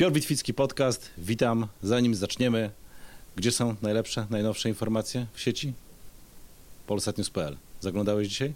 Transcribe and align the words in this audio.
Piotr 0.00 0.14
Witwicki 0.14 0.54
Podcast. 0.54 1.10
Witam. 1.18 1.66
Zanim 1.82 2.14
zaczniemy, 2.14 2.70
gdzie 3.36 3.52
są 3.52 3.76
najlepsze, 3.82 4.26
najnowsze 4.30 4.68
informacje 4.68 5.26
w 5.32 5.40
sieci? 5.40 5.72
Polsatnews.pl. 6.86 7.56
Zaglądałeś 7.80 8.28
dzisiaj? 8.28 8.52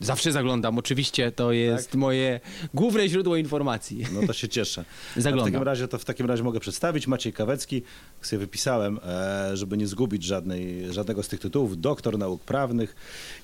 Zawsze 0.00 0.32
zaglądam, 0.32 0.78
oczywiście 0.78 1.32
to 1.32 1.52
jest 1.52 1.90
Tak? 1.90 1.94
moje 2.00 2.40
główne 2.74 3.08
źródło 3.08 3.36
informacji. 3.36 4.06
No 4.12 4.26
to 4.26 4.32
się 4.32 4.48
cieszę. 4.48 4.84
Zaglądam. 5.16 5.46
A 5.46 5.50
w 5.50 5.52
takim 5.52 5.66
razie 5.66 5.88
to 5.88 5.98
w 5.98 6.04
takim 6.04 6.26
razie 6.26 6.42
mogę 6.42 6.60
przedstawić 6.60 7.06
Maciej 7.06 7.32
Kawecki. 7.32 7.82
Sobie 8.22 8.40
wypisałem, 8.40 9.00
e, 9.06 9.56
żeby 9.56 9.76
nie 9.76 9.86
zgubić 9.86 10.24
żadnej, 10.24 10.92
żadnego 10.92 11.22
z 11.22 11.28
tych 11.28 11.40
tytułów. 11.40 11.80
Doktor 11.80 12.18
nauk 12.18 12.42
prawnych, 12.42 12.96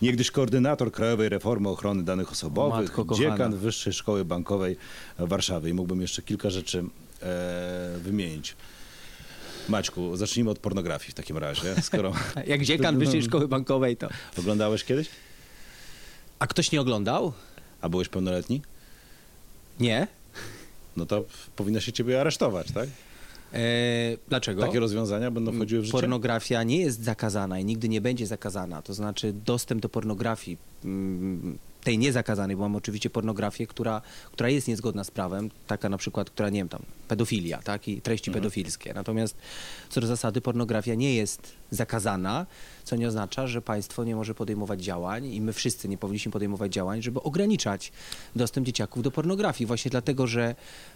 niegdyś 0.03 0.31
koordynator 0.31 0.93
Krajowej 0.93 1.29
Reformy 1.29 1.69
Ochrony 1.69 2.03
Danych 2.03 2.33
Osobowych, 2.33 2.91
dziekan 3.19 3.57
Wyższej 3.57 3.93
Szkoły 3.93 4.25
Bankowej 4.25 4.77
w 5.19 5.29
Warszawie. 5.29 5.71
I 5.71 5.75
mógłbym 5.75 6.01
jeszcze 6.01 6.23
kilka 6.23 6.51
rzeczy 6.51 6.85
e, 7.23 7.99
wymienić. 7.99 8.57
Maćku, 9.69 10.17
zacznijmy 10.17 10.51
od 10.51 10.59
pornografii 10.59 11.11
w 11.11 11.15
takim 11.15 11.39
razie, 11.39 11.83
skoro 11.83 12.13
Jak 12.47 12.65
dziekan 12.65 12.99
Wyższej 12.99 13.23
Szkoły 13.23 13.49
Bankowej 13.49 13.97
to... 13.97 14.09
oglądałeś 14.39 14.85
kiedyś, 14.85 15.09
A 16.39 16.47
ktoś 16.47 16.73
nie 16.73 16.81
oglądał? 16.81 17.33
a 17.81 17.89
byłeś 17.89 18.09
pełnoletni, 18.09 18.63
Nie. 19.81 20.07
no 20.97 21.07
to 21.07 21.25
powinno 21.57 21.81
się 21.81 21.93
ciebie 21.93 22.21
aresztować, 22.21 22.73
tak? 22.73 22.89
E, 23.53 23.61
dlaczego? 24.29 24.63
Takie 24.63 24.81
rozwiązania 24.81 25.31
będą 25.31 25.53
wchodziły 25.53 25.83
w 25.83 25.85
życie? 25.85 25.99
Pornografia 25.99 26.63
nie 26.63 26.77
jest 26.77 27.03
zakazana 27.05 27.59
i 27.59 27.65
nigdy 27.65 27.89
nie 27.89 28.01
będzie 28.01 28.27
zakazana. 28.27 28.83
To 28.83 28.95
znaczy 28.95 29.33
dostęp 29.33 29.83
do 29.83 29.89
pornografii, 29.89 30.59
mm, 30.85 31.59
tej 31.85 31.99
niezakazanej, 31.99 32.57
bo 32.57 32.63
mamy 32.63 32.77
oczywiście 32.77 33.11
pornografię, 33.11 33.67
która, 33.67 34.03
która 34.33 34.49
jest 34.49 34.69
niezgodna 34.69 35.05
z 35.05 35.11
prawem, 35.11 35.51
taka 35.67 35.89
na 35.89 35.99
przykład, 35.99 36.31
która 36.31 36.51
nie 36.51 36.61
wiem 36.61 36.69
tam, 36.69 36.83
pedofilia, 37.09 37.59
tak, 37.63 37.89
i 37.89 38.01
treści 38.01 38.31
Mhm. 38.31 38.43
pedofilskie. 38.43 38.95
Natomiast 38.95 39.37
co 39.91 40.01
do 40.01 40.07
zasady 40.07 40.41
pornografia 40.41 40.95
nie 40.95 41.15
jest 41.15 41.53
zakazana, 41.71 42.47
co 42.85 42.97
nie 42.97 43.09
oznacza, 43.09 43.47
że 43.47 43.63
państwo 43.63 44.05
nie 44.05 44.17
może 44.17 44.35
podejmować 44.35 44.83
działań 44.83 45.27
i 45.27 45.41
my 45.41 45.53
wszyscy 45.53 45.89
nie 45.89 45.99
powinniśmy 45.99 46.33
podejmować 46.33 46.73
działań, 46.73 47.03
żeby 47.03 47.23
ograniczać 47.23 47.93
dostęp 48.37 48.67
dzieciaków 48.67 49.03
do 49.03 49.11
pornografii. 49.11 49.67
Właśnie 49.67 49.91
dlatego, 49.91 50.27
że, 50.27 50.55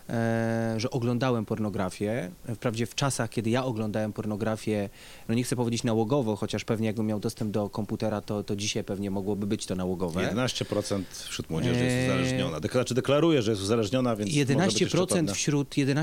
e, 0.08 0.74
że 0.76 0.90
oglądałem 0.90 1.44
pornografię. 1.46 2.30
Wprawdzie 2.54 2.86
w 2.86 2.94
czasach, 2.94 3.30
kiedy 3.30 3.50
ja 3.50 3.64
oglądałem 3.64 4.12
pornografię, 4.12 4.88
no 5.28 5.34
nie 5.34 5.44
chcę 5.44 5.56
powiedzieć 5.56 5.84
nałogowo, 5.84 6.36
chociaż 6.36 6.64
pewnie 6.64 6.86
jakbym 6.86 7.06
miał 7.06 7.20
dostęp 7.20 7.50
do 7.50 7.68
komputera, 7.70 8.20
to, 8.20 8.42
to 8.44 8.56
dzisiaj 8.56 8.84
pewnie 8.84 9.10
mogłoby 9.10 9.46
być 9.46 9.66
to 9.66 9.74
nałogowe. 9.76 10.20
11% 10.34 11.02
wśród 11.28 11.50
młodzieży 11.50 11.84
jest 11.84 11.96
Eee. 11.96 12.04
uzależniona. 12.10 12.60
Dekla- 12.60 12.72
Znaczy 12.72 12.94
deklaruje, 12.94 13.42
że 13.42 13.50
jest 13.50 13.62
uzależniona, 13.62 14.16
więc 14.16 14.30
może 14.30 14.44
być 14.66 14.80
jeszcze 14.80 14.96
11% 14.98 15.06
pewna. 15.16 15.34
wśród, 15.34 15.76
11% 15.76 16.01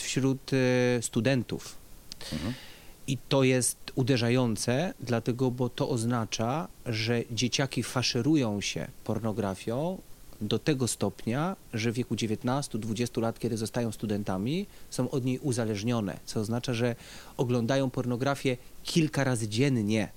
wśród 0.00 0.50
e, 0.52 1.02
studentów. 1.02 1.76
Mhm. 2.32 2.54
I 3.06 3.18
to 3.28 3.42
jest 3.42 3.76
uderzające, 3.94 4.94
dlatego, 5.00 5.50
bo 5.50 5.68
to 5.68 5.88
oznacza, 5.88 6.68
że 6.86 7.22
dzieciaki 7.30 7.82
faszerują 7.82 8.60
się 8.60 8.88
pornografią 9.04 9.98
do 10.40 10.58
tego 10.58 10.88
stopnia, 10.88 11.56
że 11.74 11.92
w 11.92 11.94
wieku 11.94 12.14
19-20 12.14 13.22
lat, 13.22 13.38
kiedy 13.38 13.56
zostają 13.56 13.92
studentami, 13.92 14.66
są 14.90 15.10
od 15.10 15.24
niej 15.24 15.38
uzależnione, 15.38 16.18
co 16.24 16.40
oznacza, 16.40 16.74
że 16.74 16.96
oglądają 17.36 17.90
pornografię 17.90 18.56
kilka 18.84 19.24
razy 19.24 19.48
dziennie. 19.48 20.08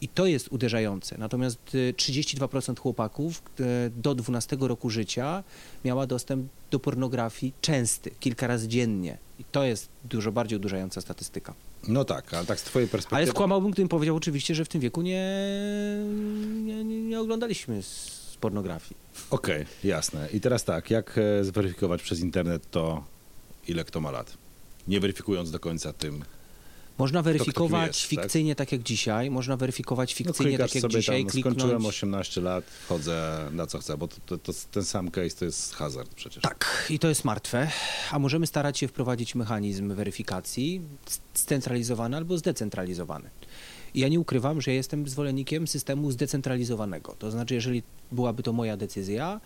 I 0.00 0.08
to 0.08 0.26
jest 0.26 0.48
uderzające. 0.52 1.18
Natomiast 1.18 1.74
y, 1.74 1.94
32% 1.96 2.78
chłopaków 2.78 3.42
y, 3.60 3.64
do 3.96 4.14
12 4.14 4.56
roku 4.60 4.90
życia 4.90 5.44
miała 5.84 6.06
dostęp 6.06 6.48
do 6.70 6.78
pornografii 6.78 7.52
częsty, 7.60 8.10
kilka 8.20 8.46
razy 8.46 8.68
dziennie. 8.68 9.18
I 9.38 9.44
to 9.44 9.64
jest 9.64 9.88
dużo 10.04 10.32
bardziej 10.32 10.58
uderzająca 10.58 11.00
statystyka. 11.00 11.54
No 11.88 12.04
tak, 12.04 12.34
ale 12.34 12.46
tak 12.46 12.60
z 12.60 12.62
twojej 12.62 12.88
perspektywy... 12.88 13.16
Ale 13.16 13.26
skłamałbym, 13.26 13.70
gdybym 13.70 13.88
powiedział 13.88 14.16
oczywiście, 14.16 14.54
że 14.54 14.64
w 14.64 14.68
tym 14.68 14.80
wieku 14.80 15.02
nie, 15.02 15.34
nie, 16.64 16.84
nie, 16.84 17.20
oglądaliśmy 17.20 17.82
z 17.82 18.36
pornografii. 18.40 18.96
Okej, 19.30 19.66
jasne. 19.84 20.28
I 20.32 20.40
teraz 20.40 20.64
tak, 20.64 20.90
jak 20.90 21.18
e, 21.18 21.44
zweryfikować 21.44 22.02
przez 22.02 22.20
internet 22.20 22.70
to, 22.70 23.04
ile 23.68 23.84
kto 23.84 24.00
ma 24.00 24.10
lat? 24.10 24.36
Nie 24.88 25.00
weryfikując 25.00 25.50
do 25.50 25.58
końca 25.58 25.92
tym. 25.92 26.24
Można 27.00 27.22
weryfikować 27.22 27.86
jest, 27.86 28.00
tak? 28.00 28.08
fikcyjnie 28.08 28.54
tak? 28.54 28.72
jak 28.72 28.82
dzisiaj, 28.82 29.30
można 29.30 29.56
weryfikować 29.56 30.12
No, 30.12 30.16
fikcyjnie 30.16 30.52
klikasz 30.52 30.70
tak 30.70 30.74
jak 30.74 30.82
sobie 30.82 31.00
dzisiaj, 31.00 31.22
tam, 31.22 31.30
kliknąć... 31.30 31.56
skończyłem 31.56 31.86
18 31.86 32.40
lat, 32.40 32.64
wchodzę 32.64 33.48
na 33.52 33.66
co 33.66 33.78
chcę, 33.78 33.96
bo 33.96 34.08
to, 34.08 34.16
to, 34.26 34.38
to 34.38 34.52
ten 34.70 34.84
sam 34.84 35.10
case 35.10 35.36
to 35.36 35.44
jest 35.44 35.74
hazard 35.74 36.14
przecież. 36.14 36.42
Tak, 36.42 36.86
i 36.90 36.98
to 36.98 37.08
jest 37.08 37.24
martwe, 37.24 37.70
a 38.10 38.18
możemy 38.18 38.46
starać 38.46 38.78
się 38.78 38.88
wprowadzić 38.88 39.34
mechanizm 39.34 39.94
weryfikacji 39.94 40.80
scentralizowany 41.34 42.16
albo 42.16 42.38
zdecentralizowany. 42.38 43.30
I 43.94 44.00
ja 44.00 44.08
nie 44.08 44.20
ukrywam, 44.20 44.60
że 44.60 44.72
jestem 44.72 45.08
zwolennikiem 45.08 45.68
systemu 45.68 46.10
zdecentralizowanego. 46.10 47.14
To 47.18 47.30
znaczy, 47.30 47.54
jeżeli 47.54 47.82
byłaby 48.12 48.42
to 48.42 48.52
moja 48.52 48.76
decyzja, 48.76 49.40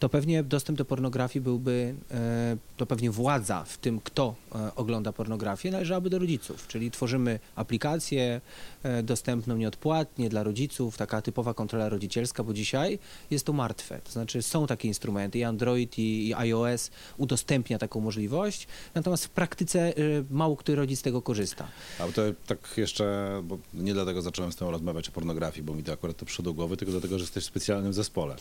to 0.00 0.08
pewnie 0.08 0.42
dostęp 0.42 0.78
do 0.78 0.84
pornografii 0.84 1.42
byłby, 1.42 1.94
e, 2.10 2.56
to 2.76 2.86
pewnie 2.86 3.10
władza 3.10 3.64
w 3.64 3.78
tym, 3.78 4.00
kto 4.00 4.34
e, 4.54 4.74
ogląda 4.74 5.12
pornografię, 5.12 5.70
należałaby 5.70 6.10
do 6.10 6.18
rodziców. 6.18 6.68
Czyli 6.68 6.90
tworzymy 6.90 7.38
aplikację 7.56 8.40
e, 8.82 9.02
dostępną 9.02 9.56
nieodpłatnie 9.56 10.28
dla 10.28 10.42
rodziców, 10.42 10.96
taka 10.96 11.22
typowa 11.22 11.54
kontrola 11.54 11.88
rodzicielska, 11.88 12.44
bo 12.44 12.52
dzisiaj 12.52 12.98
jest 13.30 13.46
to 13.46 13.52
martwe. 13.52 14.00
To 14.04 14.12
znaczy 14.12 14.42
są 14.42 14.66
takie 14.66 14.88
instrumenty, 14.88 15.38
i 15.38 15.44
Android, 15.44 15.98
i, 15.98 16.28
i 16.28 16.34
iOS 16.34 16.90
udostępnia 17.16 17.78
taką 17.78 18.00
możliwość, 18.00 18.66
natomiast 18.94 19.24
w 19.24 19.30
praktyce 19.30 19.92
mało 20.30 20.56
który 20.56 20.76
rodzic 20.76 20.98
z 20.98 21.02
tego 21.02 21.22
korzysta. 21.22 21.68
A 21.98 22.06
to 22.06 22.22
tak 22.46 22.58
jeszcze, 22.76 23.30
bo 23.44 23.58
nie 23.74 23.94
dlatego 23.94 24.22
zacząłem 24.22 24.52
z 24.52 24.56
tobą 24.56 24.70
rozmawiać 24.70 25.08
o 25.08 25.12
pornografii, 25.12 25.62
bo 25.62 25.74
mi 25.74 25.82
to 25.82 25.92
akurat 25.92 26.16
to 26.16 26.26
przyszło 26.26 26.42
do 26.42 26.52
głowy, 26.52 26.76
tylko 26.76 26.92
dlatego, 26.92 27.18
że 27.18 27.22
jesteś 27.22 27.44
w 27.44 27.46
specjalnym 27.46 27.92
zespole. 27.92 28.36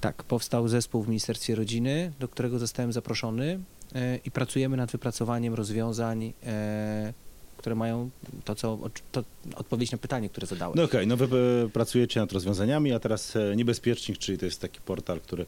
Tak, 0.00 0.24
powstał 0.24 0.68
zespół 0.68 0.89
w 0.92 1.08
Ministerstwie 1.08 1.54
Rodziny, 1.54 2.12
do 2.20 2.28
którego 2.28 2.58
zostałem 2.58 2.92
zaproszony 2.92 3.60
e, 3.94 4.16
i 4.16 4.30
pracujemy 4.30 4.76
nad 4.76 4.92
wypracowaniem 4.92 5.54
rozwiązań, 5.54 6.32
e, 6.46 7.12
które 7.60 7.74
mają 7.74 8.10
to, 8.44 8.54
co, 8.54 8.78
to 9.12 9.24
odpowiedź 9.56 9.92
na 9.92 9.98
pytanie, 9.98 10.28
które 10.28 10.46
zadałem. 10.46 10.76
No 10.76 10.82
okej, 10.82 11.06
no 11.06 11.16
wy 11.16 11.28
pracujecie 11.72 12.20
nad 12.20 12.32
rozwiązaniami, 12.32 12.92
a 12.92 12.98
teraz 13.00 13.36
e, 13.36 13.56
Niebezpiecznik, 13.56 14.18
czyli 14.18 14.38
to 14.38 14.44
jest 14.44 14.60
taki 14.60 14.80
portal, 14.80 15.20
który 15.20 15.46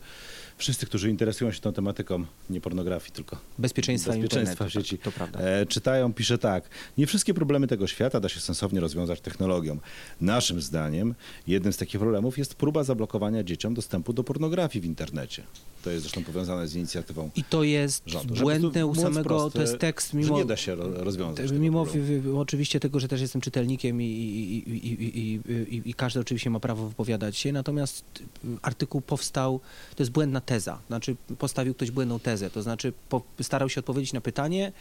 wszyscy, 0.59 0.87
którzy 0.87 1.11
interesują 1.11 1.53
się 1.53 1.61
tą 1.61 1.73
tematyką, 1.73 2.25
nie 2.50 2.61
pornografii, 2.61 3.12
tylko 3.12 3.37
Bezpieczeństwa, 3.59 4.11
bezpieczeństwa 4.11 4.65
w 4.65 4.69
internetu, 4.69 4.89
sieci, 4.89 4.99
Tak, 4.99 5.05
to 5.05 5.12
prawda. 5.12 5.39
e, 5.41 5.67
czytają, 5.67 6.12
pisze 6.12 6.39
tak. 6.39 6.69
Nie 6.99 7.06
wszystkie 7.06 7.34
problemy 7.34 7.67
tego 7.67 7.87
świata 7.87 8.21
da 8.21 8.29
się 8.29 8.41
sensownie 8.41 8.81
rozwiązać 8.81 9.21
technologią. 9.21 9.79
Naszym 10.21 10.61
zdaniem 10.61 11.15
jednym 11.47 11.73
z 11.73 11.77
takich 11.77 12.00
problemów 12.00 12.39
jest 12.39 12.55
próba 12.55 12.84
zablokowania 12.84 13.44
dzieciom 13.44 13.75
dostępu 13.75 14.12
do 14.12 14.25
pornografii 14.25 14.83
w 14.83 14.84
internecie. 14.84 15.43
To 15.84 15.91
jest 15.91 16.03
zresztą 16.03 16.25
powiązane 16.25 16.69
z 16.69 16.75
inicjatywą 16.75 17.31
I 17.37 17.44
to 17.44 17.62
jest 17.62 18.03
rządu. 18.06 18.34
Błędne 18.34 18.87
u 18.87 18.94
samego, 18.94 19.23
prosto, 19.25 19.50
to 19.50 19.61
jest 19.61 19.79
tekst 19.79 20.11
że 20.11 20.19
mimo... 20.19 20.39
nie 20.39 20.44
da 20.44 20.56
się 20.56 20.75
ro- 20.75 21.05
rozwiązać 21.05 21.50
Mimo 21.53 21.84
oczywiście 22.36 22.80
tego, 22.80 23.00
że 23.00 23.08
też 23.08 23.20
jestem 23.20 23.40
czytelnikiem 23.40 24.02
i, 24.02 24.04
i, 24.04 24.70
i, 24.70 25.40
i, 25.76 25.90
i, 25.90 25.94
każdy 25.94 26.20
oczywiście 26.20 26.50
ma 26.50 26.60
prawo 26.60 26.88
wypowiadać 26.88 27.36
się, 27.36 27.52
natomiast 27.52 28.04
y, 28.44 28.48
artykuł 28.62 29.00
powstał, 29.00 29.60
to 29.96 30.02
jest 30.02 30.12
błędna 30.12 30.40
teza, 30.40 30.78
znaczy 30.88 31.16
postawił 31.38 31.74
ktoś 31.74 31.90
błędną 31.90 32.20
tezę, 32.20 32.50
to 32.50 32.62
znaczy 32.62 32.92
po, 33.08 33.22
starał 33.42 33.68
się 33.68 33.80
odpowiedzieć 33.80 34.12
na 34.12 34.20
pytanie, 34.20 34.72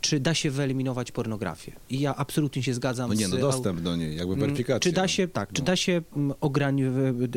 czy 0.00 0.20
da 0.20 0.34
się 0.34 0.50
wyeliminować 0.50 1.12
pornografię. 1.12 1.72
I 1.90 2.00
ja 2.00 2.16
absolutnie 2.16 2.62
się 2.62 2.74
zgadzam 2.74 3.08
No 3.08 3.14
nie, 3.14 3.28
no 3.28 3.36
dostęp 3.36 3.80
do 3.80 3.96
niej, 3.96 4.16
jakby 4.16 4.32
Mm, 4.34 4.40
weryfikacja. 4.40 4.80
Czy 4.80 4.92
da 4.92 5.08
się, 5.08 5.28
tak, 5.28 5.52
czy 5.52 5.62
da 5.62 5.76
się, 5.76 6.02
mm, 6.16 6.36
ograni, 6.40 6.82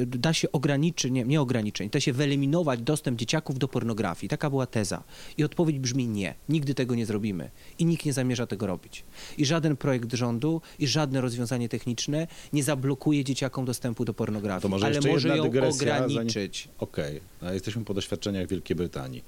da 0.05 0.33
się 0.33 0.51
ograniczyć, 0.51 1.11
nie, 1.11 1.23
nie 1.23 1.41
ograniczeń, 1.41 1.89
da 1.89 1.99
się 1.99 2.13
wyeliminować 2.13 2.81
dostęp 2.81 3.19
dzieciaków 3.19 3.59
do 3.59 3.67
pornografii? 3.67 4.29
Taka 4.29 4.49
była 4.49 4.65
teza. 4.65 5.03
I 5.37 5.43
odpowiedź 5.43 5.79
brzmi 5.79 6.07
nie. 6.07 6.35
Nigdy 6.49 6.73
tego 6.73 6.95
nie 6.95 7.05
zrobimy. 7.05 7.49
I 7.79 7.85
nikt 7.85 8.05
nie 8.05 8.13
zamierza 8.13 8.47
tego 8.47 8.67
robić. 8.67 9.03
I 9.37 9.45
żaden 9.45 9.77
projekt 9.77 10.13
rządu, 10.13 10.61
i 10.79 10.87
żadne 10.87 11.21
rozwiązanie 11.21 11.69
techniczne 11.69 12.27
nie 12.53 12.63
zablokuje 12.63 13.23
dzieciakom 13.23 13.65
dostępu 13.65 14.05
do 14.05 14.13
pornografii. 14.13 14.61
To 14.61 14.69
może 14.69 14.85
ale 14.85 14.95
jeszcze 14.95 15.09
może 15.09 15.37
ją 15.37 15.43
dygresja, 15.43 15.99
zanim- 15.99 16.05
ograniczyć. 16.17 16.67
Okej, 16.79 17.21
a 17.41 17.53
jesteśmy 17.53 17.85
po 17.85 17.93
doświadczeniach 17.93 18.47
Wielkiej 18.47 18.75
Brytanii, 18.75 19.23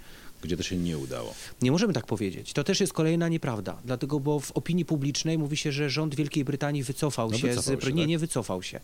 gdzie 0.45 0.57
to 0.57 0.63
się 0.63 0.75
nie 0.77 0.97
udało. 0.97 1.33
Nie 1.61 1.71
możemy 1.71 1.93
tak 1.93 2.05
powiedzieć. 2.05 2.53
To 2.53 2.63
też 2.63 2.79
jest 2.81 2.93
kolejna 2.93 3.27
nieprawda. 3.29 3.77
Dlatego, 3.85 4.19
bo 4.19 4.39
w 4.39 4.51
opinii 4.51 4.85
publicznej 4.85 5.37
mówi 5.37 5.57
się, 5.57 5.71
że 5.71 5.89
rząd 5.89 6.15
Wielkiej 6.15 6.45
Brytanii 6.45 6.83
wycofał 6.83 7.31
No 7.31 7.37
się 7.37 7.47
wycofał 7.47 7.81
z... 7.81 7.83
się, 7.83 7.93
nie, 7.93 8.01
tak? 8.01 8.09
nie 8.09 8.19
wycofał 8.19 8.63
się. 8.63 8.79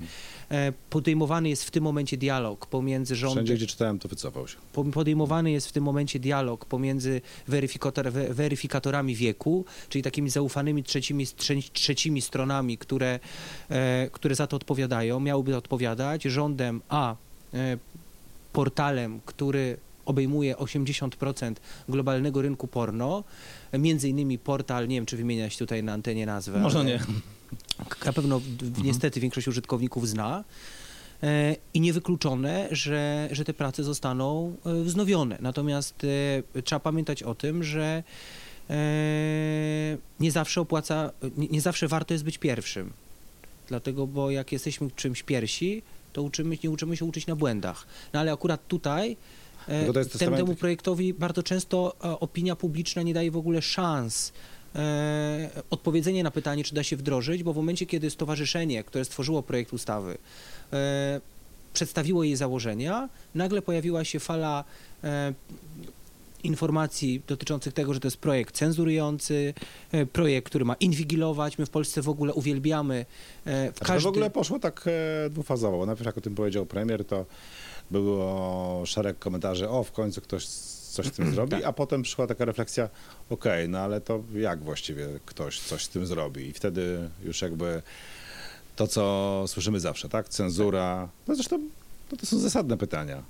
E, 0.51 0.73
podejmowany 0.89 1.49
jest 1.49 1.63
w 1.63 1.71
tym 1.71 1.83
momencie 1.83 2.17
dialog 2.17 2.65
pomiędzy 2.65 3.15
rządem... 3.15 3.37
Wszędzie, 3.45 3.53
gdzie 3.55 3.67
czytałem, 3.67 3.99
to 3.99 4.07
wycofał 4.09 4.47
się. 4.47 4.57
Po- 4.73 4.83
podejmowany 4.83 5.51
jest 5.51 5.67
w 5.67 5.71
tym 5.71 5.83
momencie 5.83 6.19
dialog 6.19 6.65
pomiędzy 6.65 7.21
weryfikator, 7.47 8.11
we- 8.11 8.33
weryfikatorami 8.33 9.15
wieku, 9.15 9.65
czyli 9.89 10.01
takimi 10.03 10.29
zaufanymi 10.29 10.83
trzecimi, 10.83 11.25
trze- 11.25 11.71
trzecimi 11.73 12.21
stronami, 12.21 12.77
które, 12.77 13.19
e, 13.69 14.09
które 14.11 14.35
za 14.35 14.47
to 14.47 14.55
odpowiadają, 14.57 15.19
miałyby 15.19 15.57
odpowiadać 15.57 16.23
rządem, 16.23 16.81
a 16.89 17.15
e, 17.53 17.77
portalem, 18.53 19.19
który 19.25 19.77
obejmuje 20.05 20.55
80% 20.55 21.53
globalnego 21.89 22.41
rynku 22.41 22.67
porno, 22.67 23.23
między 23.73 24.09
innymi 24.09 24.37
portal, 24.39 24.87
nie 24.87 24.95
wiem 24.95 25.05
czy 25.05 25.17
wymieniać 25.17 25.57
tutaj 25.57 25.83
na 25.83 25.93
antenie 25.93 26.25
nazwę. 26.25 26.59
Może 26.59 26.85
nie. 26.85 26.99
Na 28.05 28.13
pewno 28.13 28.39
w- 28.39 28.83
niestety 28.83 29.19
większość 29.19 29.47
użytkowników 29.47 30.07
zna. 30.07 30.43
E, 31.23 31.55
I 31.73 31.81
niewykluczone, 31.81 32.67
że, 32.71 33.29
że 33.31 33.45
te 33.45 33.53
prace 33.53 33.83
zostaną 33.83 34.55
e, 34.65 34.83
wznowione. 34.83 35.37
Natomiast 35.41 36.03
e, 36.57 36.61
trzeba 36.61 36.79
pamiętać 36.79 37.23
o 37.23 37.35
tym, 37.35 37.63
że 37.63 38.03
nie 40.19 40.31
zawsze 40.31 40.61
opłaca, 40.61 41.11
nie, 41.37 41.61
zawsze 41.61 41.87
warto 41.87 42.13
jest 42.13 42.23
być 42.23 42.37
pierwszym. 42.37 42.91
Dlatego, 43.67 44.07
bo 44.07 44.31
jak 44.31 44.51
jesteśmy 44.51 44.91
czymś 44.95 45.23
pierwsi, 45.23 45.81
to 46.13 46.23
uczymy, 46.23 46.57
nie 46.63 46.69
uczymy 46.69 46.97
się 46.97 47.05
uczyć 47.05 47.27
na 47.27 47.35
błędach. 47.35 47.85
No 48.13 48.19
ale 48.19 48.31
akurat 48.33 48.67
tutaj 48.67 49.17
Tylko 49.67 49.93
to 49.93 49.99
jest 49.99 50.13
testament- 50.13 50.37
temu 50.37 50.55
projektowi 50.55 51.13
bardzo 51.13 51.43
często 51.43 51.95
e, 52.03 52.19
opinia 52.19 52.55
publiczna 52.55 53.01
nie 53.01 53.13
daje 53.13 53.31
w 53.31 53.37
ogóle 53.37 53.61
szans 53.61 54.33
e, 54.75 55.49
odpowiedzenia 55.69 56.23
na 56.23 56.31
pytanie, 56.31 56.63
czy 56.63 56.75
da 56.75 56.83
się 56.83 56.97
wdrożyć, 56.97 57.43
bo 57.43 57.53
w 57.53 57.55
momencie, 57.55 57.85
kiedy 57.85 58.09
stowarzyszenie, 58.09 58.83
które 58.83 59.05
stworzyło 59.05 59.43
projekt 59.43 59.73
ustawy, 59.73 60.17
e, 60.73 61.21
przedstawiło 61.73 62.23
jej 62.23 62.35
założenia, 62.35 63.09
nagle 63.35 63.61
pojawiła 63.61 64.03
się 64.03 64.19
fala 64.19 64.63
e, 65.03 65.33
informacji 66.43 67.21
dotyczących 67.27 67.73
tego, 67.73 67.93
że 67.93 67.99
to 67.99 68.07
jest 68.07 68.17
projekt 68.17 68.55
cenzurujący, 68.55 69.53
e, 69.91 70.05
projekt, 70.05 70.47
który 70.49 70.65
ma 70.65 70.73
inwigilować. 70.73 71.57
My 71.57 71.65
w 71.65 71.69
Polsce 71.69 72.01
w 72.01 72.09
ogóle 72.09 72.33
uwielbiamy 72.33 73.05
e, 73.45 73.71
w 73.71 73.75
A 73.75 73.79
to 73.79 73.85
każdy... 73.85 74.03
w 74.03 74.07
ogóle 74.07 74.29
poszło 74.29 74.59
tak 74.59 74.85
e, 75.25 75.29
dwufazowo. 75.29 75.85
Najpierw 75.85 76.05
jak 76.05 76.17
o 76.17 76.21
tym 76.21 76.35
powiedział 76.35 76.65
premier, 76.65 77.05
to 77.05 77.25
było 77.91 78.85
szereg 78.85 79.19
komentarzy, 79.19 79.69
o 79.69 79.83
w 79.83 79.91
końcu 79.91 80.21
ktoś 80.21 80.45
coś 80.91 81.05
z 81.05 81.11
tym 81.11 81.31
zrobi, 81.35 81.51
Tak. 81.51 81.63
a 81.63 81.73
potem 81.73 82.01
przyszła 82.01 82.27
taka 82.27 82.45
refleksja, 82.45 82.89
okej, 83.29 83.69
no 83.69 83.79
ale 83.79 84.01
to 84.01 84.23
jak 84.35 84.63
właściwie 84.63 85.07
ktoś 85.25 85.59
coś 85.59 85.85
z 85.85 85.89
tym 85.89 86.05
zrobi? 86.05 86.47
I 86.47 86.53
wtedy 86.53 87.09
już 87.23 87.41
jakby 87.41 87.81
to, 88.75 88.87
co 88.87 89.43
słyszymy 89.47 89.79
zawsze, 89.79 90.09
tak? 90.09 90.29
Cenzura, 90.29 91.09
no 91.27 91.35
zresztą 91.35 91.59
no 92.11 92.17
to 92.17 92.25
są 92.25 92.39
zasadne 92.39 92.77
pytania. 92.77 93.23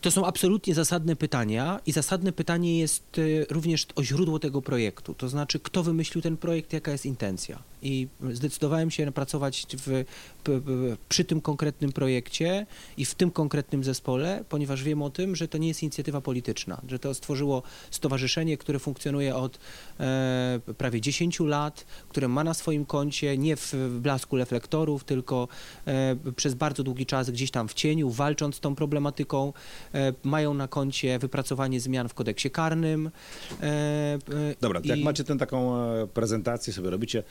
To 0.00 0.10
są 0.10 0.26
absolutnie 0.26 0.74
zasadne 0.74 1.16
pytania 1.16 1.80
i 1.86 1.92
zasadne 1.92 2.32
pytanie 2.32 2.78
jest 2.78 3.02
e, 3.18 3.44
również 3.54 3.86
o 3.96 4.04
źródło 4.04 4.38
tego 4.38 4.62
projektu, 4.62 5.14
to 5.14 5.28
znaczy 5.28 5.60
kto 5.60 5.82
wymyślił 5.82 6.22
ten 6.22 6.36
projekt, 6.36 6.72
jaka 6.72 6.92
jest 6.92 7.06
intencja. 7.06 7.58
I 7.82 8.08
zdecydowałem 8.32 8.90
się 8.90 9.12
pracować 9.12 9.66
w, 9.86 10.04
przy 11.08 11.24
tym 11.24 11.40
konkretnym 11.40 11.92
projekcie 11.92 12.66
i 12.96 13.04
w 13.04 13.14
tym 13.14 13.30
konkretnym 13.30 13.84
zespole, 13.84 14.44
ponieważ 14.48 14.82
wiem 14.82 15.02
o 15.02 15.10
tym, 15.10 15.36
że 15.36 15.48
to 15.48 15.58
nie 15.58 15.68
jest 15.68 15.82
inicjatywa 15.82 16.20
polityczna, 16.20 16.80
że 16.88 16.98
to 16.98 17.14
stworzyło 17.14 17.62
stowarzyszenie, 17.90 18.56
które 18.56 18.78
funkcjonuje 18.78 19.36
od 19.36 19.58
e, 20.00 20.60
prawie 20.78 21.00
10 21.00 21.40
lat, 21.40 21.86
które 22.08 22.28
ma 22.28 22.44
na 22.44 22.54
swoim 22.54 22.84
koncie 22.86 23.38
nie 23.38 23.56
w, 23.56 23.72
w 23.74 24.00
blasku 24.00 24.36
reflektorów, 24.36 25.04
tylko 25.04 25.48
e, 25.86 26.16
przez 26.36 26.54
bardzo 26.54 26.82
długi 26.82 27.06
czas 27.06 27.30
gdzieś 27.30 27.50
tam 27.50 27.68
w 27.68 27.74
cieniu, 27.74 28.10
walcząc 28.10 28.56
z 28.56 28.60
tą 28.60 28.74
problematyką, 28.74 29.52
e, 29.94 30.12
mają 30.24 30.54
na 30.54 30.68
koncie 30.68 31.18
wypracowanie 31.18 31.80
zmian 31.80 32.08
w 32.08 32.14
kodeksie 32.14 32.50
karnym. 32.50 33.10
E, 33.62 34.18
Dobra, 34.60 34.80
to 34.80 34.88
jak 34.88 34.98
i- 34.98 35.04
macie 35.04 35.24
tę 35.24 35.36
taką 35.36 35.76
e, 35.76 36.06
prezentację, 36.06 36.72
sobie 36.72 36.90
robicie 36.90 37.22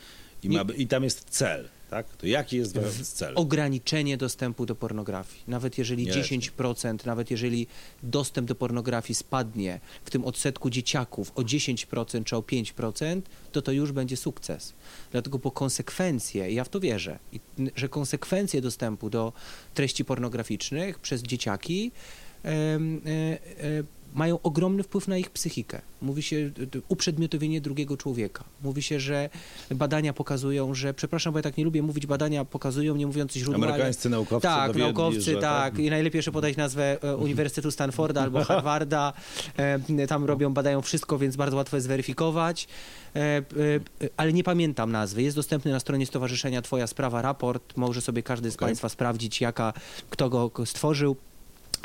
i, 0.42 0.48
ma, 0.48 0.64
i 0.76 0.86
tam 0.86 1.04
jest 1.04 1.24
cel, 1.30 1.68
tak? 1.90 2.16
To 2.16 2.26
jaki 2.26 2.56
jest 2.56 2.78
cel? 3.16 3.32
ograniczenie 3.36 4.16
dostępu 4.16 4.66
do 4.66 4.74
pornografii. 4.74 5.42
Nawet 5.46 5.78
jeżeli 5.78 6.04
Nie 6.04 6.12
10%, 6.12 7.06
nawet 7.06 7.30
jeżeli 7.30 7.66
dostęp 8.02 8.48
do 8.48 8.54
pornografii 8.54 9.14
spadnie 9.14 9.80
w 10.04 10.10
tym 10.10 10.24
odsetku 10.24 10.70
dzieciaków 10.70 11.32
o 11.34 11.42
10% 11.42 12.24
czy 12.24 12.36
o 12.36 12.40
5%, 12.40 13.20
to 13.52 13.62
to 13.62 13.72
już 13.72 13.92
będzie 13.92 14.16
sukces. 14.16 14.72
Dlatego 15.12 15.38
po 15.38 15.50
konsekwencje, 15.50 16.52
ja 16.52 16.64
w 16.64 16.68
to 16.68 16.80
wierzę, 16.80 17.18
że 17.76 17.88
konsekwencje 17.88 18.60
dostępu 18.60 19.10
do 19.10 19.32
treści 19.74 20.04
pornograficznych 20.04 20.98
przez 20.98 21.22
dzieciaki 21.22 21.92
e, 22.44 22.48
e, 22.48 22.78
mają 24.14 24.42
ogromny 24.42 24.82
wpływ 24.82 25.08
na 25.08 25.16
ich 25.18 25.30
psychikę. 25.30 25.80
Mówi 26.02 26.22
się 26.22 26.50
uprzedmiotowienie 26.88 27.60
drugiego 27.60 27.96
człowieka. 27.96 28.44
Mówi 28.62 28.82
się, 28.82 29.00
że 29.00 29.30
badania 29.70 30.12
pokazują, 30.12 30.74
że, 30.74 30.94
przepraszam, 30.94 31.32
bo 31.32 31.38
ja 31.38 31.42
tak 31.42 31.56
nie 31.56 31.64
lubię 31.64 31.82
mówić, 31.82 32.06
badania 32.06 32.44
pokazują, 32.44 32.96
nie 32.96 33.06
mówiąc 33.06 33.32
źródła, 33.32 33.64
ale- 33.64 33.66
Amerykańscy 33.74 34.10
naukowcy 34.10 34.48
tak, 34.48 34.76
naukowcy, 34.76 35.20
że 35.20 35.36
tak. 35.36 35.78
I 35.78 35.90
najlepiej 35.90 36.18
jeszcze 36.18 36.32
podać 36.32 36.56
nazwę 36.56 37.02
e, 37.02 37.16
Uniwersytetu 37.16 37.70
Stanforda 37.70 38.22
albo 38.22 38.44
Harvarda. 38.44 39.12
E, 39.56 40.06
tam 40.06 40.24
robią, 40.24 40.54
badają 40.54 40.82
wszystko, 40.82 41.18
więc 41.18 41.36
bardzo 41.36 41.56
łatwo 41.56 41.76
jest 41.76 41.84
zweryfikować. 41.86 42.68
E, 43.16 43.42
ale 44.16 44.32
nie 44.32 44.44
pamiętam 44.44 44.92
nazwy. 44.92 45.22
Jest 45.22 45.36
dostępny 45.36 45.70
na 45.70 45.80
stronie 45.80 46.06
Stowarzyszenia 46.06 46.62
Twoja 46.62 46.86
Sprawa 46.86 47.22
raport. 47.22 47.76
Może 47.76 48.00
sobie 48.00 48.22
każdy 48.22 48.50
z 48.50 48.54
Okej. 48.54 48.66
Państwa 48.66 48.88
sprawdzić, 48.88 49.40
jaka, 49.40 49.72
kto 50.10 50.30
go 50.30 50.66
stworzył. 50.66 51.16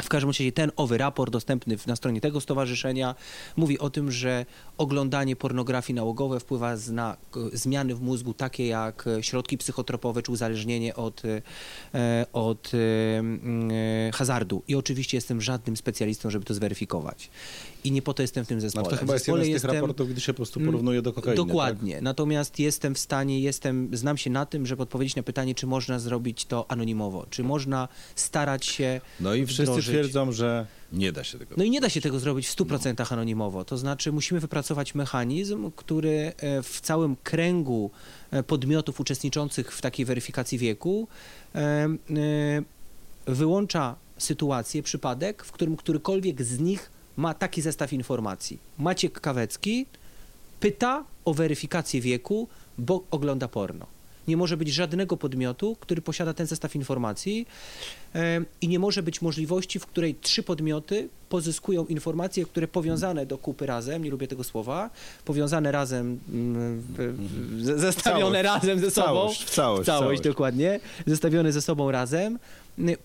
W 0.02 0.10
każdym 0.10 0.30
razie 0.30 0.52
ten 0.52 0.72
owy 0.76 0.98
raport 0.98 1.34
dostępny 1.34 1.78
na 1.88 1.96
stronie 1.96 2.22
tego 2.22 2.42
stowarzyszenia 2.42 3.16
mówi 3.56 3.80
o 3.80 3.90
tym, 3.90 4.12
że 4.12 4.46
oglądanie 4.78 5.36
pornografii 5.36 5.96
nałogowe 5.96 6.40
wpływa 6.40 6.76
na 6.92 7.18
zmiany 7.54 7.96
w 7.96 8.02
mózgu 8.02 8.34
takie 8.34 8.68
jak 8.68 9.08
e, 9.08 9.24
środki 9.24 9.58
psychotropowe 9.58 10.22
czy 10.22 10.32
uzależnienie 10.32 10.96
od, 10.96 11.22
e, 11.26 12.26
od 12.34 12.72
e, 12.74 14.12
hazardu. 14.14 14.62
I 14.68 14.76
oczywiście 14.76 15.18
jestem 15.18 15.42
żadnym 15.42 15.78
specjalistą, 15.78 16.30
żeby 16.30 16.46
to 16.46 16.54
zweryfikować. 16.54 17.30
I 17.84 17.92
nie 17.92 18.02
po 18.02 18.14
to 18.14 18.22
jestem 18.22 18.46
w 18.46 18.48
tym 18.48 18.58
No 18.58 18.62
zespole. 18.62 18.90
to 18.90 18.98
chyba 18.98 19.14
jest 19.14 19.28
jeden 19.28 19.46
z 19.46 19.62
tych 19.62 19.64
raportów, 19.64 20.10
gdy 20.10 20.22
się 20.22 20.34
po 20.34 20.38
prostu 20.38 20.60
porównuje 20.60 21.02
do 21.02 21.14
kokainy. 21.14 21.38
tak? 21.38 21.48
Dokładnie. 21.48 22.02
Natomiast 22.02 22.60
jestem 22.60 22.96
w 22.96 23.00
stanie, 23.00 23.40
jestem, 23.40 23.90
znam 23.94 24.18
się 24.18 24.30
na 24.30 24.46
tym, 24.46 24.66
żeby 24.66 24.84
odpowiedzieć 24.84 25.16
na 25.16 25.24
pytanie, 25.24 25.56
czy 25.56 25.68
można 25.68 26.00
zrobić 26.00 26.46
to 26.46 26.66
anonimowo, 26.72 27.26
czy 27.30 27.44
można 27.44 27.88
starać 28.16 28.66
się. 28.66 29.00
Tak? 29.04 29.12
No 29.20 29.34
i 29.34 29.46
wszyscy 29.46 29.64
wdrożyć. 29.64 29.86
twierdzą, 29.96 30.32
że 30.32 30.68
nie 30.94 31.12
da 31.12 31.24
się 31.24 31.40
tego. 31.40 31.56
No 31.58 31.64
i 31.64 31.70
nie 31.70 31.82
da 31.82 31.90
się 31.90 32.02
tego 32.02 32.20
zrobić 32.20 32.48
w 32.48 32.56
100% 32.56 33.14
anonimowo. 33.14 33.66
To 33.66 33.78
znaczy 33.78 34.12
musimy 34.12 34.40
wypracować 34.40 34.96
mechanizm, 34.96 35.72
który 35.76 36.34
e, 36.38 36.64
w 36.64 36.82
całym 36.82 37.16
kręgu 37.24 37.92
e, 38.32 38.44
podmiotów 38.44 39.00
uczestniczących 39.00 39.74
w 39.74 39.82
takiej 39.82 40.06
weryfikacji 40.06 40.58
wieku 40.58 41.08
e, 41.56 41.90
wyłącza 43.26 43.96
sytuację, 44.18 44.84
przypadek, 44.84 45.44
w 45.44 45.52
którym 45.52 45.76
którykolwiek 45.76 46.44
z 46.44 46.60
nich 46.60 46.92
ma 47.18 47.34
taki 47.34 47.62
zestaw 47.62 47.94
informacji. 47.94 48.60
Maciek 48.78 49.20
Kawecki 49.20 49.86
pyta 50.60 51.04
o 51.26 51.34
weryfikację 51.34 52.02
wieku, 52.02 52.48
bo 52.78 53.04
ogląda 53.12 53.48
porno. 53.48 53.93
Nie 54.28 54.38
może 54.38 54.58
być 54.58 54.74
żadnego 54.74 55.18
podmiotu, 55.18 55.78
który 55.80 56.02
posiada 56.02 56.34
ten 56.34 56.48
zestaw 56.48 56.76
informacji 56.76 57.48
i 58.62 58.68
nie 58.68 58.80
może 58.80 59.04
być 59.04 59.22
możliwości, 59.22 59.80
w 59.80 59.86
której 59.86 60.16
trzy 60.16 60.44
podmioty 60.44 61.10
pozyskują 61.30 61.86
informacje, 61.86 62.46
które 62.46 62.68
powiązane 62.68 63.26
do 63.26 63.38
kupy 63.38 63.66
razem, 63.66 64.04
nie 64.04 64.10
lubię 64.12 64.28
tego 64.28 64.44
słowa, 64.44 64.90
powiązane 65.26 65.72
razem, 65.72 66.20
mm, 66.34 66.82
w- 66.82 66.96
w- 66.98 67.62
z- 67.66 67.80
zestawione 67.82 68.44
Całość. 68.44 68.64
razem 68.64 68.80
ze 68.80 68.92
sobą, 68.92 69.08
Całość, 69.08 69.44
w 69.44 69.50
całość, 69.50 69.84
w 69.84 69.86
całość. 69.86 70.22
dokładnie, 70.22 70.80
zestawione 71.08 71.52
ze 71.52 71.62
sobą 71.62 71.92
razem, 71.92 72.40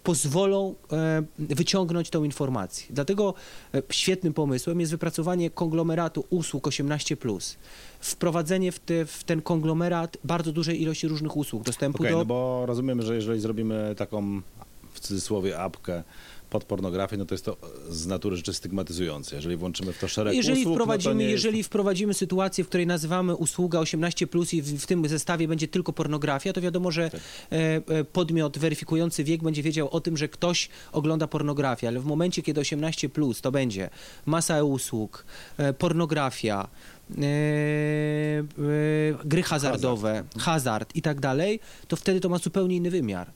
pozwolą 0.03 0.75
e, 0.93 1.23
wyciągnąć 1.39 2.11
tą 2.11 2.25
informację. 2.25 2.87
Dlatego 2.91 3.35
e, 3.75 3.83
świetnym 3.91 4.35
pomysłem 4.35 4.81
jest 4.81 4.93
wypracowanie 4.93 5.51
konglomeratu 5.51 6.25
usług 6.31 6.67
18+. 6.67 7.57
Wprowadzenie 8.01 8.73
w, 8.73 8.79
te, 8.79 9.07
w 9.07 9.25
ten 9.25 9.43
konglomerat 9.43 10.17
bardzo 10.25 10.53
dużej 10.53 10.83
ilości 10.83 11.09
różnych 11.09 11.37
usług, 11.37 11.63
dostępu 11.63 12.03
Okej, 12.03 12.13
do... 12.13 12.19
no 12.19 12.25
bo 12.25 12.67
rozumiem, 12.67 13.03
że 13.03 13.15
jeżeli 13.15 13.41
zrobimy 13.41 13.95
taką 13.97 14.43
w 14.93 15.01
cudzysłowie 15.01 15.59
apkę 15.59 16.03
pod 16.51 16.65
pornografię, 16.65 17.17
no 17.17 17.25
to 17.25 17.35
jest 17.35 17.45
to 17.45 17.57
z 17.91 18.07
natury 18.07 18.37
rzeczy 18.37 18.55
stygmatyzujące. 18.55 19.37
Jeżeli 19.37 19.57
włączymy 19.57 19.93
w 19.93 19.99
to 19.99 20.09
szereg 20.09 20.35
Jeżeli 20.35 20.61
usług, 20.61 20.75
wprowadzimy, 20.75 21.15
no 21.15 21.21
to 21.21 21.27
jeżeli 21.27 21.63
wprowadzimy 21.63 22.15
sytuację, 22.15 22.65
w 22.65 22.69
której 22.69 22.87
nazywamy 22.87 23.37
usługa 23.37 23.79
18 23.79 24.27
plus 24.27 24.55
i 24.55 24.63
w, 24.63 24.83
w 24.83 24.87
tym 24.87 25.09
zestawie 25.09 25.49
będzie 25.49 25.69
tylko 25.69 25.93
pornografia, 25.93 26.53
to 26.53 26.61
wiadomo, 26.61 26.91
że 26.91 27.11
Tak. 27.11 27.21
e, 27.53 27.57
e, 27.99 28.05
podmiot 28.05 28.59
weryfikujący 28.59 29.25
wiek 29.25 29.43
będzie 29.43 29.63
wiedział 29.63 29.89
o 29.91 30.01
tym, 30.01 30.17
że 30.17 30.29
ktoś 30.29 30.69
ogląda 30.93 31.27
pornografię, 31.27 31.89
ale 31.89 32.01
w 32.01 32.05
momencie, 32.05 32.43
kiedy 32.43 32.61
18 32.61 33.09
plus 33.09 33.41
to 33.41 33.53
będzie 33.53 33.91
masa 34.27 34.63
usług, 34.63 35.25
e, 35.59 35.73
pornografia, 35.73 36.69
gry 39.25 39.43
hazardowe, 39.43 40.25
hazard 40.39 40.97
i 40.97 41.03
tak 41.03 41.21
dalej, 41.21 41.61
to 41.89 41.97
wtedy 41.97 42.21
to 42.21 42.29
ma 42.29 42.39
zupełnie 42.39 42.77
inny 42.77 42.91
wymiar. 42.91 43.31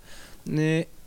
I 0.46 1.01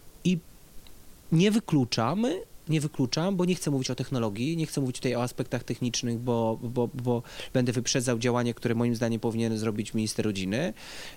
nie 1.32 1.52
wykluczamy, 1.52 2.42
nie 2.70 2.82
wykluczam, 2.82 3.36
bo 3.36 3.46
nie 3.46 3.56
chcę 3.56 3.72
mówić 3.72 3.92
o 3.92 3.96
technologii, 3.96 4.58
nie 4.58 4.66
chcę 4.66 4.82
mówić 4.82 4.96
tutaj 4.96 5.16
o 5.16 5.24
aspektach 5.24 5.64
technicznych, 5.64 6.20
bo, 6.20 6.60
bo, 6.64 6.90
bo 7.04 7.24
będę 7.54 7.72
wyprzedzał 7.72 8.20
działanie, 8.20 8.54
które 8.54 8.76
moim 8.76 8.96
zdaniem 8.96 9.20
powinien 9.20 9.58
zrobić 9.58 9.94
minister 9.94 10.26
rodziny. 10.26 10.74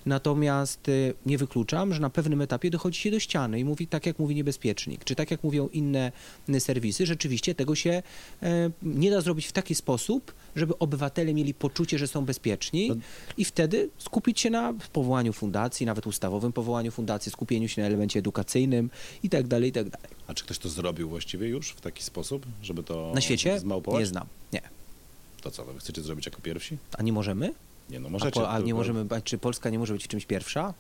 Natomiast 0.07 0.89
y, 0.89 1.15
nie 1.27 1.39
wykluczam, 1.39 1.95
że 1.95 2.01
na 2.01 2.11
pewnym 2.11 2.41
etapie 2.41 2.71
dochodzi 2.71 3.01
się 3.01 3.11
do 3.11 3.21
ściany 3.21 3.61
i 3.61 3.65
mówi 3.65 3.87
tak, 3.87 4.07
jak 4.07 4.19
mówi 4.19 4.35
niebezpiecznik, 4.35 5.05
czy 5.05 5.15
tak, 5.15 5.31
jak 5.31 5.45
mówią 5.45 5.69
inne 5.69 6.13
serwisy, 6.59 7.07
rzeczywiście 7.07 7.55
tego 7.55 7.75
się 7.75 8.03
e, 8.43 8.71
nie 8.83 9.11
da 9.11 9.21
zrobić 9.21 9.47
w 9.47 9.53
taki 9.53 9.75
sposób, 9.75 10.35
żeby 10.59 10.79
obywatele 10.79 11.35
mieli 11.35 11.55
poczucie, 11.55 11.99
że 11.99 12.07
są 12.07 12.25
bezpieczni 12.25 12.91
i 13.37 13.45
wtedy 13.45 13.91
skupić 13.99 14.41
się 14.41 14.51
na 14.51 14.75
powołaniu 14.93 15.33
fundacji, 15.33 15.87
nawet 15.87 16.07
ustawowym 16.07 16.53
powołaniu 16.53 16.91
fundacji, 16.91 17.33
skupieniu 17.33 17.69
się 17.69 17.83
na 17.83 17.89
elemencie 17.89 18.19
edukacyjnym 18.19 18.91
i 19.23 19.29
tak 19.31 19.47
dalej, 19.47 19.69
i 19.69 19.73
tak 19.73 19.89
dalej. 19.89 20.09
A 20.27 20.35
czy 20.35 20.45
ktoś 20.45 20.59
to 20.59 20.69
zrobił 20.69 21.09
właściwie 21.09 21.49
już 21.49 21.71
w 21.71 21.81
taki 21.81 22.03
sposób, 22.03 22.47
żeby 22.63 22.83
to 22.83 23.13
Na 23.15 23.21
świecie 23.21 23.61
zmałpować? 23.61 24.01
nie 24.01 24.07
znam, 24.07 24.27
nie. 24.53 24.61
To 25.43 25.51
co, 25.51 25.65
wy 25.65 25.79
chcecie 25.81 26.03
zrobić 26.03 26.27
jako 26.27 26.41
pierwsi? 26.41 26.79
A 26.99 27.03
nie 27.03 27.13
możemy? 27.13 27.55
Nie, 27.91 28.01
no 28.01 28.09
A, 28.09 28.11
możecie. 28.11 28.41
po, 28.41 28.51
a 28.51 28.59
nie 28.59 28.65
tylko- 28.65 28.77
możemy, 28.79 29.05
a 29.11 29.21
czy 29.21 29.39
Polska 29.39 29.71
nie 29.71 29.79
może 29.79 29.93
być 29.93 30.05
w 30.05 30.09
czymś 30.09 30.27
pierwsza? 30.27 30.75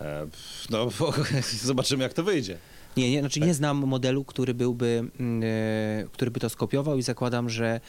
E, 0.00 0.26
no, 0.70 0.88
bo, 0.98 1.12
zobaczymy 1.62 2.02
jak 2.02 2.12
to 2.12 2.22
wyjdzie. 2.22 2.58
Nie, 2.96 3.10
nie, 3.10 3.20
znaczy 3.20 3.40
nie 3.40 3.54
znam 3.54 3.76
modelu, 3.86 4.24
który 4.24 4.54
byłby, 4.54 5.04
e, 5.42 6.08
który 6.12 6.30
by 6.30 6.40
to 6.40 6.48
skopiował 6.50 6.98
i 6.98 7.02
zakładam, 7.02 7.50
że 7.50 7.80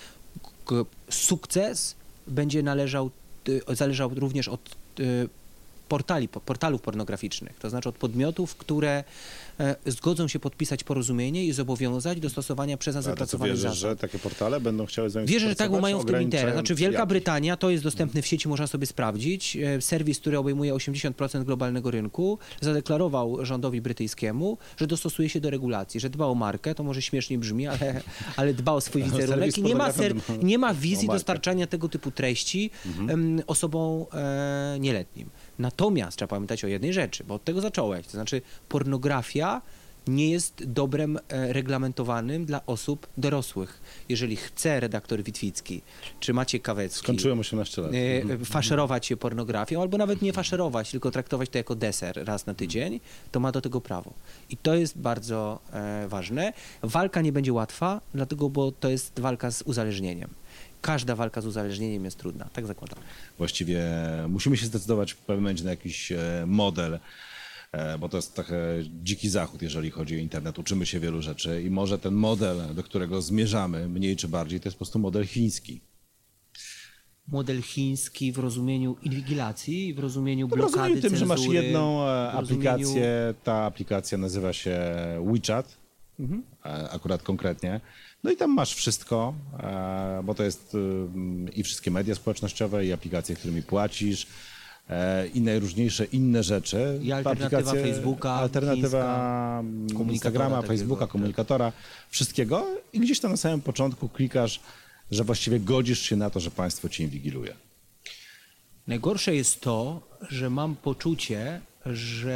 sukces 1.10 1.96
będzie 2.28 2.64
należał, 2.64 3.12
y, 3.50 3.62
zależał 3.76 4.10
również 4.16 4.48
od 4.48 4.76
y, 5.00 5.30
portali, 5.90 6.28
po- 6.28 6.40
portalów 6.40 6.82
pornograficznych, 6.82 7.60
to 7.60 7.70
znaczy 7.70 7.90
od 7.90 7.96
podmiotów, 7.96 8.56
które 8.56 9.04
zgodzą 9.86 10.28
się 10.28 10.40
podpisać 10.40 10.84
porozumienie 10.84 11.46
i 11.46 11.52
zobowiązać 11.52 12.20
do 12.20 12.30
stosowania 12.30 12.78
przez 12.78 12.96
nas 12.96 13.08
wierzysz, 13.44 13.60
zasad. 13.60 13.78
że 13.78 13.96
takie 13.96 14.20
portale 14.20 14.60
będą 14.62 14.86
chciały 14.86 15.10
z 15.10 15.14
wami 15.14 15.28
Wierzę, 15.28 15.50
że 15.50 15.56
tak, 15.56 15.72
bo 15.72 15.82
mają 15.82 16.00
w 16.00 16.06
tym 16.06 16.22
interes. 16.22 16.54
Znaczy 16.54 16.76
Wielka? 16.76 17.06
Brytania, 17.06 17.58
to 17.58 17.70
jest 17.70 17.84
dostępne 17.84 18.22
w 18.22 18.28
sieci, 18.28 18.48
można 18.50 18.68
sobie 18.68 18.88
sprawdzić. 18.88 19.58
E, 19.58 19.82
Serwis, 19.82 20.20
który 20.20 20.38
obejmuje 20.38 20.74
80% 20.74 21.44
globalnego 21.44 21.92
rynku, 21.92 22.40
zadeklarował 22.62 23.46
rządowi 23.46 23.82
brytyjskiemu, 23.82 24.58
że 24.78 24.88
dostosuje 24.88 25.30
się 25.30 25.40
do 25.40 25.50
regulacji, 25.50 26.00
że 26.00 26.10
dba 26.10 26.26
o 26.26 26.36
markę, 26.36 26.76
to 26.76 26.84
może 26.84 27.02
śmiesznie 27.02 27.38
brzmi, 27.38 27.68
ale, 27.68 28.02
ale 28.36 28.54
dba 28.54 28.72
o 28.72 28.82
swój 28.82 29.04
wizerunek 29.12 29.58
i 29.58 29.64
nie 29.64 29.76
ma, 29.76 29.92
ser, 29.92 30.14
nie 30.44 30.58
ma 30.58 30.74
wizji 30.74 31.08
dostarczania 31.08 31.68
tego 31.68 31.90
typu 31.90 32.12
treści 32.12 32.72
em, 33.10 33.42
osobom 33.48 34.06
e, 34.14 34.78
nieletnim. 34.80 35.30
Natomiast 35.60 36.18
trzeba 36.18 36.28
pamiętać 36.28 36.64
o 36.64 36.68
jednej 36.68 36.94
rzeczy, 36.94 37.24
bo 37.24 37.36
od 37.36 37.44
tego 37.44 37.62
zacząłeś, 37.62 38.06
to 38.06 38.12
znaczy 38.12 38.42
pornografia 38.70 39.45
nie 40.08 40.30
jest 40.30 40.64
dobrem 40.66 41.18
e, 41.18 41.54
reglamentowanym 41.54 42.46
dla 42.46 42.66
osób 42.66 43.08
dorosłych. 43.18 43.82
Jeżeli 44.10 44.36
chce 44.36 44.80
redaktor 44.80 45.24
Witwicki, 45.24 45.82
czy 46.20 46.34
Maciej 46.34 46.62
Kawecki 46.62 47.00
Skończyłem 47.00 47.40
18 47.40 47.82
lat. 47.82 47.92
e, 48.42 48.46
faszerować 48.46 49.06
się 49.06 49.18
pornografią, 49.18 49.82
albo 49.82 49.98
nawet 49.98 50.22
nie 50.22 50.34
faszerować, 50.34 50.92
tylko 50.92 51.12
traktować 51.12 51.50
to 51.50 51.58
jako 51.58 51.76
deser 51.76 52.26
raz 52.26 52.46
na 52.46 52.54
tydzień, 52.54 53.00
to 53.32 53.40
ma 53.40 53.52
do 53.52 53.62
tego 53.62 53.82
prawo. 53.82 54.14
I 54.50 54.58
to 54.58 54.76
jest 54.76 54.98
bardzo 54.98 55.60
e, 55.74 56.08
ważne. 56.08 56.54
Walka 56.84 57.22
nie 57.22 57.32
będzie 57.32 57.54
łatwa, 57.54 58.02
dlatego, 58.14 58.50
bo 58.50 58.72
to 58.72 58.90
jest 58.90 59.20
walka 59.20 59.52
z 59.52 59.62
uzależnieniem. 59.62 60.30
Każda 60.82 61.16
walka 61.16 61.42
z 61.42 61.46
uzależnieniem 61.46 62.06
jest 62.06 62.18
trudna, 62.18 62.48
tak 62.54 62.66
zakładam. 62.66 63.00
Właściwie 63.38 63.84
musimy 64.30 64.58
się 64.58 64.66
zdecydować 64.66 65.12
w 65.12 65.18
pewnym 65.18 65.44
momencie 65.44 65.64
na 65.64 65.70
jakiś 65.70 66.12
e, 66.12 66.44
model, 66.48 66.94
e, 66.94 67.00
bo 68.00 68.10
to 68.10 68.18
jest 68.18 68.34
trochę 68.36 68.56
dziki 69.04 69.30
zachód, 69.30 69.62
jeżeli 69.62 69.92
chodzi 69.92 70.16
o 70.16 70.20
internet. 70.20 70.60
Uczymy 70.60 70.86
się 70.86 71.00
wielu 71.00 71.22
rzeczy 71.22 71.62
i 71.64 71.70
może 71.70 72.00
ten 72.00 72.14
model, 72.14 72.58
do 72.76 72.84
którego 72.84 73.22
zmierzamy, 73.22 73.90
mniej 73.90 74.16
czy 74.16 74.28
bardziej, 74.28 74.60
to 74.60 74.68
jest 74.70 74.76
po 74.76 74.80
prostu 74.80 75.00
model 75.00 75.26
chiński. 75.28 75.82
Model 77.28 77.62
chiński 77.62 78.32
w 78.32 78.38
rozumieniu 78.38 78.96
inwigilacji, 79.04 79.94
w 79.94 80.00
rozumieniu 80.00 80.48
No, 80.48 80.56
blokady 80.56 80.78
rozumiem 80.78 81.02
tym, 81.02 81.16
że 81.16 81.26
masz 81.26 81.40
cenzury, 81.40 81.64
jedną 81.64 82.02
e, 82.02 82.32
w 82.32 82.36
rozumieniu- 82.36 82.44
aplikację, 82.70 83.34
ta 83.44 83.54
aplikacja 83.54 84.18
nazywa 84.18 84.54
się 84.54 84.80
WeChat, 85.34 85.78
Mhm. 86.20 86.44
e, 86.66 86.90
akurat 86.90 87.24
konkretnie. 87.24 87.82
No 88.24 88.32
i 88.32 88.38
tam 88.38 88.52
masz 88.54 88.74
wszystko, 88.76 89.34
e, 89.60 90.22
bo 90.24 90.36
to 90.36 90.44
jest 90.44 90.78
i 91.56 91.64
wszystkie 91.64 91.92
media 91.92 92.16
społecznościowe, 92.16 92.86
i 92.86 92.94
aplikacje, 92.94 93.36
którymi 93.36 93.62
płacisz, 93.64 94.28
e, 94.90 95.28
i 95.28 95.42
najróżniejsze 95.42 96.06
inne 96.06 96.44
rzeczy. 96.44 97.00
I 97.04 97.12
alternatywa 97.12 97.62
aplikacja- 97.62 97.82
Facebooka, 97.82 98.32
Alternatywa 98.32 99.64
komunikatora 99.64 100.12
Instagrama, 100.14 100.62
Facebooka, 100.62 101.02
tak. 101.02 101.10
komunikatora, 101.10 101.72
wszystkiego 102.10 102.68
i 102.94 103.00
gdzieś 103.00 103.20
tam 103.20 103.32
na 103.32 103.38
samym 103.38 103.62
początku 103.62 104.10
klikasz, 104.10 104.60
że 105.12 105.24
właściwie 105.24 105.60
godzisz 105.60 106.02
się 106.02 106.16
na 106.16 106.30
to, 106.30 106.40
że 106.40 106.52
państwo 106.52 106.90
cię 106.90 107.04
inwigiluje. 107.04 107.54
Najgorsze 108.88 109.36
jest 109.36 109.62
to, 109.62 110.02
że 110.30 110.50
mam 110.50 110.76
poczucie, 110.76 111.62
że 111.86 112.34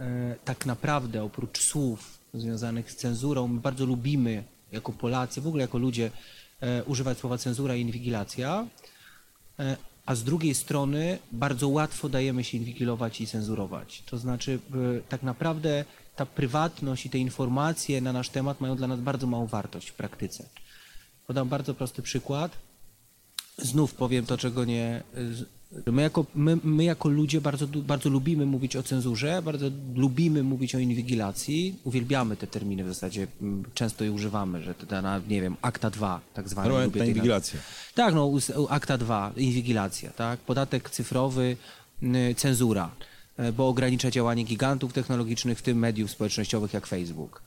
e, 0.00 0.36
tak 0.44 0.66
naprawdę 0.66 1.22
oprócz 1.22 1.60
słów 1.60 2.18
związanych 2.34 2.92
z 2.92 2.96
cenzurą, 2.96 3.48
my 3.48 3.60
bardzo 3.60 3.86
lubimy 3.86 4.44
jako 4.72 4.92
Polacy, 4.92 5.40
w 5.40 5.46
ogóle 5.46 5.62
jako 5.62 5.78
ludzie, 5.78 6.10
e, 6.60 6.84
używać 6.84 7.18
słowa 7.18 7.38
cenzura 7.38 7.76
i 7.76 7.80
inwigilacja, 7.80 8.66
a 10.06 10.14
z 10.14 10.24
drugiej 10.24 10.54
strony 10.54 11.18
bardzo 11.32 11.68
łatwo 11.68 12.08
dajemy 12.08 12.44
się 12.44 12.58
inwigilować 12.58 13.20
i 13.20 13.26
cenzurować. 13.26 14.02
To 14.06 14.18
znaczy, 14.18 14.58
e, 14.98 15.00
tak 15.08 15.22
naprawdę 15.22 15.84
ta 16.16 16.26
prywatność 16.26 17.06
i 17.06 17.10
te 17.10 17.18
informacje 17.18 18.00
na 18.00 18.12
nasz 18.12 18.28
temat 18.28 18.60
mają 18.60 18.76
dla 18.76 18.86
nas 18.86 19.00
bardzo 19.00 19.26
małą 19.26 19.46
wartość 19.46 19.88
w 19.88 19.94
praktyce. 19.94 20.48
Podam 21.26 21.48
bardzo 21.48 21.74
prosty 21.74 22.02
przykład 22.02 22.64
znów 23.58 23.94
powiem 23.94 24.26
to, 24.26 24.38
czego 24.38 24.64
nie. 24.64 25.02
My 25.86 26.02
jako, 26.02 26.26
my, 26.34 26.58
my 26.64 26.84
jako 26.84 27.08
ludzie 27.08 27.40
bardzo, 27.40 27.66
bardzo 27.66 28.10
lubimy 28.10 28.46
mówić 28.46 28.76
o 28.76 28.82
cenzurze, 28.82 29.42
bardzo 29.42 29.70
lubimy 29.94 30.42
mówić 30.42 30.74
o 30.74 30.78
inwigilacji, 30.78 31.74
uwielbiamy 31.84 32.36
te 32.36 32.46
terminy 32.46 32.84
w 32.84 32.88
zasadzie, 32.88 33.26
m, 33.42 33.64
często 33.74 34.04
je 34.04 34.12
używamy, 34.12 34.62
że 34.62 34.74
to 34.74 35.02
na, 35.02 35.20
nie 35.28 35.42
wiem, 35.42 35.56
akta 35.62 35.90
2, 35.90 36.20
tak 36.34 36.48
zwane. 36.48 36.68
Lubię 36.68 36.80
nazwy. 36.84 36.98
inwigilacja. 36.98 37.60
Tak, 37.94 38.14
no, 38.14 38.30
akta 38.68 38.98
2, 38.98 39.32
inwigilacja, 39.36 40.10
tak, 40.10 40.40
podatek 40.40 40.90
cyfrowy, 40.90 41.56
y, 42.02 42.34
cenzura, 42.36 42.90
y, 43.40 43.52
bo 43.52 43.68
ogranicza 43.68 44.10
działanie 44.10 44.44
gigantów 44.44 44.92
technologicznych, 44.92 45.58
w 45.58 45.62
tym 45.62 45.78
mediów 45.78 46.10
społecznościowych 46.10 46.74
jak 46.74 46.86
Facebook. 46.86 47.42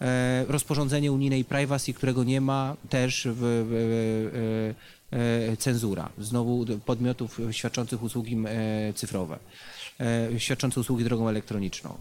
E, 0.00 0.44
Rozporządzenie 0.48 1.12
unijnej 1.12 1.44
privacy, 1.44 1.92
którego 1.92 2.24
nie 2.24 2.40
ma, 2.40 2.76
też 2.88 3.28
w, 3.30 3.36
w, 3.36 3.72
e, 3.72 4.38
e, 4.38 4.97
cenzura. 5.58 6.08
Znowu 6.18 6.66
podmiotów 6.86 7.40
świadczących 7.50 8.02
usługi 8.02 8.36
e, 8.46 8.92
cyfrowe, 8.92 9.38
e, 10.00 10.40
świadczących 10.40 10.78
usługi 10.80 11.04
drogą 11.04 11.28
elektroniczną. 11.28 11.98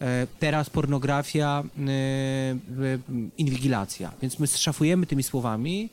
E, 0.00 0.26
Teraz 0.40 0.70
pornografia, 0.70 1.64
e, 1.78 1.90
e, 1.90 2.98
inwigilacja. 3.38 4.12
Więc 4.22 4.38
my 4.38 4.46
szafujemy 4.46 5.06
tymi 5.06 5.22
słowami, 5.22 5.88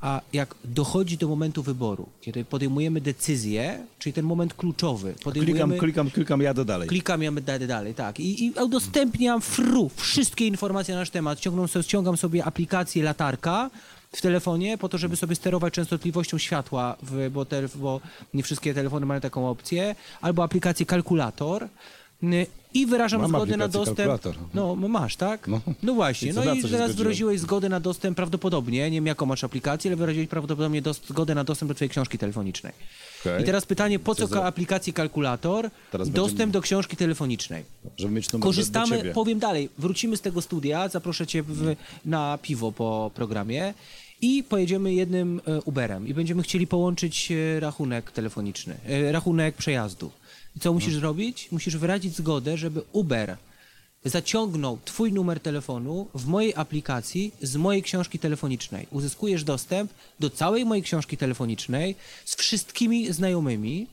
a 0.00 0.20
jak 0.32 0.54
dochodzi 0.64 1.18
do 1.18 1.28
momentu 1.28 1.62
wyboru, 1.62 2.08
kiedy 2.20 2.44
podejmujemy 2.44 3.00
decyzję, 3.00 3.86
czyli 3.98 4.12
ten 4.12 4.24
moment 4.24 4.54
kluczowy, 4.54 5.14
podejmujemy... 5.24 5.58
Klikam, 5.60 5.78
klikam, 5.78 6.10
klikam, 6.10 6.42
jadę 6.42 6.64
dalej. 6.64 6.88
Klikam, 6.88 7.22
ja 7.22 7.32
dalej, 7.32 7.68
dalej, 7.68 7.94
tak. 7.94 8.20
I, 8.20 8.44
I 8.44 8.50
udostępniam 8.50 9.40
fru, 9.40 9.90
wszystkie 9.96 10.46
informacje 10.46 10.94
na 10.94 11.00
nasz 11.00 11.10
temat. 11.10 11.38
Ściągam 11.38 11.68
sobie, 11.68 11.82
ściągam 11.82 12.16
sobie 12.16 12.44
aplikację 12.44 13.02
latarka 13.02 13.70
w 14.16 14.20
telefonie 14.20 14.78
po 14.78 14.88
to, 14.88 14.98
żeby 14.98 15.16
sobie 15.16 15.34
sterować 15.34 15.74
częstotliwością 15.74 16.38
światła, 16.38 16.96
w, 17.02 17.30
bo, 17.30 17.44
te, 17.44 17.68
bo 17.74 18.00
nie 18.34 18.42
wszystkie 18.42 18.74
telefony 18.74 19.06
mają 19.06 19.20
taką 19.20 19.48
opcję, 19.48 19.94
albo 20.20 20.42
aplikację 20.42 20.86
kalkulator 20.86 21.68
i 22.74 22.86
wyrażam 22.86 23.20
Mam 23.20 23.30
zgodę 23.30 23.56
na 23.56 23.68
dostęp. 23.68 23.96
kalkulator. 23.96 24.34
No, 24.54 24.76
masz, 24.76 25.16
tak? 25.16 25.48
No. 25.48 25.60
No, 25.82 25.94
właśnie. 25.94 26.32
No 26.32 26.54
i 26.54 26.62
teraz 26.62 26.94
wyraziłeś 26.94 27.40
zgodę 27.40 27.68
na 27.68 27.80
dostęp 27.80 28.16
prawdopodobnie, 28.16 28.90
nie 28.90 28.96
wiem 28.96 29.06
jaką 29.06 29.26
masz 29.26 29.44
aplikację, 29.44 29.88
ale 29.90 29.96
wyraziłeś 29.96 30.28
prawdopodobnie 30.28 30.82
dos- 30.82 31.00
zgodę 31.08 31.34
na 31.34 31.44
dostęp 31.44 31.68
do 31.68 31.74
twojej 31.74 31.90
książki 31.90 32.18
telefonicznej. 32.18 32.72
Okej. 33.20 33.42
I 33.42 33.44
teraz 33.46 33.66
pytanie, 33.66 33.98
po 33.98 34.14
co 34.14 34.20
Co 34.22 34.26
za- 34.34 34.40
ka- 34.40 34.46
aplikacji 34.46 34.92
kalkulator 34.92 35.70
Teraz 35.90 36.10
dostęp 36.10 36.28
będziemy- 36.38 36.52
do 36.52 36.60
książki 36.60 36.96
telefonicznej? 36.96 37.64
Żeby 37.96 38.14
mieć 38.14 38.32
numer 38.32 38.44
Korzystamy, 38.44 39.12
powiem 39.14 39.38
dalej, 39.38 39.68
wrócimy 39.78 40.16
z 40.16 40.20
tego 40.20 40.42
studia, 40.42 40.88
zaproszę 40.88 41.26
cię 41.26 41.42
w, 41.42 41.76
na 42.04 42.38
piwo 42.42 42.72
po 42.72 43.10
programie 43.14 43.74
i 44.22 44.42
pojedziemy 44.42 44.94
jednym 44.94 45.40
e, 45.46 45.62
Uberem 45.62 46.08
i 46.08 46.14
będziemy 46.14 46.42
chcieli 46.42 46.66
połączyć 46.66 47.32
e, 47.32 47.60
rachunek 47.60 48.10
telefoniczny, 48.10 48.76
e, 48.86 49.12
rachunek 49.12 49.56
przejazdu. 49.56 50.10
I 50.56 50.60
co 50.60 50.72
musisz 50.72 50.94
zrobić? 50.94 51.48
Musisz 51.52 51.76
wyrazić 51.76 52.16
zgodę, 52.16 52.56
żeby 52.56 52.82
Uber 52.92 53.36
zaciągnął 54.04 54.78
twój 54.84 55.12
numer 55.12 55.40
telefonu 55.40 56.08
w 56.14 56.26
mojej 56.26 56.54
aplikacji 56.56 57.32
z 57.42 57.56
mojej 57.56 57.82
książki 57.82 58.18
telefonicznej. 58.18 58.86
Uzyskujesz 58.90 59.44
dostęp 59.44 59.92
do 60.20 60.30
całej 60.30 60.64
mojej 60.64 60.82
książki 60.82 61.16
telefonicznej 61.16 61.94
z 62.24 62.36
wszystkimi 62.36 63.12
znajomymi, 63.12 63.86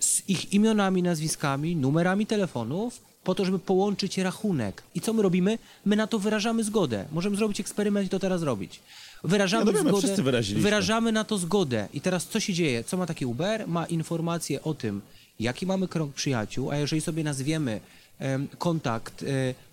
z 0.00 0.28
ich 0.28 0.52
imionami, 0.52 1.02
nazwiskami, 1.02 1.76
numerami 1.76 2.26
telefonów 2.26 3.00
po 3.24 3.34
to, 3.34 3.44
żeby 3.44 3.58
połączyć 3.58 4.18
rachunek. 4.18 4.82
I 4.94 5.00
co 5.00 5.12
my 5.12 5.22
robimy? 5.22 5.58
My 5.84 5.96
na 5.96 6.06
to 6.06 6.18
wyrażamy 6.18 6.64
zgodę. 6.64 7.04
Możemy 7.12 7.36
zrobić 7.36 7.60
eksperyment 7.60 8.06
i 8.06 8.10
to 8.10 8.18
teraz 8.18 8.42
robić. 8.42 8.80
Wyrażamy 9.24 9.72
Ja 9.72 9.82
no 9.82 10.00
zgodę. 10.00 10.22
Wyrażamy 10.54 11.12
na 11.12 11.24
to 11.24 11.38
zgodę. 11.38 11.88
I 11.92 12.00
teraz 12.00 12.26
co 12.26 12.40
się 12.40 12.52
dzieje? 12.52 12.84
Co 12.84 12.96
ma 12.96 13.06
taki 13.06 13.26
Uber? 13.26 13.68
Ma 13.68 13.86
informację 13.86 14.62
o 14.62 14.74
tym, 14.74 15.00
jaki 15.40 15.66
mamy 15.66 15.88
krąg 15.88 16.14
przyjaciół, 16.14 16.70
a 16.70 16.76
jeżeli 16.76 17.02
sobie 17.02 17.24
nazwiemy 17.24 17.80
em, 18.18 18.48
kontakt 18.58 19.22
e, 19.22 19.26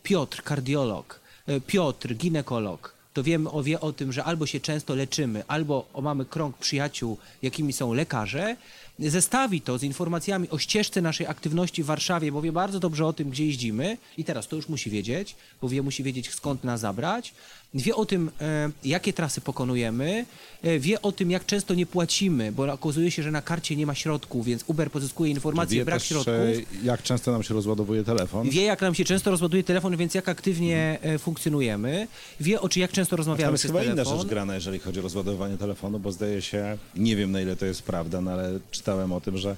Piotr, 0.03 0.43
kardiolog, 0.43 1.19
e, 1.47 1.61
Piotr, 1.61 2.15
ginekolog, 2.15 2.93
to 3.13 3.23
wiemy 3.23 3.51
o, 3.51 3.63
wie 3.63 3.79
o 3.79 3.93
tym, 3.93 4.13
że 4.13 4.23
albo 4.23 4.45
się 4.45 4.59
często 4.59 4.95
leczymy, 4.95 5.43
albo 5.47 5.85
o, 5.93 6.01
mamy 6.01 6.25
krąg 6.25 6.57
przyjaciół, 6.57 7.17
jakimi 7.41 7.73
są 7.73 7.93
lekarze, 7.93 8.55
zestawi 8.99 9.61
to 9.61 9.77
z 9.77 9.83
informacjami 9.83 10.49
o 10.49 10.57
ścieżce 10.57 11.01
naszej 11.01 11.27
aktywności 11.27 11.83
w 11.83 11.85
Warszawie, 11.85 12.31
bo 12.31 12.41
wie 12.41 12.51
bardzo 12.51 12.79
dobrze 12.79 13.05
o 13.05 13.13
tym, 13.13 13.29
gdzie 13.29 13.45
jeździmy 13.45 13.97
i 14.17 14.23
teraz 14.23 14.47
to 14.47 14.55
już 14.55 14.69
musi 14.69 14.89
wiedzieć, 14.89 15.35
bo 15.61 15.69
wie, 15.69 15.81
musi 15.81 16.03
wiedzieć 16.03 16.29
skąd 16.29 16.63
nas 16.63 16.79
zabrać, 16.79 17.33
wie 17.73 17.95
o 17.95 18.05
tym, 18.05 18.31
e, 18.41 18.69
jakie 18.83 19.13
trasy 19.13 19.41
pokonujemy, 19.41 20.25
e, 20.63 20.79
wie 20.79 21.01
o 21.01 21.11
tym, 21.11 21.31
jak 21.31 21.45
często 21.45 21.73
nie 21.73 21.85
płacimy, 21.85 22.51
bo 22.51 22.73
okazuje 22.73 23.11
się, 23.11 23.23
że 23.23 23.31
na 23.31 23.41
karcie 23.41 23.75
nie 23.75 23.85
ma 23.85 23.95
środków, 23.95 24.45
więc 24.45 24.63
Uber 24.67 24.91
pozyskuje 24.91 25.31
informacje, 25.31 25.85
brak 25.85 25.99
też, 25.99 26.07
środków. 26.07 26.33
e, 26.33 26.83
jak 26.83 27.03
często 27.03 27.31
nam 27.31 27.43
się 27.43 27.53
rozładowuje 27.53 28.03
telefon. 28.03 28.49
Wie, 28.49 28.63
jak 28.63 28.81
nam 28.81 28.95
się 28.95 29.05
często 29.05 29.31
rozładuje 29.31 29.63
telefon, 29.63 29.97
więc 29.97 30.13
jak 30.13 30.29
aktywnie 30.29 30.99
funkcjonujemy. 31.19 32.07
Wie, 32.39 32.61
o 32.61 32.69
czy 32.69 32.79
jak 32.79 32.91
często 32.91 33.15
rozmawiamy 33.15 33.51
jest 33.51 33.63
przez 33.63 33.71
chyba 33.71 33.83
inna 33.83 34.03
rzecz 34.03 34.25
grana, 34.25 34.55
jeżeli 34.55 34.79
chodzi 34.79 34.99
o 34.99 35.03
rozładowanie 35.03 35.57
telefonu, 35.57 35.99
bo 35.99 36.11
zdaje 36.11 36.41
się, 36.41 36.77
nie 36.95 37.15
wiem 37.15 37.31
na 37.31 37.41
ile 37.41 37.55
to 37.55 37.65
jest 37.65 37.81
prawda, 37.81 38.21
no 38.21 38.31
ale 38.31 38.59
czytałem 38.71 39.13
o 39.13 39.21
tym, 39.21 39.37
że 39.37 39.55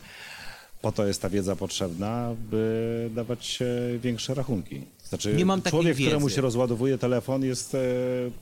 po 0.82 0.92
to 0.92 1.08
jest 1.08 1.22
ta 1.22 1.30
wiedza 1.30 1.56
potrzebna, 1.56 2.36
by 2.52 3.10
dawać 3.16 3.60
większe 4.00 4.34
rachunki. 4.34 4.82
Znaczy, 5.10 5.34
Nie 5.34 5.46
mam 5.46 5.62
człowiek, 5.62 5.96
któremu 5.96 6.26
wiedzy. 6.26 6.36
się 6.36 6.42
rozładowuje 6.42 6.98
telefon, 6.98 7.44
jest 7.44 7.76
e, 7.76 7.80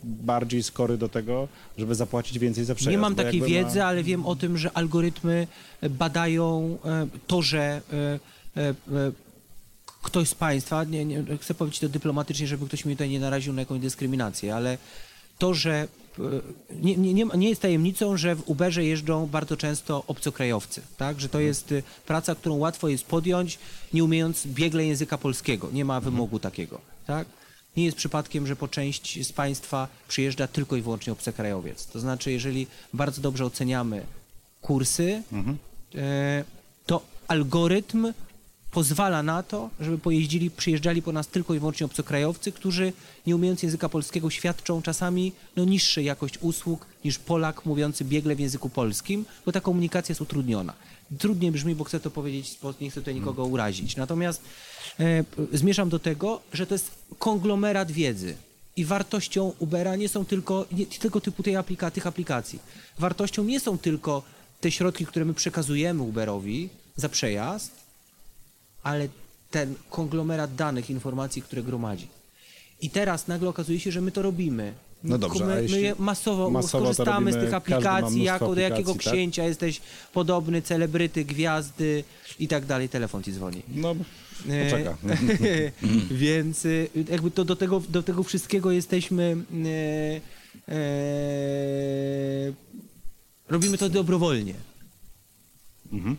bardziej 0.04 0.64
skory 0.64 0.98
do 0.98 1.10
tego, 1.10 1.48
żeby 1.78 1.96
zapłacić 1.96 2.40
więcej 2.40 2.66
za 2.66 2.76
przejazd. 2.76 2.92
Nie 2.92 2.98
mam 2.98 3.16
takiej 3.16 3.42
wiedzy, 3.42 3.80
ma... 3.80 3.86
ale 3.86 4.04
wiem 4.04 4.26
o 4.26 4.36
tym, 4.36 4.58
że 4.58 4.72
algorytmy 4.78 5.48
badają 5.90 6.78
e, 6.86 7.08
to, 7.28 7.42
że 7.42 7.82
e, 8.56 8.62
e, 8.62 8.70
e, 8.70 8.74
ktoś 10.02 10.30
z 10.30 10.36
Państwa, 10.36 10.84
nie, 10.84 11.06
nie, 11.06 11.24
chcę 11.42 11.54
powiedzieć 11.54 11.80
to 11.80 11.90
dyplomatycznie, 11.90 12.48
żeby 12.48 12.66
ktoś 12.66 12.86
mnie 12.86 12.96
tutaj 12.96 13.10
nie 13.10 13.20
naraził 13.20 13.54
na 13.54 13.62
jakąś 13.62 13.80
dyskryminację, 13.80 14.56
ale 14.56 14.78
to, 15.38 15.54
że 15.54 15.74
e, 15.74 15.88
nie, 16.82 16.98
nie, 16.98 17.14
nie, 17.14 17.26
nie 17.26 17.50
jest 17.50 17.62
tajemnicą, 17.62 18.18
że 18.18 18.36
w 18.36 18.50
Uberze 18.50 18.86
jeżdżą 18.86 19.28
bardzo 19.28 19.58
często 19.58 20.04
obcokrajowcy, 20.08 20.82
tak? 20.98 21.22
że 21.22 21.30
to 21.30 21.40
jest 21.40 21.72
e, 21.72 21.84
praca, 22.06 22.36
którą 22.36 22.56
łatwo 22.56 22.88
jest 22.88 23.06
podjąć, 23.06 23.60
nie 23.94 24.04
umiejąc 24.04 24.48
biegle 24.48 24.86
języka 24.86 25.18
polskiego. 25.18 25.70
Nie 25.74 25.86
ma 25.86 26.02
wymogu 26.02 26.40
takiego. 26.40 26.82
Tak? 27.08 27.28
Nie 27.78 27.86
jest 27.86 27.98
przypadkiem, 27.98 28.48
że 28.48 28.56
po 28.56 28.68
część 28.68 29.28
z 29.28 29.32
Państwa 29.32 29.88
przyjeżdża 30.08 30.48
tylko 30.48 30.76
i 30.76 30.82
wyłącznie 30.82 31.14
obcokrajowiec. 31.14 31.86
To 31.86 32.00
znaczy, 32.00 32.32
jeżeli 32.32 32.68
bardzo 32.94 33.22
dobrze 33.22 33.46
oceniamy 33.46 34.06
kursy, 34.62 35.24
e, 35.96 36.44
to 36.86 37.02
algorytm 37.28 38.14
pozwala 38.78 39.24
na 39.24 39.44
to, 39.44 39.70
żeby 39.80 39.98
pojeździli, 39.98 40.52
przyjeżdżali 40.52 41.02
po 41.02 41.12
nas 41.12 41.28
tylko 41.28 41.54
i 41.54 41.60
wyłącznie 41.60 41.86
obcokrajowcy, 41.86 42.52
którzy 42.52 42.94
nie 43.28 43.36
umiejąc 43.36 43.64
języka 43.64 43.90
polskiego 43.90 44.30
świadczą 44.30 44.82
czasami 44.82 45.32
no, 45.56 45.66
niższej 45.66 46.06
jakość 46.06 46.38
usług 46.42 46.86
niż 47.06 47.20
Polak 47.20 47.66
mówiący 47.66 48.06
biegle 48.06 48.36
w 48.36 48.40
języku 48.40 48.70
polskim, 48.70 49.26
bo 49.46 49.52
ta 49.52 49.62
komunikacja 49.62 50.14
jest 50.14 50.22
utrudniona. 50.22 50.74
Trudniej 51.18 51.52
brzmi, 51.52 51.76
bo 51.76 51.84
chcę 51.84 52.00
to 52.00 52.12
powiedzieć, 52.12 52.60
nie 52.82 52.90
chcę 52.90 53.02
tutaj 53.02 53.16
nikogo 53.16 53.46
urazić. 53.46 53.96
Natomiast 53.96 54.42
e, 55.00 55.24
zmierzam 55.54 55.90
do 55.90 56.00
tego, 56.00 56.42
że 56.54 56.68
to 56.68 56.76
jest 56.76 56.92
konglomerat 57.20 57.92
wiedzy. 57.92 58.36
I 58.76 58.86
wartością 58.86 59.54
Ubera 59.60 59.96
nie 59.96 60.10
są 60.10 60.26
tylko, 60.26 60.66
nie, 60.72 60.86
tylko 60.86 61.22
typu 61.22 61.44
tej 61.44 61.56
aplika, 61.56 61.92
tych 61.92 62.08
aplikacji. 62.08 62.60
Wartością 63.00 63.44
nie 63.44 63.60
są 63.60 63.78
tylko 63.78 64.24
te 64.62 64.72
środki, 64.72 65.06
które 65.06 65.26
my 65.26 65.34
przekazujemy 65.34 66.04
Uberowi 66.04 66.70
za 66.96 67.10
przejazd, 67.10 67.87
ale 68.88 69.08
ten 69.52 69.76
konglomerat 69.90 70.56
danych, 70.56 70.90
informacji, 70.90 71.42
które 71.42 71.64
gromadzi. 71.64 72.08
I 72.82 72.90
teraz 72.90 73.28
nagle 73.28 73.50
okazuje 73.50 73.80
się, 73.80 73.92
że 73.92 74.02
my 74.02 74.12
to 74.12 74.22
robimy. 74.22 74.74
No 75.04 75.18
dobrze, 75.18 75.46
my, 75.46 75.62
my 75.70 75.82
je 75.82 75.96
masowo, 76.00 76.50
masowo 76.50 76.84
to 76.84 76.90
korzystamy 76.90 77.34
z 77.34 77.36
tych 77.36 77.54
aplikacji, 77.54 78.24
jako 78.24 78.56
do 78.56 78.62
jakiego 78.62 78.94
tak? 78.94 79.02
księcia 79.02 79.44
jesteś 79.44 79.82
podobny, 80.14 80.62
celebryty, 80.62 81.26
gwiazdy 81.26 82.04
i 82.40 82.48
tak 82.48 82.66
dalej, 82.66 82.90
telefon 82.90 83.24
ci 83.24 83.34
dzwoni. 83.34 83.62
No, 83.68 83.96
E, 84.50 84.66
poczeka. 84.66 84.98
Więc 86.12 86.66
y, 86.66 86.90
jakby 87.10 87.32
to 87.32 87.46
do 87.46 87.56
tego, 87.56 87.82
do 87.90 88.04
tego 88.04 88.24
wszystkiego 88.24 88.72
jesteśmy. 88.72 89.38
e, 89.66 90.74
e, 90.74 92.54
robimy 93.50 93.78
to 93.78 93.90
dobrowolnie. 93.90 94.54
Mhm. 95.94 96.18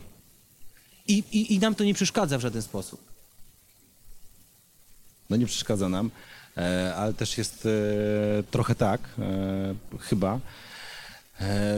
I, 1.08 1.24
i, 1.32 1.54
I 1.54 1.58
nam 1.58 1.74
to 1.74 1.84
nie 1.84 1.94
przeszkadza 1.94 2.38
w 2.38 2.40
żaden 2.40 2.62
sposób. 2.62 3.00
No 5.30 5.36
nie 5.36 5.46
przeszkadza 5.46 5.88
nam, 5.88 6.10
e, 6.56 6.94
ale 6.94 7.14
też 7.14 7.38
jest 7.38 7.66
e, 7.66 8.42
trochę 8.42 8.74
tak, 8.74 9.00
e, 9.18 9.74
chyba, 10.00 10.40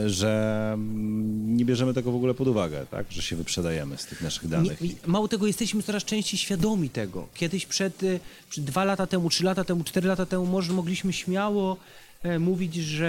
że 0.05 0.71
mm, 0.73 1.57
nie 1.57 1.65
bierzemy 1.65 1.93
tego 1.93 2.11
w 2.11 2.15
ogóle 2.15 2.33
pod 2.33 2.47
uwagę, 2.47 2.85
tak? 2.91 3.05
że 3.09 3.21
się 3.21 3.35
wyprzedajemy 3.35 3.97
z 3.97 4.05
tych 4.05 4.21
naszych 4.21 4.47
danych. 4.47 4.81
nie, 4.81 4.89
mało 5.05 5.27
tego, 5.27 5.47
jesteśmy 5.47 5.83
coraz 5.83 6.03
częściej 6.03 6.39
świadomi 6.39 6.89
tego. 6.89 7.27
Kiedyś 7.33 7.65
przed, 7.65 8.01
przed 8.49 8.63
dwa 8.63 8.83
lata 8.83 9.07
temu, 9.07 9.29
trzy 9.29 9.43
lata 9.43 9.63
temu, 9.63 9.83
cztery 9.83 10.07
lata 10.07 10.25
temu 10.25 10.45
może 10.45 10.73
mogliśmy 10.73 11.13
śmiało 11.13 11.77
mówić, 12.39 12.75
że 12.75 13.07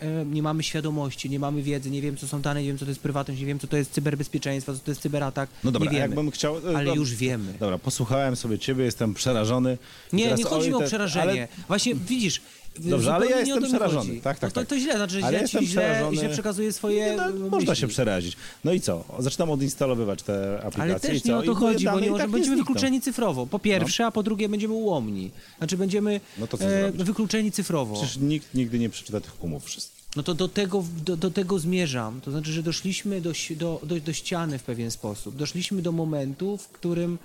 e, 0.00 0.24
nie 0.26 0.42
mamy 0.42 0.62
świadomości, 0.62 1.30
nie 1.30 1.38
mamy 1.38 1.62
wiedzy, 1.62 1.90
nie 1.90 2.02
wiem 2.02 2.16
co 2.16 2.28
są 2.28 2.40
dane, 2.42 2.62
nie 2.62 2.68
wiem 2.68 2.78
co 2.78 2.84
to 2.84 2.90
jest 2.90 3.00
prywatność, 3.00 3.40
nie 3.40 3.46
wiem 3.46 3.58
co 3.58 3.66
to 3.66 3.76
jest 3.76 3.90
cyberbezpieczeństwo, 3.92 4.74
co 4.74 4.78
to 4.80 4.90
jest 4.90 5.00
cyberatak. 5.00 5.50
No 5.64 5.70
dobra, 5.70 5.86
nie 5.90 5.98
wiemy. 5.98 6.08
jakbym 6.08 6.30
chciał... 6.30 6.56
e, 6.58 6.76
Ale 6.76 6.84
dob- 6.90 6.96
już 6.96 7.14
wiemy. 7.14 7.52
Dobra, 7.60 7.78
posłuchałem 7.78 8.36
sobie 8.36 8.58
ciebie, 8.58 8.84
jestem 8.84 9.14
przerażony. 9.14 9.78
Nie, 10.12 10.32
nie 10.34 10.44
chodzi 10.44 10.68
mi 10.68 10.74
o 10.74 10.78
te- 10.78 10.86
przerażenie. 10.86 11.30
ale- 11.30 11.66
Właśnie 11.68 11.94
widzisz. 11.94 12.40
Dobrze, 12.80 13.14
ale 13.14 13.26
ja 13.26 13.38
jestem 13.40 13.62
przerażony. 13.62 14.20
Tak, 14.20 14.38
tak, 14.38 14.42
no 14.42 14.54
to, 14.54 14.60
tak. 14.60 14.68
to 14.68 14.78
źle, 14.78 14.96
znaczy, 14.96 15.16
Ale 15.22 15.28
źle, 15.32 15.40
jestem 15.42 15.60
ci 15.60 15.66
źle, 15.66 15.82
przerażony. 15.82 16.16
źle 16.16 16.28
przekazuje 16.28 16.72
swoje 16.72 17.00
Nie, 17.00 17.16
no, 17.16 17.48
można 17.50 17.74
się 17.74 17.88
przerazić. 17.88 18.36
No 18.64 18.72
i 18.72 18.80
co? 18.80 19.04
Zaczynam 19.18 19.50
odinstalowywać 19.50 20.22
te 20.22 20.56
aplikacje 20.58 20.82
Ale 20.82 21.00
też 21.00 21.24
nie 21.24 21.36
o 21.36 21.42
to 21.42 21.54
moje 21.54 21.66
chodzi, 21.66 21.84
bo 21.84 22.00
nie 22.00 22.10
może, 22.10 22.22
tak 22.22 22.30
będziemy 22.30 22.56
znikną. 22.56 22.74
wykluczeni 22.74 23.00
cyfrowo. 23.00 23.46
Po 23.46 23.58
pierwsze, 23.58 24.06
a 24.06 24.10
po 24.10 24.22
drugie 24.22 24.48
będziemy 24.48 24.74
ułomni. 24.74 25.30
Znaczy 25.58 25.76
będziemy 25.76 26.20
No 26.38 26.46
e, 26.60 26.92
wykluczeni 26.92 27.52
cyfrowo. 27.52 27.94
Przecież 27.94 28.16
nikt 28.16 28.54
nigdy 28.54 28.78
nie 28.78 28.90
przeczyta 28.90 29.20
tych 29.20 29.44
umów 29.44 29.64
wszystkich. 29.64 30.04
No 30.16 30.22
to 30.22 30.34
do 30.34 30.48
tego, 30.48 30.84
do, 31.04 31.16
do 31.16 31.30
tego 31.30 31.58
zmierzam. 31.58 32.20
To 32.20 32.30
znaczy, 32.30 32.52
że 32.52 32.62
doszliśmy 32.62 33.20
do, 33.20 33.32
do, 33.56 33.80
do, 33.82 34.00
do 34.00 34.12
ściany 34.12 34.58
w 34.58 34.62
pewien 34.62 34.90
sposób. 34.90 35.36
Doszliśmy 35.36 35.82
do 35.82 35.92
momentu, 35.92 36.56
w 36.56 36.68
którym 36.68 37.18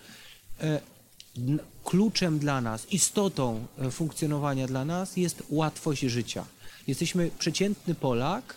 e, 0.62 0.82
kluczem 1.84 2.40
dla 2.40 2.62
nas, 2.62 2.88
istotą 2.92 3.66
e, 3.80 3.92
funkcjonowania 3.92 4.68
dla 4.68 4.86
nas 4.86 5.18
jest 5.18 5.44
łatwość 5.50 6.02
życia. 6.02 6.46
Jesteśmy, 6.88 7.32
przeciętny 7.40 7.96
Polak 7.96 8.56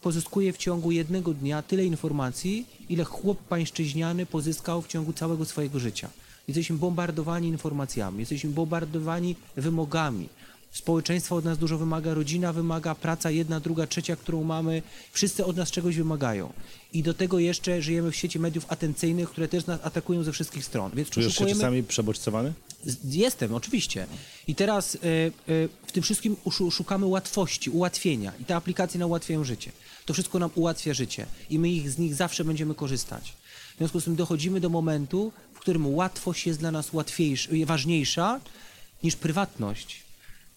pozyskuje 0.00 0.52
w 0.52 0.56
ciągu 0.56 0.90
jednego 0.90 1.34
dnia 1.34 1.62
tyle 1.62 1.84
informacji, 1.84 2.66
ile 2.88 3.04
chłop 3.04 3.38
pańszczyźniany 3.38 4.26
pozyskał 4.26 4.82
w 4.82 4.88
ciągu 4.88 5.12
całego 5.12 5.44
swojego 5.44 5.78
życia. 5.78 6.10
Jesteśmy 6.48 6.76
bombardowani 6.76 7.48
informacjami, 7.48 8.20
jesteśmy 8.20 8.50
bombardowani 8.50 9.36
wymogami. 9.56 10.28
Społeczeństwo 10.72 11.36
od 11.36 11.44
nas 11.44 11.58
dużo 11.58 11.78
wymaga, 11.78 12.14
rodzina 12.14 12.52
wymaga, 12.52 12.94
praca 12.94 13.30
jedna, 13.30 13.60
druga, 13.60 13.86
trzecia, 13.86 14.16
którą 14.16 14.44
mamy. 14.44 14.82
Wszyscy 15.12 15.44
od 15.44 15.56
nas 15.56 15.70
czegoś 15.70 15.96
wymagają. 15.96 16.52
I 16.92 17.02
do 17.02 17.14
tego 17.14 17.38
jeszcze 17.38 17.82
żyjemy 17.82 18.10
w 18.10 18.16
świecie 18.16 18.38
mediów 18.38 18.66
atencyjnych, 18.68 19.30
które 19.30 19.48
też 19.48 19.66
nas 19.66 19.80
atakują 19.82 20.22
ze 20.22 20.32
wszystkich 20.32 20.64
stron. 20.64 20.90
Więc 20.94 21.08
Czujesz 21.08 21.36
się 21.36 21.46
czasami 21.46 21.82
przebodźcowany? 21.82 22.52
Jestem, 23.04 23.54
oczywiście. 23.54 24.06
I 24.46 24.54
teraz 24.54 24.94
y, 24.94 24.98
y, 25.48 25.68
w 25.86 25.92
tym 25.92 26.02
wszystkim 26.02 26.36
szukamy 26.70 27.06
łatwości, 27.06 27.70
ułatwienia. 27.70 28.32
I 28.40 28.44
te 28.44 28.56
aplikacje 28.56 29.00
nam 29.00 29.08
ułatwiają 29.08 29.44
życie. 29.44 29.72
To 30.06 30.12
wszystko 30.12 30.38
nam 30.38 30.50
ułatwia 30.54 30.94
życie. 30.94 31.26
I 31.50 31.58
my 31.58 31.70
ich, 31.70 31.90
z 31.90 31.98
nich 31.98 32.14
zawsze 32.14 32.44
będziemy 32.44 32.74
korzystać. 32.74 33.32
W 33.74 33.78
związku 33.78 34.00
z 34.00 34.04
tym 34.04 34.16
dochodzimy 34.16 34.60
do 34.60 34.68
momentu, 34.68 35.32
w 35.54 35.58
którym 35.58 35.94
łatwość 35.94 36.46
jest 36.46 36.58
dla 36.58 36.70
nas 36.70 36.92
łatwiejsza, 36.92 37.50
ważniejsza 37.66 38.40
niż 39.02 39.16
prywatność. 39.16 40.09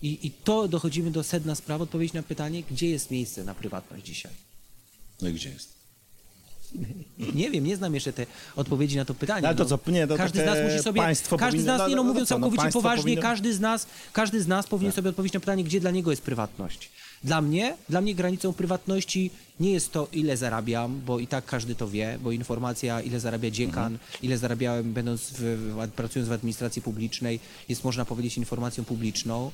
I, 0.03 0.27
I 0.27 0.31
to 0.31 0.67
dochodzimy 0.67 1.11
do 1.11 1.23
sedna 1.23 1.55
sprawy, 1.55 1.83
odpowiedź 1.83 2.13
na 2.13 2.23
pytanie, 2.23 2.63
gdzie 2.71 2.89
jest 2.89 3.11
miejsce 3.11 3.43
na 3.43 3.53
prywatność 3.55 4.05
dzisiaj. 4.05 4.31
No 5.21 5.29
i 5.29 5.33
gdzie 5.33 5.49
jest? 5.49 5.73
Nie 7.35 7.51
wiem, 7.51 7.63
nie 7.63 7.75
znam 7.77 7.93
jeszcze 7.95 8.13
te 8.13 8.25
odpowiedzi 8.55 8.97
na 8.97 9.05
to 9.05 9.13
pytanie. 9.13 9.41
No, 9.41 9.47
ale 9.47 9.57
to 9.57 9.63
No, 9.63 9.77
co, 9.77 9.91
nie, 9.91 10.07
to 10.07 10.17
każdy 10.17 10.41
z 10.41 10.45
nas 10.45 10.57
musi 10.71 10.83
sobie, 10.83 11.01
państwo 11.01 11.37
każdy 11.37 11.59
z 11.59 11.61
powinno- 11.65 11.77
nas, 11.77 11.89
nie 11.89 11.95
no 11.95 12.01
no, 12.01 12.07
no, 12.07 12.09
mówiąc 12.13 12.29
co, 12.29 12.35
no, 12.35 12.39
całkowicie 12.39 12.61
państwo 12.61 12.79
poważnie, 12.81 13.03
powinno- 13.03 13.21
Tak. 13.21 13.31
każdy 13.31 13.53
z 13.53 13.59
nas, 13.59 13.87
każdy 14.13 14.41
z 14.41 14.47
nas 14.47 14.67
powinien 14.67 14.91
sobie 14.93 15.09
odpowiedzieć 15.09 15.33
na 15.33 15.39
pytanie, 15.39 15.63
gdzie 15.63 15.79
dla 15.79 15.91
niego 15.91 16.11
jest 16.11 16.21
prywatność. 16.23 16.91
Dla 17.23 17.41
mnie, 17.41 17.77
dla 17.89 18.01
mnie 18.01 18.15
granicą 18.15 18.53
prywatności 18.53 19.31
nie 19.59 19.71
jest 19.71 19.91
to, 19.91 20.07
ile 20.11 20.37
zarabiam, 20.37 21.01
bo 21.05 21.19
i 21.19 21.27
tak 21.27 21.45
każdy 21.45 21.75
to 21.75 21.87
wie, 21.89 22.17
bo 22.23 22.31
informacja, 22.31 23.01
ile 23.01 23.19
zarabia 23.19 23.49
dziekan, 23.51 23.93
Mhm. 23.93 23.99
ile 24.21 24.37
zarabiałem 24.37 24.93
będąc 24.93 25.21
w, 25.37 25.87
pracując 25.95 26.29
w 26.29 26.31
administracji 26.31 26.81
publicznej, 26.81 27.39
jest 27.69 27.83
można 27.83 28.05
powiedzieć 28.05 28.37
informacją 28.37 28.83
publiczną. 28.83 29.51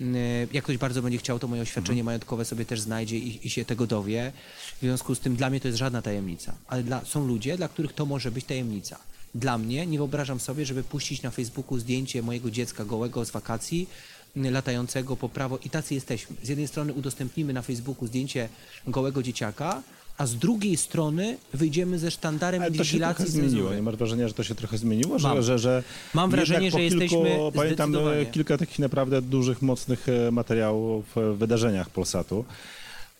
Yy, 0.00 0.06
Jak 0.52 0.64
ktoś 0.64 0.78
bardzo 0.78 1.02
będzie 1.02 1.18
chciał, 1.18 1.38
to 1.38 1.48
moje 1.48 1.62
oświadczenie 1.62 2.00
Mhm. 2.00 2.06
majątkowe 2.06 2.44
sobie 2.44 2.64
też 2.64 2.80
znajdzie 2.80 3.18
i, 3.18 3.46
i 3.46 3.50
się 3.50 3.64
tego 3.64 3.86
dowie. 3.86 4.32
W 4.76 4.80
związku 4.80 5.14
z 5.14 5.20
tym 5.20 5.36
dla 5.36 5.50
mnie 5.50 5.60
to 5.60 5.68
jest 5.68 5.78
żadna 5.78 6.02
tajemnica. 6.02 6.54
Ale 6.68 6.82
dla, 6.82 7.04
są 7.04 7.26
ludzie, 7.26 7.56
dla 7.56 7.68
których 7.68 7.92
to 7.92 8.06
może 8.06 8.30
być 8.30 8.44
tajemnica. 8.44 8.98
Dla 9.34 9.58
mnie 9.58 9.86
nie 9.86 9.98
wyobrażam 9.98 10.40
sobie, 10.40 10.66
żeby 10.66 10.84
puścić 10.84 11.22
na 11.22 11.30
Facebooku 11.30 11.78
zdjęcie 11.78 12.22
mojego 12.22 12.50
dziecka 12.50 12.84
gołego 12.84 13.24
z 13.24 13.30
wakacji, 13.30 13.88
yy, 14.36 14.50
latającego 14.50 15.16
po 15.16 15.28
prawo 15.28 15.58
i 15.58 15.70
tacy 15.70 15.94
jesteśmy. 15.94 16.36
Z 16.42 16.48
jednej 16.48 16.68
strony 16.68 16.92
udostępnimy 16.92 17.52
na 17.52 17.62
Facebooku 17.62 18.06
zdjęcie 18.06 18.48
gołego 18.86 19.22
dzieciaka, 19.22 19.82
a 20.22 20.26
z 20.26 20.34
drugiej 20.34 20.76
strony 20.76 21.36
wyjdziemy 21.54 21.98
ze 21.98 22.10
sztandarem 22.10 22.62
Ale 22.62 22.70
to 22.70 22.84
się 22.84 22.98
trochę 22.98 23.26
zmieniło. 23.26 23.74
Nie 23.74 23.82
masz 23.82 23.96
wrażenia, 23.96 24.28
że 24.28 24.34
to 24.34 24.44
się 24.44 24.54
trochę 24.54 24.78
zmieniło? 24.78 25.18
Że, 25.18 25.28
Mam. 25.28 25.42
że, 25.42 25.58
że 25.58 25.82
Mam 26.14 26.30
wrażenie, 26.30 26.70
że 26.70 26.78
kilku, 26.78 27.00
jesteśmy 27.00 27.38
Pamiętam 27.54 27.96
e, 27.96 28.26
kilka 28.26 28.58
takich 28.58 28.78
naprawdę 28.78 29.22
dużych, 29.22 29.62
mocnych 29.62 30.08
e, 30.08 30.30
materiałów 30.30 31.04
w 31.16 31.36
wydarzeniach 31.38 31.90
Polsatu, 31.90 32.44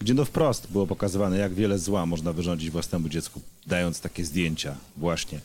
gdzie 0.00 0.14
no 0.14 0.24
wprost 0.24 0.72
było 0.72 0.86
pokazywane, 0.86 1.38
jak 1.38 1.54
wiele 1.54 1.78
zła 1.78 2.06
można 2.06 2.32
wyrządzić 2.32 2.70
własnemu 2.70 3.08
dziecku, 3.08 3.40
dając 3.66 4.00
takie 4.00 4.24
zdjęcia 4.24 4.74
właśnie. 4.96 5.40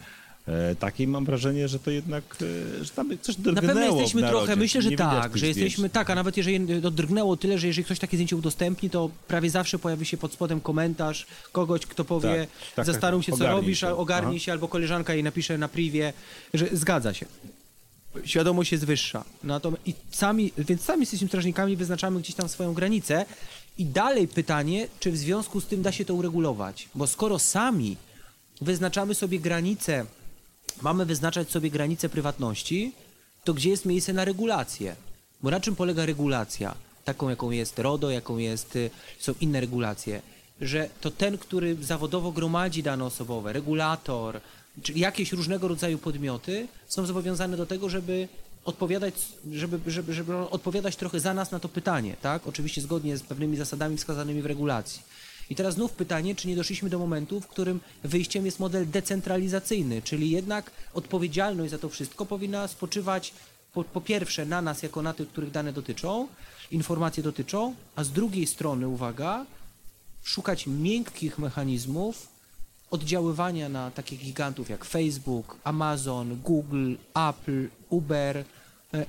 E, 0.47 0.75
Takiej 0.75 1.07
mam 1.07 1.25
wrażenie, 1.25 1.67
że 1.67 1.79
to 1.79 1.91
jednak, 1.91 2.23
e, 2.81 2.83
że 2.85 2.89
tam 2.89 3.09
coś 3.21 3.37
Na 3.37 3.43
drgnęło 3.43 3.67
pewno 3.67 3.85
jesteśmy 3.85 4.21
trochę, 4.29 4.55
myślę, 4.55 4.81
że 4.81 4.89
Nie 4.89 4.97
tak, 4.97 5.33
że 5.33 5.39
zdjęć. 5.39 5.57
jesteśmy 5.57 5.89
tak, 5.89 6.09
a 6.09 6.15
nawet 6.15 6.37
jeżeli 6.37 6.81
to 6.81 6.91
drgnęło 6.91 7.37
tyle, 7.37 7.57
że 7.59 7.67
jeżeli 7.67 7.85
ktoś 7.85 7.99
takie 7.99 8.17
zdjęcie 8.17 8.35
udostępni, 8.35 8.89
to 8.89 9.09
prawie 9.27 9.49
zawsze 9.49 9.79
pojawi 9.79 10.05
się 10.05 10.17
pod 10.17 10.33
spodem 10.33 10.61
komentarz 10.61 11.25
kogoś, 11.51 11.85
kto 11.85 12.05
powie, 12.05 12.47
Tak, 12.65 12.75
tak, 12.75 12.85
zastanów 12.85 13.25
tak, 13.25 13.35
się, 13.35 13.39
co 13.39 13.47
robisz, 13.47 13.79
się. 13.79 13.95
ogarnij 13.95 14.35
Aha. 14.37 14.45
się, 14.45 14.51
albo 14.51 14.67
koleżanka 14.67 15.13
jej 15.13 15.23
napisze 15.23 15.57
na 15.57 15.67
privie, 15.67 16.13
że 16.53 16.67
zgadza 16.71 17.13
się. 17.13 17.25
Świadomość 18.25 18.71
jest 18.71 18.85
wyższa. 18.85 19.23
Natomiast, 19.43 19.87
i 19.87 19.93
sami, 20.11 20.51
więc 20.57 20.81
sami 20.81 20.99
jesteśmy 20.99 21.27
strażnikami, 21.27 21.75
wyznaczamy 21.75 22.19
gdzieś 22.19 22.35
tam 22.35 22.49
swoją 22.49 22.73
granicę. 22.73 23.25
I 23.77 23.85
dalej 23.85 24.27
pytanie, 24.27 24.87
czy 24.99 25.11
w 25.11 25.17
związku 25.17 25.61
z 25.61 25.65
tym 25.65 25.81
da 25.81 25.91
się 25.91 26.05
to 26.05 26.13
uregulować? 26.13 26.89
Bo 26.95 27.07
skoro 27.07 27.39
sami 27.39 27.97
wyznaczamy 28.61 29.13
sobie 29.15 29.39
granice, 29.39 30.05
mamy 30.81 31.05
wyznaczać 31.05 31.49
sobie 31.49 31.71
granice 31.71 32.09
prywatności, 32.09 32.91
to 33.43 33.53
gdzie 33.53 33.69
jest 33.69 33.85
miejsce 33.85 34.13
na 34.13 34.25
regulację? 34.25 34.95
Bo 35.43 35.51
na 35.51 35.59
czym 35.59 35.75
polega 35.75 36.05
regulacja? 36.05 36.75
Taką, 37.05 37.29
jaką 37.29 37.51
jest 37.51 37.79
RODO, 37.79 38.09
jaką 38.09 38.37
jest, 38.37 38.75
y, 38.75 38.89
są 39.19 39.33
inne 39.41 39.61
regulacje. 39.61 40.21
Że 40.61 40.89
to 41.01 41.11
ten, 41.11 41.37
który 41.37 41.77
zawodowo 41.81 42.31
gromadzi 42.31 42.83
dane 42.83 43.05
osobowe, 43.05 43.53
regulator, 43.53 44.41
czy 44.83 44.93
jakieś 44.93 45.31
różnego 45.31 45.67
rodzaju 45.67 45.97
podmioty 45.97 46.67
są 46.87 47.05
zobowiązane 47.05 47.57
do 47.57 47.65
tego, 47.65 47.89
żeby 47.89 48.27
odpowiadać, 48.65 49.13
żeby, 49.51 49.91
żeby, 49.91 50.13
żeby 50.13 50.37
odpowiadać 50.37 50.95
trochę 50.95 51.19
za 51.19 51.33
nas 51.33 51.51
na 51.51 51.59
to 51.59 51.69
pytanie, 51.69 52.15
tak? 52.21 52.47
Oczywiście 52.47 52.81
zgodnie 52.81 53.17
z 53.17 53.23
pewnymi 53.23 53.57
zasadami 53.57 53.97
wskazanymi 53.97 54.41
w 54.41 54.45
regulacji. 54.45 55.01
I 55.49 55.55
teraz 55.55 55.73
znów 55.73 55.91
pytanie, 55.91 56.35
czy 56.35 56.47
nie 56.47 56.55
doszliśmy 56.55 56.89
do 56.89 56.99
momentu, 56.99 57.41
w 57.41 57.47
którym 57.47 57.79
wyjściem 58.03 58.45
jest 58.45 58.59
model 58.59 58.89
decentralizacyjny, 58.89 60.01
czyli 60.01 60.31
jednak 60.31 60.71
odpowiedzialność 60.93 61.71
za 61.71 61.77
to 61.77 61.89
wszystko 61.89 62.25
powinna 62.25 62.67
spoczywać 62.67 63.33
po, 63.73 63.83
po 63.83 64.01
pierwsze 64.01 64.45
na 64.45 64.61
nas, 64.61 64.83
jako 64.83 65.01
na 65.01 65.13
tych, 65.13 65.29
których 65.29 65.51
dane 65.51 65.73
dotyczą, 65.73 66.27
informacje 66.71 67.23
dotyczą, 67.23 67.75
a 67.95 68.03
z 68.03 68.11
drugiej 68.11 68.47
strony, 68.47 68.87
uwaga, 68.87 69.45
szukać 70.23 70.67
miękkich 70.67 71.39
mechanizmów 71.39 72.27
oddziaływania 72.91 73.69
na 73.69 73.91
takich 73.91 74.19
gigantów 74.19 74.69
jak 74.69 74.85
Facebook, 74.85 75.57
Amazon, 75.63 76.41
Google, 76.43 76.95
Apple, 77.29 77.67
Uber, 77.89 78.37
e, 78.37 78.43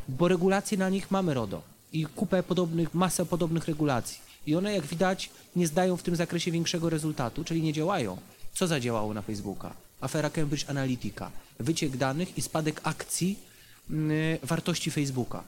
bo 0.09 0.29
regulacje 0.29 0.79
na 0.79 0.89
nich 0.89 1.11
mamy 1.11 1.35
RODO 1.35 1.63
i 1.93 2.07
kupę 2.07 2.43
podobnych, 2.43 2.95
masę 2.95 3.27
podobnych 3.27 3.65
regulacji. 3.65 4.28
I 4.49 4.57
one, 4.57 4.73
jak 4.73 4.87
widać, 4.87 5.31
nie 5.57 5.67
zdają 5.67 5.97
w 5.97 6.03
tym 6.03 6.17
zakresie 6.17 6.51
większego 6.51 6.91
rezultatu, 6.91 7.45
czyli 7.45 7.63
nie 7.63 7.73
działają. 7.73 8.17
Co 8.53 8.67
zadziałało 8.67 9.15
na 9.15 9.23
Facebooka? 9.23 9.75
Afera 10.01 10.31
Cambridge 10.31 10.71
Analytica, 10.71 11.31
wyciek 11.59 11.97
danych 11.97 12.39
i 12.39 12.43
spadek 12.43 12.81
akcji 12.85 13.39
mm, 13.91 14.13
wartości 14.43 14.91
Facebooka. 14.91 15.45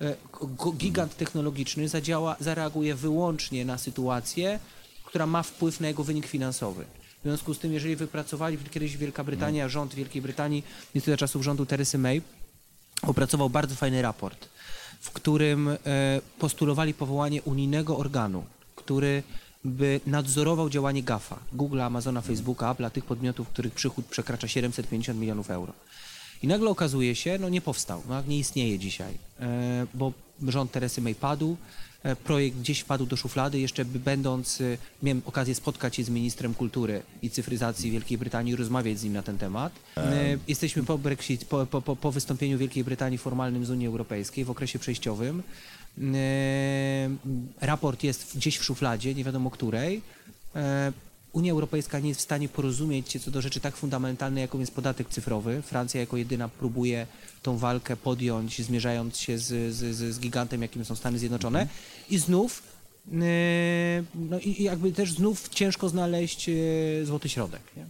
E, 0.00 0.16
Gigant 0.76 1.16
technologiczny 1.16 1.88
zadziała, 1.88 2.36
zareaguje 2.40 2.94
wyłącznie 2.94 3.64
na 3.64 3.78
sytuację, 3.78 4.58
która 5.04 5.26
ma 5.26 5.42
wpływ 5.42 5.80
na 5.80 5.88
jego 5.88 6.04
wynik 6.04 6.26
finansowy. 6.26 6.84
W 7.20 7.22
związku 7.22 7.54
z 7.54 7.58
tym, 7.58 7.72
jeżeli 7.72 7.96
wypracowali 7.96 8.58
kiedyś 8.58 8.96
Wielka 8.96 9.24
Brytania, 9.24 9.68
rząd 9.68 9.94
Wielkiej 9.94 10.22
Brytanii, 10.22 10.64
za 11.06 11.16
czasów 11.16 11.42
rządu 11.42 11.66
Teresy 11.66 11.98
May, 11.98 12.22
opracował 13.02 13.50
bardzo 13.50 13.74
fajny 13.74 14.02
raport, 14.02 14.48
w 15.02 15.10
którym 15.10 15.68
e, 15.68 15.76
postulowali 16.38 16.94
powołanie 16.94 17.42
unijnego 17.42 17.98
organu, 17.98 18.44
który 18.76 19.22
by 19.64 20.00
nadzorował 20.06 20.70
działanie 20.70 21.02
GAFA, 21.02 21.38
Google, 21.52 21.80
Amazona, 21.80 22.20
Facebooka, 22.20 22.74
Apple'a, 22.74 22.90
tych 22.90 23.04
podmiotów, 23.04 23.48
których 23.48 23.74
przychód 23.74 24.06
przekracza 24.06 24.48
750 24.48 25.20
milionów 25.20 25.50
euro. 25.50 25.72
I 26.42 26.46
nagle 26.46 26.70
okazuje 26.70 27.14
się, 27.14 27.38
no 27.38 27.48
nie 27.48 27.60
powstał, 27.60 28.02
no, 28.08 28.22
nie 28.22 28.38
istnieje 28.38 28.78
dzisiaj, 28.78 29.14
e, 29.40 29.86
bo 29.94 30.12
rząd 30.48 30.72
Teresy 30.72 31.00
May 31.00 31.14
padł, 31.14 31.56
projekt 32.24 32.58
gdzieś 32.58 32.80
wpadł 32.80 33.06
do 33.06 33.16
szuflady, 33.16 33.60
jeszcze 33.60 33.84
będąc, 33.84 34.60
e, 34.60 34.78
miałem 35.02 35.22
okazję 35.26 35.54
spotkać 35.54 35.96
się 35.96 36.04
z 36.04 36.08
ministrem 36.08 36.54
kultury 36.54 37.02
i 37.22 37.30
cyfryzacji 37.30 37.90
Wielkiej 37.90 38.18
Brytanii 38.18 38.52
i 38.52 38.56
rozmawiać 38.56 38.98
z 38.98 39.04
nim 39.04 39.12
na 39.12 39.22
ten 39.22 39.38
temat. 39.38 39.72
E, 39.96 40.38
Jesteśmy 40.48 40.82
po 40.84 40.98
Brexit, 40.98 41.44
po, 41.44 41.66
po, 41.66 41.96
po, 41.96 42.12
wystąpieniu 42.12 42.58
Wielkiej 42.58 42.84
Brytanii 42.84 43.18
formalnym 43.18 43.64
z 43.64 43.70
Unii 43.70 43.86
Europejskiej 43.86 44.44
w 44.44 44.50
okresie 44.50 44.78
przejściowym. 44.78 45.42
E, 45.98 47.10
Raport 47.60 48.02
jest 48.02 48.36
gdzieś 48.36 48.58
w 48.58 48.64
szufladzie, 48.64 49.14
nie 49.14 49.24
wiadomo 49.24 49.50
której. 49.50 50.02
Unia 51.32 51.52
Europejska 51.52 51.98
nie 51.98 52.08
jest 52.08 52.20
w 52.20 52.24
stanie 52.24 52.48
porozumieć 52.48 53.12
się 53.12 53.20
co 53.20 53.30
do 53.30 53.42
rzeczy 53.42 53.60
tak 53.60 53.76
fundamentalnej, 53.76 54.42
jaką 54.42 54.58
jest 54.58 54.74
podatek 54.74 55.08
cyfrowy. 55.08 55.62
Francja 55.62 56.00
jako 56.00 56.16
jedyna 56.16 56.48
próbuje 56.48 57.06
tą 57.42 57.58
walkę 57.58 57.96
podjąć, 57.96 58.62
zmierzając 58.62 59.18
się 59.18 59.38
z, 59.38 59.74
z, 59.74 60.14
z 60.14 60.20
gigantem, 60.20 60.62
jakim 60.62 60.84
są 60.84 60.96
Stany 60.96 61.18
Zjednoczone. 61.18 61.68
I 62.10 62.18
znów, 62.18 62.62
e, 63.12 63.18
no 64.14 64.38
i 64.38 64.60
i 64.60 64.62
jakby 64.62 64.92
też 64.92 65.12
znów 65.12 65.48
ciężko 65.48 65.88
znaleźć 65.88 66.48
e, 66.48 66.52
złoty 67.04 67.28
środek. 67.28 67.62
Nie? 67.76 67.86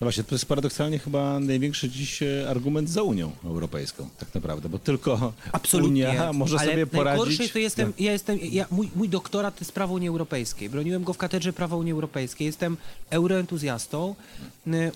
No 0.00 0.04
właśnie, 0.04 0.24
to 0.24 0.34
jest 0.34 0.46
paradoksalnie 0.46 0.98
chyba 0.98 1.40
największy 1.40 1.90
dziś 1.90 2.22
e, 2.22 2.46
argument 2.50 2.90
za 2.90 3.02
Unią 3.02 3.30
Europejską, 3.44 4.08
tak 4.18 4.34
naprawdę, 4.34 4.68
bo 4.68 4.78
tylko 4.78 5.32
Absolutnie. 5.52 6.08
Unia 6.08 6.32
może 6.32 6.58
Ale 6.58 6.70
sobie 6.70 6.86
poradzić. 6.86 7.26
Najgorsze 7.28 7.52
to 7.52 7.58
jestem, 7.58 7.92
ja 7.98 8.12
jestem, 8.12 8.38
ja, 8.42 8.66
mój, 8.70 8.90
mój 8.96 9.08
doktorat 9.08 9.54
to 9.54 9.60
jest 9.60 9.72
prawo 9.72 9.94
Unii 9.94 10.08
Europejskiej. 10.08 10.70
Broniłem 10.70 11.04
go 11.04 11.12
w 11.12 11.18
katedrze 11.18 11.52
prawa 11.52 11.76
Unii 11.76 11.92
Europejskiej. 11.92 12.46
Jestem 12.46 12.76
euroentuzjastą. 13.10 14.14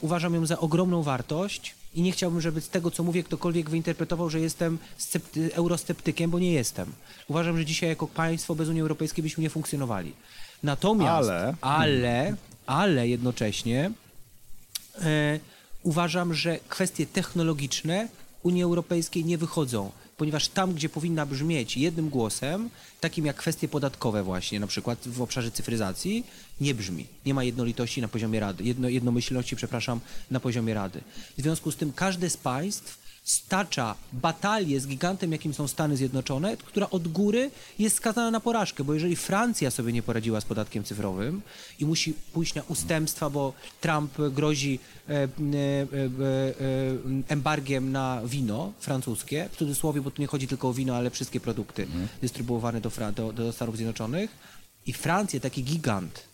Uważam 0.01 0.35
ją 0.35 0.47
za 0.47 0.59
ogromną 0.59 1.03
wartość 1.03 1.75
i 1.95 2.03
nie 2.03 2.13
chciałbym, 2.13 2.41
żeby 2.41 2.61
z 2.61 2.69
tego, 2.69 2.91
co 2.91 3.03
mówię, 3.03 3.23
ktokolwiek 3.23 3.71
wyinterpretował, 3.71 4.31
że 4.31 4.41
jestem 4.41 4.79
scepty, 4.97 5.55
eurosceptykiem, 5.55 6.31
bo 6.31 6.39
nie 6.39 6.53
jestem. 6.53 6.93
Uważam, 7.29 7.59
że 7.59 7.65
dzisiaj 7.65 7.89
jako 7.89 8.07
państwo 8.07 8.55
bez 8.55 8.69
Unii 8.69 8.81
Europejskiej 8.83 9.23
byśmy 9.23 9.43
nie 9.43 9.51
funkcjonowali. 9.51 10.13
Natomiast, 10.63 11.31
Ale- 11.31 11.55
ale, 11.61 12.37
ale 12.67 13.09
jednocześnie 13.09 13.91
uważam, 15.83 16.35
że 16.35 16.59
kwestie 16.69 17.07
technologiczne 17.07 18.09
Unii 18.43 18.63
Europejskiej 18.63 19.25
nie 19.25 19.39
wychodzą, 19.39 19.91
ponieważ 20.17 20.49
tam, 20.49 20.75
gdzie 20.75 20.89
powinna 20.89 21.27
brzmieć 21.27 21.77
jednym 21.77 22.09
głosem, 22.09 22.71
takim 23.01 23.27
jak 23.27 23.37
kwestie 23.37 23.69
podatkowe 23.69 24.23
właśnie, 24.23 24.61
na 24.61 24.67
przykład 24.67 25.09
w 25.09 25.23
obszarze 25.23 25.51
cyfryzacji, 25.51 26.27
nie 26.61 26.75
brzmi. 26.75 27.07
Nie 27.27 27.35
ma 27.35 27.45
jednolitości 27.45 28.01
na 28.01 28.09
poziomie 28.09 28.41
Rady, 28.41 28.65
jedno, 28.65 28.89
jednomyślności, 28.89 29.57
przepraszam, 29.57 30.01
na 30.31 30.41
poziomie 30.41 30.75
Rady. 30.75 31.01
W 31.39 31.43
związku 31.43 31.71
z 31.73 31.77
tym 31.77 31.93
każde 31.93 32.31
z 32.31 32.37
państw 32.37 33.08
stacza 33.29 33.95
batalię 34.12 34.81
z 34.81 34.87
gigantem, 34.87 35.33
jakim 35.33 35.55
są 35.55 35.69
Stany 35.69 35.97
Zjednoczone, 35.97 36.57
która 36.57 36.91
od 36.91 37.09
góry 37.09 37.51
jest 37.79 37.97
skazana 37.97 38.31
na 38.31 38.41
porażkę, 38.41 38.85
bo 38.85 38.95
jeżeli 38.95 39.17
Francja 39.17 39.71
sobie 39.71 39.93
nie 39.93 40.03
poradziła 40.03 40.41
z 40.41 40.45
podatkiem 40.45 40.85
cyfrowym 40.85 41.43
i 41.79 41.87
musi 41.87 42.14
pójść 42.33 42.55
na 42.55 42.62
ustępstwa, 42.69 43.31
bo 43.31 43.53
Trump 43.81 44.12
grozi 44.31 44.81
e, 45.09 45.12
e, 45.12 45.19
e, 45.19 45.29
embargiem 47.29 47.93
na 47.93 48.21
wino 48.25 48.73
francuskie, 48.81 49.49
w 49.53 49.57
cudzysłowie, 49.57 50.01
bo 50.01 50.11
tu 50.11 50.23
nie 50.23 50.29
chodzi 50.29 50.49
tylko 50.49 50.69
o 50.69 50.73
wino, 50.73 50.97
ale 50.97 51.11
wszystkie 51.11 51.41
produkty 51.41 51.87
dystrybuowane 52.21 52.81
do, 52.81 52.91
do, 53.14 53.33
do 53.33 53.53
Stanów 53.53 53.77
Zjednoczonych 53.77 54.31
i 54.87 54.93
Francja, 54.93 55.41
taki 55.41 55.64
gigant, 55.64 56.29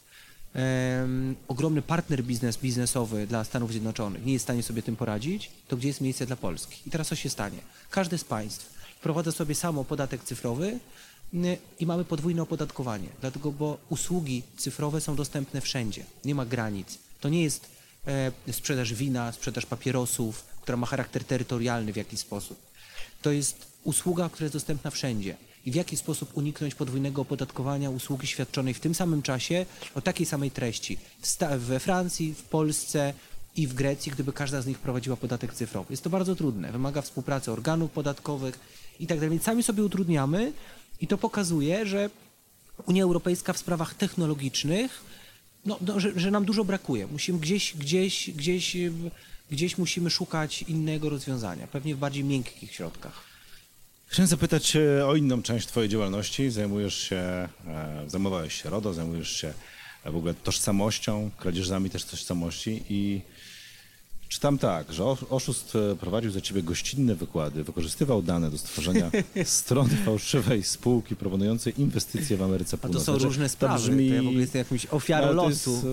em, 0.55 1.37
ogromny 1.49 1.83
partner 1.83 2.25
biznes, 2.25 2.57
biznesowy 2.57 3.27
dla 3.27 3.45
Stanów 3.45 3.71
Zjednoczonych 3.71 4.25
nie 4.25 4.33
jest 4.33 4.43
w 4.43 4.47
stanie 4.47 4.63
sobie 4.63 4.83
tym 4.83 4.97
poradzić, 4.97 5.51
to 5.69 5.77
gdzie 5.77 5.89
jest 5.89 6.01
miejsce 6.01 6.27
dla 6.27 6.37
Polski? 6.37 6.81
I 6.87 6.91
teraz 6.91 7.09
co 7.09 7.15
się 7.15 7.31
stanie? 7.31 7.59
Każde 7.91 8.19
z 8.19 8.25
państw 8.25 8.75
wprowadza 8.97 9.33
sobie 9.33 9.55
samo 9.55 9.85
podatek 9.85 10.25
cyfrowy 10.25 10.79
i 11.81 11.87
mamy 11.87 12.05
podwójne 12.05 12.43
opodatkowanie, 12.43 13.09
dlatego, 13.21 13.53
bo 13.53 13.79
usługi 13.89 14.43
cyfrowe 14.57 15.01
są 15.01 15.17
dostępne 15.17 15.61
wszędzie, 15.61 16.05
nie 16.25 16.35
ma 16.35 16.47
granic. 16.47 16.99
To 17.21 17.29
nie 17.29 17.43
jest 17.43 17.67
e, 18.07 18.33
sprzedaż 18.53 18.95
wina, 18.95 19.33
sprzedaż 19.33 19.67
papierosów, 19.67 20.45
która 20.63 20.77
ma 20.77 20.87
charakter 20.87 21.25
terytorialny 21.25 21.93
w 21.93 21.97
jakiś 21.97 22.21
sposób. 22.21 22.59
To 23.23 23.33
jest 23.33 23.67
usługa, 23.85 24.29
która 24.29 24.45
jest 24.45 24.55
dostępna 24.55 24.91
wszędzie. 24.91 25.37
I 25.67 25.71
w 25.71 25.75
jaki 25.75 25.97
sposób 25.97 26.37
uniknąć 26.37 26.75
podwójnego 26.75 27.23
opodatkowania 27.23 27.91
usługi 27.91 28.27
świadczonej 28.27 28.75
w 28.75 28.81
tym 28.81 28.95
samym 28.95 29.23
czasie 29.23 29.67
o 29.95 30.01
takiej 30.01 30.27
samej 30.27 30.51
treści 30.51 30.99
we 31.59 31.81
Francji, 31.81 32.35
w 32.35 32.43
Polsce 32.43 33.15
i 33.57 33.67
w 33.67 33.75
Grecji, 33.75 34.13
gdyby 34.13 34.33
każda 34.33 34.63
z 34.63 34.67
nich 34.67 34.79
prowadziła 34.79 35.17
podatek 35.17 35.55
cyfrowy. 35.55 35.93
Jest 35.93 36.03
to 36.03 36.11
bardzo 36.11 36.37
trudne, 36.37 36.73
wymaga 36.73 37.03
współpracy 37.03 37.53
organów 37.53 37.91
podatkowych 37.91 38.59
i 39.01 39.07
tak 39.07 39.21
dalej. 39.21 39.39
Sami 39.39 39.63
sobie 39.63 39.85
utrudniamy 39.85 40.53
i 41.01 41.07
to 41.07 41.19
pokazuje, 41.19 41.87
że 41.87 42.11
Unia 42.87 43.03
Europejska 43.03 43.53
w 43.53 43.59
sprawach 43.59 43.95
technologicznych, 43.95 45.05
no, 45.67 45.79
no, 45.81 46.01
że, 46.01 46.21
że 46.21 46.31
nam 46.31 46.45
dużo 46.45 46.65
brakuje. 46.65 47.07
Musimy 47.07 47.39
gdzieś, 47.39 47.77
gdzieś, 47.77 48.31
gdzieś, 48.31 48.77
gdzieś 49.51 49.79
musimy 49.79 50.11
szukać 50.11 50.63
innego 50.63 51.09
rozwiązania, 51.09 51.67
pewnie 51.67 51.95
w 51.95 51.99
bardziej 51.99 52.25
miękkich 52.25 52.73
środkach. 52.73 53.34
Chciałem 54.07 54.29
zapytać 54.29 54.77
e, 54.77 55.07
o 55.07 55.17
inną 55.17 55.43
część 55.43 55.67
Twojej 55.67 55.89
działalności. 55.89 56.51
Zajmujesz 56.51 56.95
się, 56.99 57.17
e, 57.17 57.49
zajmowałeś 58.07 58.63
się 58.63 58.71
RODO, 58.71 58.95
zajmujesz 58.95 59.37
się 59.37 59.53
e, 60.05 60.11
w 60.11 60.17
ogóle 60.17 60.35
tożsamością, 60.35 61.31
kradzieżami 61.37 61.91
też 61.91 62.05
tożsamości 62.05 62.83
i 62.89 63.21
czytam 64.29 64.59
tak, 64.59 64.93
że 64.93 65.05
oszust 65.31 65.73
e, 65.93 65.97
prowadził 65.97 66.31
za 66.31 66.41
Ciebie 66.41 66.63
gościnne 66.63 67.15
wykłady, 67.15 67.65
wykorzystywał 67.65 68.23
dane 68.23 68.51
do 68.51 68.59
stworzenia 68.59 69.11
strony 69.45 69.97
fałszywej 69.97 70.63
spółki 70.63 71.17
proponującej 71.17 71.81
inwestycje 71.81 72.37
w 72.37 72.43
Ameryce 72.43 72.77
A 72.77 72.81
to 72.81 72.89
Północnej. 72.89 73.19
są 73.19 73.25
różne 73.25 73.49
sprawy. 73.49 73.75
To 73.85 73.91
brzmi... 73.91 74.09
To 74.09 74.15
ja 74.15 74.23
w 74.23 74.27
ogóle 74.27 74.41
jestem 74.41 74.59
jakimś 74.59 74.87
ofiarą 74.87 75.27
to 75.27 75.33
losu. 75.33 75.73
Jest, 75.73 75.85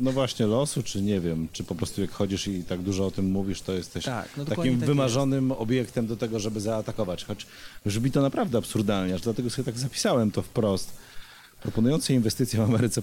no 0.00 0.12
właśnie, 0.12 0.46
losu, 0.46 0.82
czy 0.82 1.02
nie 1.02 1.20
wiem, 1.20 1.48
czy 1.52 1.64
po 1.64 1.74
prostu 1.74 2.00
jak 2.00 2.10
chodzisz 2.10 2.46
i 2.46 2.64
tak 2.64 2.82
dużo 2.82 3.06
o 3.06 3.10
tym 3.10 3.30
mówisz, 3.30 3.60
to 3.62 3.72
jesteś 3.72 4.04
Tak, 4.04 4.28
no 4.36 4.44
takim 4.44 4.78
tak 4.78 4.88
wymarzonym 4.88 5.52
obiektem 5.52 6.06
do 6.06 6.16
tego, 6.16 6.40
żeby 6.40 6.60
zaatakować. 6.60 7.24
Choć 7.24 7.46
brzmi 7.86 8.10
to 8.10 8.22
naprawdę 8.22 8.58
absurdalnie, 8.58 9.14
aż 9.14 9.20
dlatego 9.20 9.50
sobie 9.50 9.64
tak 9.64 9.78
zapisałem 9.78 10.30
to 10.30 10.42
wprost. 10.42 10.92
Proponujące 11.62 12.14
inwestycje 12.14 12.60
w 12.60 12.62
Ameryce, 12.62 13.02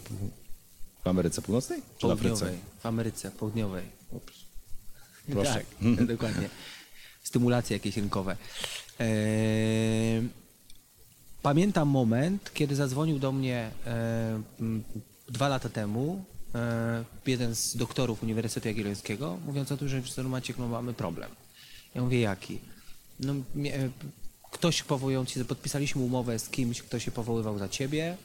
w 1.03 1.07
Ameryce 1.07 1.41
Północnej? 1.41 1.81
Czy 1.97 2.07
w 2.07 2.11
Afryce? 2.11 2.29
Południowej, 2.29 2.59
w 2.79 2.85
Ameryce 2.85 3.31
Południowej. 3.31 3.83
Proszę. 5.31 5.53
Tak, 5.53 6.05
dokładnie. 6.05 6.49
Stymulacje 7.23 7.75
jakieś 7.75 7.97
rynkowe. 7.97 8.37
Pamiętam 11.41 11.87
moment, 11.87 12.53
kiedy 12.53 12.75
zadzwonił 12.75 13.19
do 13.19 13.31
mnie 13.31 13.71
dwa 15.29 15.47
lata 15.47 15.69
temu 15.69 16.25
jeden 17.25 17.55
z 17.55 17.77
doktorów 17.77 18.23
Uniwersytetu 18.23 18.67
Jagiellońskiego, 18.67 19.37
mówiąc 19.45 19.71
o 19.71 19.77
tym, 19.77 19.87
że 19.87 20.01
w 20.01 20.17
Maciek, 20.17 20.57
no 20.57 20.67
mamy 20.67 20.93
problem. 20.93 21.31
Ja 21.95 22.01
mówię, 22.01 22.19
jaki? 22.19 22.59
No, 23.19 23.33
e, 23.33 23.89
ktoś 24.51 24.83
powołując 24.83 25.29
się, 25.29 25.45
podpisaliśmy 25.45 26.01
umowę 26.01 26.39
z 26.39 26.49
kimś, 26.49 26.81
kto 26.81 26.99
się 26.99 27.11
powoływał 27.11 27.59
za 27.59 27.69
ciebie, 27.69 28.17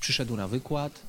przyszedł 0.00 0.36
na 0.36 0.48
wykład, 0.48 1.00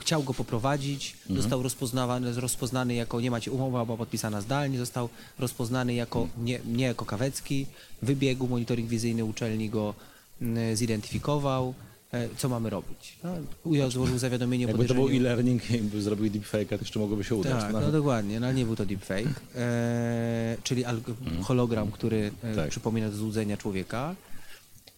chciał 0.00 0.22
go 0.22 0.34
poprowadzić, 0.34 1.16
został 1.30 1.62
rozpoznawany, 1.62 2.40
rozpoznany 2.40 2.94
jako, 2.94 3.20
nie 3.20 3.30
macie 3.30 3.52
umowa, 3.52 3.84
była 3.84 3.96
podpisana 3.96 4.40
zdalnie, 4.40 4.78
został 4.78 5.08
rozpoznany 5.38 5.94
jako, 5.94 6.28
nie, 6.38 6.60
nie 6.66 6.84
jako 6.84 7.04
Kawecki, 7.04 7.66
wybiegł, 8.02 8.46
monitoring 8.48 8.88
wizyjny 8.88 9.24
uczelni 9.24 9.70
go 9.70 9.94
mm, 10.42 10.76
zidentyfikował, 10.76 11.74
e, 12.12 12.28
co 12.36 12.48
mamy 12.48 12.70
robić. 12.70 13.16
No, 13.24 13.30
UJ 13.64 13.80
złożył 13.90 14.18
zawiadomienie 14.18 14.66
o 14.66 14.68
Jakby 14.68 14.86
to 14.86 14.94
był 14.94 15.08
e-learning 15.08 15.70
i 15.70 15.78
by 15.78 16.02
zrobił 16.02 16.30
deepfake, 16.30 16.68
to 16.68 16.74
jeszcze 16.74 16.98
mogłoby 16.98 17.24
się 17.24 17.34
udać. 17.34 17.62
Tak, 17.62 17.72
no. 17.72 17.80
no 17.80 17.92
dokładnie, 17.92 18.40
no 18.40 18.46
ale 18.46 18.54
nie 18.54 18.64
był 18.64 18.76
to 18.76 18.86
deepfake, 18.86 19.40
e, 19.56 20.56
czyli 20.64 20.84
alg- 20.84 21.42
hologram, 21.42 21.90
który 21.90 22.30
e, 22.42 22.54
Tak. 22.56 22.70
przypomina 22.70 23.10
złudzenia 23.10 23.56
człowieka. 23.56 24.14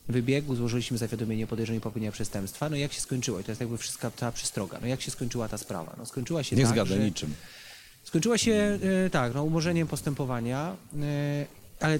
Wybiegł, 0.09 0.55
złożyliśmy 0.55 0.99
zawiadomienie 0.99 1.45
o 1.45 1.47
podejrzeniu 1.47 1.81
popełnienia 1.81 2.13
przestępstwa. 2.13 2.69
No 2.69 2.77
i 2.77 2.81
jak 2.81 2.93
się 2.93 3.01
skończyło? 3.01 3.41
I 3.41 3.45
to 3.45 3.51
jest 3.51 3.61
jakby 3.61 3.79
wszystka 3.79 4.11
cała 4.11 4.33
przystroga. 4.33 4.79
No 4.81 4.87
jak 4.87 5.03
się 5.03 5.11
skończyła 5.11 5.49
ta 5.49 5.59
sprawa? 5.59 5.95
No 5.99 6.07
skończyła 6.07 6.43
się 6.43 6.57
Nie 6.57 6.63
tak, 6.63 6.73
zgadza 6.73 6.95
że... 6.95 7.05
niczym. 7.05 7.35
Skończyła 8.05 8.39
się 8.39 8.79
e, 9.07 9.11
tak, 9.11 9.35
no, 9.35 9.45
umorzeniem 9.45 9.89
postępowania, 9.89 10.77
e, 11.03 11.47
ale 11.81 11.99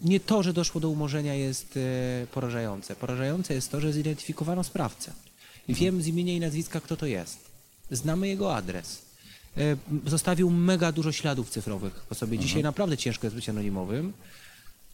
nie 0.00 0.20
to, 0.20 0.42
że 0.42 0.52
doszło 0.52 0.80
do 0.80 0.88
umorzenia 0.88 1.34
jest 1.34 1.76
e, 1.76 2.26
porażające. 2.26 2.96
Porażające 2.96 3.54
jest 3.54 3.70
to, 3.70 3.80
że 3.80 3.92
zidentyfikowano 3.92 4.64
sprawcę. 4.64 5.12
I 5.68 5.74
wiem 5.74 6.02
z 6.02 6.06
imienia 6.06 6.32
i 6.32 6.40
nazwiska, 6.40 6.80
kto 6.80 6.96
to 6.96 7.06
jest. 7.06 7.38
Znamy 7.90 8.28
jego 8.28 8.56
adres. 8.56 9.02
Zostawił 10.06 10.50
mega 10.50 10.92
dużo 10.92 11.12
śladów 11.12 11.50
cyfrowych 11.50 11.94
po 12.08 12.14
sobie. 12.14 12.38
Dzisiaj 12.38 12.62
naprawdę 12.62 12.96
ciężko 12.96 13.26
jest 13.26 13.36
być 13.36 13.48
anonimowym, 13.48 14.12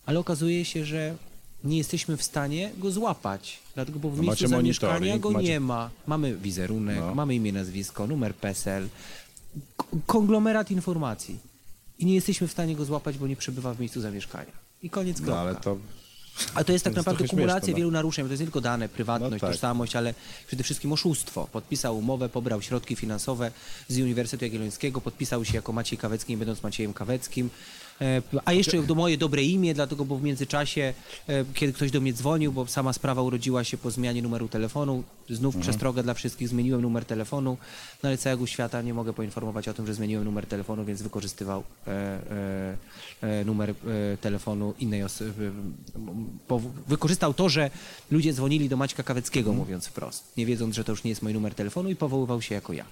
ale 0.06 0.18
okazuje 0.18 0.64
się, 0.64 0.84
że 0.84 1.16
nie 1.64 1.78
jesteśmy 1.78 2.16
w 2.16 2.22
stanie 2.22 2.70
go 2.78 2.90
złapać. 2.90 3.58
Dlatego, 3.74 3.98
bo 3.98 4.10
w 4.10 4.16
No 4.16 4.22
miejscu 4.22 4.48
zamieszkania 4.48 5.18
go 5.18 5.30
macie- 5.30 5.48
nie 5.48 5.60
ma. 5.60 5.90
Mamy 6.06 6.36
wizerunek, 6.36 6.96
No. 7.00 7.14
mamy 7.14 7.34
imię, 7.34 7.52
nazwisko, 7.52 8.06
numer 8.06 8.34
PESEL, 8.34 8.88
konglomerat 10.06 10.70
informacji. 10.70 11.38
I 11.98 12.06
nie 12.06 12.14
jesteśmy 12.14 12.48
w 12.48 12.52
stanie 12.52 12.76
go 12.76 12.84
złapać, 12.84 13.18
bo 13.18 13.26
nie 13.26 13.36
przebywa 13.36 13.74
w 13.74 13.80
miejscu 13.80 14.00
zamieszkania. 14.00 14.52
I 14.82 14.90
koniec 14.90 15.18
No 15.20 15.24
kropka. 15.24 15.40
ale 15.40 15.54
to 15.54 15.76
A 16.54 16.64
to 16.64 16.72
jest 16.72 16.84
tak 16.84 16.92
To 16.94 16.98
jest 16.98 17.06
naprawdę 17.06 17.28
kumulacja 17.28 17.58
śmieszne, 17.60 17.72
no. 17.72 17.76
wielu 17.76 17.90
naruszeń, 17.90 18.24
bo 18.24 18.28
to 18.28 18.32
jest 18.32 18.40
nie 18.40 18.46
tylko 18.46 18.60
dane, 18.60 18.88
prywatność, 18.88 19.32
No 19.32 19.38
tak. 19.38 19.50
tożsamość, 19.50 19.96
ale 19.96 20.14
przede 20.46 20.64
wszystkim 20.64 20.92
oszustwo. 20.92 21.48
Podpisał 21.52 21.98
umowę, 21.98 22.28
pobrał 22.28 22.62
środki 22.62 22.96
finansowe 22.96 23.50
z 23.88 23.98
Uniwersytetu 23.98 24.44
Jagiellońskiego, 24.44 25.00
podpisał 25.00 25.44
się 25.44 25.54
jako 25.54 25.72
Maciej 25.72 25.98
Kawecki, 25.98 26.32
nie 26.32 26.36
będąc 26.36 26.62
Maciejem 26.62 26.92
Kaweckim. 26.92 27.50
E, 28.00 28.22
A 28.44 28.52
jeszcze 28.52 28.82
do 28.82 28.94
moje 28.94 29.18
dobre 29.18 29.42
imię, 29.42 29.74
dlatego, 29.74 30.04
bo 30.04 30.16
w 30.16 30.22
międzyczasie, 30.22 30.94
e, 31.28 31.44
kiedy 31.54 31.72
ktoś 31.72 31.90
do 31.90 32.00
mnie 32.00 32.12
dzwonił, 32.12 32.52
bo 32.52 32.66
sama 32.66 32.92
sprawa 32.92 33.22
urodziła 33.22 33.64
się 33.64 33.76
po 33.76 33.90
zmianie 33.90 34.22
numeru 34.22 34.48
telefonu, 34.48 35.02
znów 35.30 35.54
Mhm. 35.54 35.62
przestrogę 35.62 36.02
dla 36.02 36.14
wszystkich, 36.14 36.48
zmieniłem 36.48 36.82
numer 36.82 37.04
telefonu, 37.04 37.56
no 38.02 38.08
ale 38.08 38.18
całego 38.18 38.46
świata 38.46 38.82
nie 38.82 38.94
mogę 38.94 39.12
poinformować 39.12 39.68
o 39.68 39.74
tym, 39.74 39.86
że 39.86 39.94
zmieniłem 39.94 40.24
numer 40.24 40.46
telefonu, 40.46 40.84
więc 40.84 41.02
wykorzystywał 41.02 41.62
e, 41.86 41.90
e, 41.90 43.40
e, 43.40 43.44
numer 43.44 43.70
e, 43.70 43.74
telefonu 44.16 44.74
innej 44.78 45.02
osoby. 45.02 45.52
Wykorzystał 46.88 47.34
to, 47.34 47.48
że 47.48 47.70
ludzie 48.10 48.32
dzwonili 48.32 48.68
do 48.68 48.76
Maćka 48.76 49.02
Kaweckiego, 49.02 49.50
Mhm. 49.50 49.58
mówiąc 49.66 49.86
wprost, 49.86 50.24
nie 50.36 50.46
wiedząc, 50.46 50.74
że 50.74 50.84
to 50.84 50.92
już 50.92 51.04
nie 51.04 51.10
jest 51.10 51.22
mój 51.22 51.32
numer 51.34 51.54
telefonu 51.54 51.90
i 51.90 51.96
powoływał 51.96 52.42
się 52.42 52.54
jako 52.54 52.72
ja. 52.72 52.84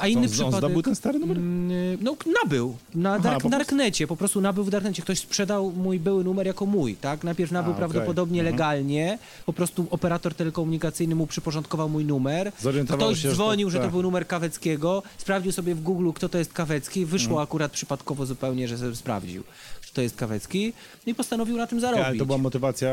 A 0.00 0.06
inny 0.06 0.18
on, 0.20 0.24
on 0.26 0.30
przypadek... 0.32 0.58
zdobył 0.58 0.82
ten 0.82 0.94
stary 0.96 1.18
numer? 1.18 1.36
Mm, 1.36 1.98
No, 2.00 2.16
nabył. 2.44 2.76
Na 2.94 3.14
Aha, 3.14 3.22
dark, 3.22 3.42
po 3.42 3.48
Darknecie, 3.48 4.06
po 4.06 4.16
prostu 4.16 4.40
nabył 4.40 4.64
w 4.64 4.70
Darknecie. 4.70 5.02
Ktoś 5.02 5.18
sprzedał 5.18 5.70
mój 5.70 6.00
były 6.00 6.24
numer 6.24 6.46
jako 6.46 6.66
mój, 6.66 6.94
tak? 6.96 7.24
Najpierw 7.24 7.52
nabył 7.52 7.72
A, 7.72 7.76
okej. 7.76 7.78
prawdopodobnie 7.88 8.40
Mhm. 8.40 8.54
legalnie, 8.54 9.18
po 9.46 9.52
prostu 9.52 9.86
operator 9.90 10.34
telekomunikacyjny 10.34 11.14
mu 11.14 11.26
przyporządkował 11.26 11.88
mój 11.88 12.04
numer. 12.04 12.52
Ktoś 12.52 12.74
się, 12.74 13.22
że 13.22 13.28
to- 13.28 13.34
dzwonił, 13.34 13.70
że 13.70 13.78
to, 13.78 13.82
tak. 13.84 13.92
był 13.92 14.02
numer 14.02 14.26
Kaweckiego, 14.26 15.02
sprawdził 15.18 15.52
sobie 15.52 15.74
w 15.74 15.82
Google, 15.82 16.10
kto 16.14 16.28
to 16.28 16.38
jest 16.38 16.52
Kawecki, 16.52 17.04
wyszło 17.06 17.30
Mhm. 17.32 17.42
akurat 17.44 17.72
przypadkowo 17.72 18.26
zupełnie, 18.26 18.68
że 18.68 18.78
sobie 18.78 18.96
sprawdził, 18.96 19.42
że 19.86 19.92
to 19.92 20.02
jest 20.02 20.16
Kawecki 20.16 20.72
i 21.06 21.14
postanowił 21.14 21.56
na 21.56 21.66
tym 21.66 21.80
zarobić. 21.80 22.06
Ale 22.06 22.16
to 22.16 22.26
była 22.26 22.38
motywacja 22.38 22.90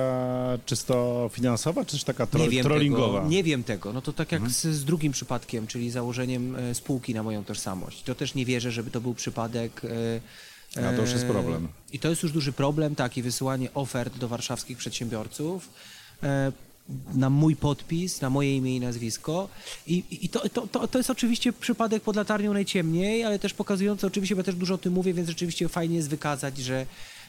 czysto 0.65 1.29
finansowa, 1.33 1.85
czy 1.85 1.91
też 1.91 2.03
taka 2.03 2.25
tro- 2.25 2.39
nie 2.39 2.49
wiem 2.49 2.63
trollingowa? 2.63 3.17
Tego, 3.19 3.29
nie 3.29 3.43
wiem 3.43 3.63
tego. 3.63 3.93
No 3.93 4.01
to 4.01 4.13
tak 4.13 4.33
Mhm. 4.33 4.43
jak 4.43 4.51
z, 4.51 4.61
z 4.67 4.85
drugim 4.85 5.11
przypadkiem, 5.11 5.67
czyli 5.67 5.91
założeniem 5.91 6.55
e, 6.55 6.74
spółki 6.75 7.13
na 7.13 7.23
moją 7.23 7.43
tożsamość. 7.43 8.03
To 8.03 8.15
też 8.15 8.33
nie 8.35 8.45
wierzę, 8.45 8.71
żeby 8.71 8.91
to 8.91 9.01
był 9.01 9.13
przypadek. 9.13 9.81
e, 10.77 10.87
A 10.89 10.93
to 10.95 11.01
już 11.01 11.11
jest 11.11 11.23
e, 11.23 11.27
problem. 11.27 11.67
I 11.93 11.99
to 11.99 12.09
jest 12.09 12.23
już 12.23 12.31
duży 12.31 12.53
problem, 12.53 12.95
tak, 12.95 13.17
i 13.17 13.21
wysyłanie 13.21 13.73
ofert 13.73 14.17
do 14.17 14.27
warszawskich 14.27 14.77
przedsiębiorców. 14.77 15.69
e, 16.23 16.51
Na 17.13 17.29
mój 17.29 17.55
podpis, 17.55 18.21
na 18.21 18.29
moje 18.29 18.55
imię 18.57 18.75
i 18.75 18.79
nazwisko. 18.79 19.49
I, 19.87 20.03
i 20.11 20.29
to, 20.29 20.49
to, 20.49 20.67
to, 20.67 20.87
to 20.87 20.97
jest 20.99 21.09
oczywiście 21.09 21.53
przypadek 21.53 22.03
pod 22.03 22.15
latarnią 22.15 22.53
najciemniej, 22.53 23.23
ale 23.23 23.39
też 23.39 23.53
pokazujący, 23.53 24.07
oczywiście, 24.07 24.35
bo 24.35 24.39
ja 24.39 24.43
też 24.43 24.55
dużo 24.55 24.73
o 24.73 24.77
tym 24.77 24.93
mówię, 24.93 25.13
więc 25.13 25.29
rzeczywiście 25.29 25.69
fajnie 25.69 25.95
jest 25.95 26.09
wykazać, 26.09 26.57
że, 26.57 26.85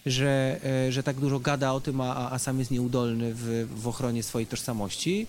że, 0.06 0.60
że 0.90 1.02
tak 1.02 1.16
dużo 1.16 1.40
gada 1.40 1.72
o 1.72 1.80
tym, 1.80 2.00
a, 2.00 2.14
a- 2.16 2.30
a 2.32 2.38
sam 2.38 2.58
jest 2.58 2.70
nieudolny 2.70 3.34
w, 3.34 3.68
w 3.82 3.88
ochronie 3.88 4.22
swojej 4.22 4.46
tożsamości. 4.46 5.26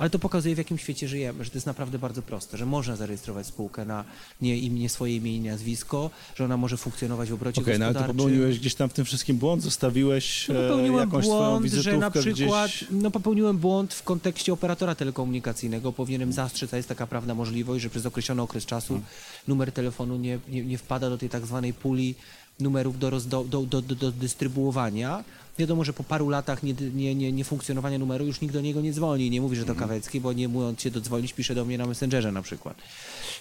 Ale 0.00 0.10
to 0.10 0.18
pokazuje, 0.18 0.54
w 0.54 0.58
jakim 0.58 0.78
świecie 0.78 1.08
żyjemy, 1.08 1.44
że 1.44 1.50
to 1.50 1.56
jest 1.56 1.66
naprawdę 1.66 1.98
bardzo 1.98 2.22
proste, 2.22 2.56
że 2.56 2.66
można 2.66 2.96
zarejestrować 2.96 3.46
spółkę 3.46 3.84
na 3.84 4.04
nie, 4.42 4.58
im, 4.58 4.74
nie 4.74 4.88
swoje 4.88 5.16
imię 5.16 5.36
i 5.36 5.40
nazwisko, 5.40 6.10
że 6.34 6.44
ona 6.44 6.56
może 6.56 6.76
funkcjonować 6.76 7.30
w 7.30 7.34
obrocie 7.34 7.60
Okej, 7.60 7.78
no 7.78 7.84
ale 7.84 7.94
to 7.94 8.00
gospodarczym. 8.00 8.16
popełniłeś 8.16 8.58
gdzieś 8.58 8.74
tam 8.74 8.88
w 8.88 8.92
tym 8.92 9.04
wszystkim 9.04 9.36
błąd, 9.36 9.62
zostawiłeś 9.62 10.48
No, 10.48 10.54
e, 10.54 10.68
popełniłem 10.68 11.00
jakąś 11.00 11.24
błąd, 11.24 11.66
że 11.66 11.98
na 11.98 12.10
przykład, 12.10 12.70
gdzieś... 12.70 12.84
no 12.90 13.10
popełniłem 13.10 13.58
błąd 13.58 13.94
w 13.94 14.02
kontekście 14.02 14.52
operatora 14.52 14.94
telekomunikacyjnego. 14.94 15.92
Powinienem 15.92 16.32
zastrzec, 16.32 16.74
a 16.74 16.76
jest 16.76 16.88
taka 16.88 17.06
prawna 17.06 17.34
możliwość, 17.34 17.82
że 17.82 17.90
przez 17.90 18.06
określony 18.06 18.42
okres 18.42 18.66
czasu 18.66 18.88
Hmm. 18.94 19.08
numer 19.48 19.72
telefonu 19.72 20.16
nie, 20.16 20.38
nie, 20.48 20.64
nie 20.64 20.78
wpada 20.78 21.10
do 21.10 21.18
tej 21.18 21.28
tak 21.28 21.46
zwanej 21.46 21.74
puli 21.74 22.14
numerów 22.60 22.98
do, 22.98 23.10
roz, 23.10 23.26
do, 23.26 23.44
do, 23.44 23.62
do, 23.62 23.82
do, 23.82 23.94
do 23.94 24.12
dystrybuowania. 24.12 25.24
Wiadomo, 25.60 25.84
że 25.84 25.92
po 25.92 26.04
paru 26.04 26.28
latach 26.28 26.62
nie, 26.62 26.74
nie, 26.94 27.14
nie, 27.14 27.32
nie 27.32 27.44
funkcjonowania 27.44 27.98
numeru 27.98 28.26
już 28.26 28.40
nikt 28.40 28.54
do 28.54 28.60
niego 28.60 28.80
nie 28.80 28.92
dzwoni. 28.92 29.30
Nie 29.30 29.40
mówi, 29.40 29.56
że 29.56 29.62
to 29.62 29.74
Hmm. 29.74 29.88
Kawecki, 29.88 30.20
bo 30.20 30.32
nie 30.32 30.48
mówiąc 30.48 30.80
się 30.80 30.90
dodzwonić, 30.90 31.32
pisze 31.32 31.54
do 31.54 31.64
mnie 31.64 31.78
na 31.78 31.86
Messengerze 31.86 32.32
na 32.32 32.42
przykład. 32.42 32.76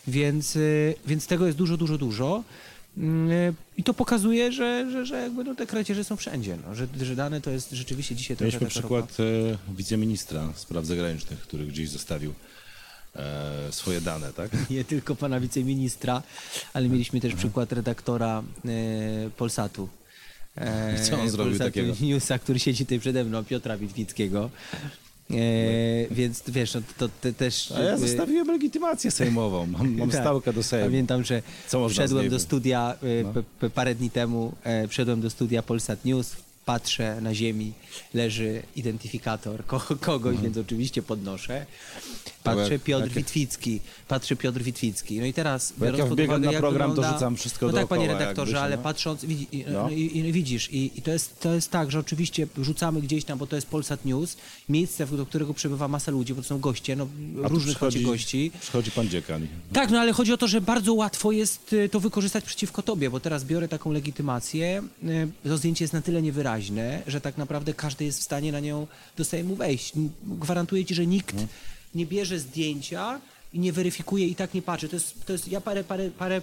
Więc, 0.08 0.56
y, 0.56 0.96
więc 1.08 1.28
tego 1.28 1.46
jest 1.46 1.58
dużo, 1.58 1.78
dużo, 1.78 1.98
dużo. 1.98 2.44
Mm, 2.98 3.56
I 3.78 3.84
to 3.84 3.94
pokazuje, 3.94 4.52
że, 4.52 4.92
że, 4.92 5.06
że 5.06 5.22
jakby 5.22 5.44
no 5.44 5.56
te 5.56 5.68
kradzieże 5.68 6.04
są 6.04 6.16
wszędzie, 6.16 6.58
no, 6.68 6.76
że, 6.76 6.88
że 7.02 7.16
dane 7.16 7.42
to 7.42 7.50
jest 7.50 7.72
rzeczywiście 7.72 8.16
dzisiaj 8.16 8.38
trochę 8.38 8.52
Mieliśmy 8.52 8.68
przykład 8.68 9.18
e, 9.20 9.74
wiceministra 9.76 10.54
spraw 10.56 10.86
zagranicznych, 10.86 11.40
który 11.40 11.66
gdzieś 11.66 11.90
zostawił 11.90 12.34
e, 13.16 13.72
swoje 13.72 14.02
dane, 14.02 14.34
tak? 14.34 14.52
Nie 14.70 14.84
tylko 14.84 15.16
pana 15.16 15.40
wiceministra, 15.40 16.24
ale 16.74 16.90
mieliśmy 16.90 17.22
też 17.22 17.34
przykład 17.34 17.72
redaktora 17.72 18.44
e, 18.66 19.30
Polsatu. 19.38 19.90
E, 20.60 20.96
I 21.02 21.06
co 21.06 21.22
on 21.22 21.30
zrobił 21.30 21.52
Polsatu 21.52 21.70
takiego? 21.70 21.94
Newsa, 22.02 22.40
który 22.40 22.60
siedzi 22.60 22.86
tutaj 22.86 23.00
przede 23.00 23.24
mną, 23.24 23.44
Piotra 23.44 23.78
Witwickiego. 23.78 24.50
E, 25.32 25.34
więc 26.12 26.44
wiesz, 26.48 26.74
no, 26.74 26.82
to, 26.98 27.10
też... 27.34 27.72
A 27.72 27.80
ja 27.82 27.94
e, 27.94 27.98
zostawiłem 27.98 28.48
legitymację 28.48 29.12
sejmową, 29.12 29.66
mam, 29.66 29.96
mam 29.96 30.10
Tak. 30.10 30.22
stałkę 30.22 30.54
do 30.54 30.64
Sejmu. 30.64 30.86
Pamiętam, 30.86 31.24
że 31.24 31.42
wszedłem 31.90 32.30
do 32.30 32.40
studia 32.40 32.96
e, 33.04 33.42
No. 33.62 33.70
parę 33.70 33.96
dni 33.96 34.10
temu, 34.10 34.54
e, 34.64 34.88
wszedłem 34.88 35.22
do 35.22 35.30
studia 35.30 35.62
Polsat 35.64 36.06
News, 36.06 36.36
patrzę 36.66 37.22
na 37.22 37.36
ziemi, 37.36 37.74
leży 38.14 38.64
identyfikator 38.76 39.66
ko 39.66 39.80
kogoś, 40.02 40.38
więc 40.38 40.58
oczywiście 40.58 41.02
podnoszę. 41.04 41.66
Patrzę 42.44 42.62
Mhm. 42.62 42.72
jak- 42.72 42.84
Piotr 42.84 43.04
jak- 43.06 43.14
Witwicki, 43.14 43.80
patrzę 44.08 44.36
Piotr 44.36 44.62
Witwicki. 44.64 45.20
No 45.20 45.26
i 45.26 45.34
teraz 45.34 45.70
jak 45.70 45.80
biorąc 45.80 45.98
ja 46.00 46.06
pod 46.06 46.20
uwagę, 46.20 46.52
na 46.52 46.60
program, 46.60 46.90
to 46.90 46.96
wygląda... 46.96 47.14
rzucam 47.18 47.36
wszystko 47.36 47.68
No 47.68 47.74
tak, 47.74 47.88
panie 47.88 48.08
redaktorze, 48.08 48.52
jakby 48.52 48.52
się, 48.52 48.60
ale 48.64 48.78
no. 48.78 48.84
patrząc, 48.84 49.26
widzi, 49.26 49.48
No. 49.74 49.90
i, 49.90 50.18
i 50.18 50.32
widzisz, 50.34 50.74
i, 50.74 50.92
i 50.96 51.02
to, 51.02 51.12
jest, 51.12 51.40
to 51.40 51.54
jest 51.54 51.72
tak, 51.72 51.92
że 51.92 52.00
oczywiście 52.00 52.48
rzucamy 52.62 53.02
gdzieś 53.02 53.26
tam, 53.26 53.38
bo 53.40 53.48
to 53.48 53.56
jest 53.56 53.68
Polsat 53.68 54.06
News, 54.06 54.38
miejsce, 54.70 55.06
do 55.06 55.26
którego 55.26 55.54
przybywa 55.54 55.88
masa 55.88 56.12
ludzi, 56.12 56.34
bo 56.34 56.42
to 56.42 56.48
są 56.48 56.60
goście, 56.60 56.96
no, 56.96 57.08
A 57.44 57.48
różnych 57.48 57.76
przychodzi- 57.78 58.02
gości. 58.06 58.52
Przychodzi 58.62 58.92
pan 58.92 59.10
dziekan. 59.10 59.48
Tak, 59.74 59.90
no 59.92 60.00
ale 60.00 60.12
chodzi 60.14 60.34
o 60.34 60.38
to, 60.38 60.48
że 60.48 60.62
bardzo 60.62 60.94
łatwo 60.94 61.32
jest 61.32 61.74
y, 61.74 61.90
to 61.90 62.00
wykorzystać 62.00 62.44
przeciwko 62.46 62.84
tobie, 62.84 63.10
bo 63.10 63.20
teraz 63.20 63.44
biorę 63.44 63.68
taką 63.68 63.92
legitymację, 63.92 64.84
y, 65.04 65.28
to 65.44 65.58
zdjęcie 65.58 65.84
jest 65.84 65.94
na 65.94 66.02
tyle 66.02 66.22
niewyraźne, 66.22 66.59
że 67.08 67.22
tak 67.22 67.38
naprawdę 67.38 67.74
każdy 67.74 68.06
jest 68.06 68.20
w 68.20 68.24
stanie 68.24 68.52
na 68.52 68.60
nią 68.60 68.88
do 69.18 69.26
Sejmu 69.26 69.56
wejść. 69.56 69.94
Gwarantuję 70.24 70.86
ci, 70.86 70.96
że 70.96 71.06
nikt 71.08 71.32
Mhm. 71.32 71.48
nie 71.96 72.06
bierze 72.06 72.40
zdjęcia 72.40 73.22
i 73.54 73.60
nie 73.60 73.74
weryfikuje 73.74 74.28
i 74.28 74.36
tak 74.36 74.54
nie 74.54 74.62
patrzy. 74.62 74.90
To 74.90 74.96
jest, 74.96 75.26
to 75.26 75.34
jest 75.34 75.48
ja 75.48 75.62
parę, 75.62 75.84
parę, 75.84 76.10
parę 76.10 76.42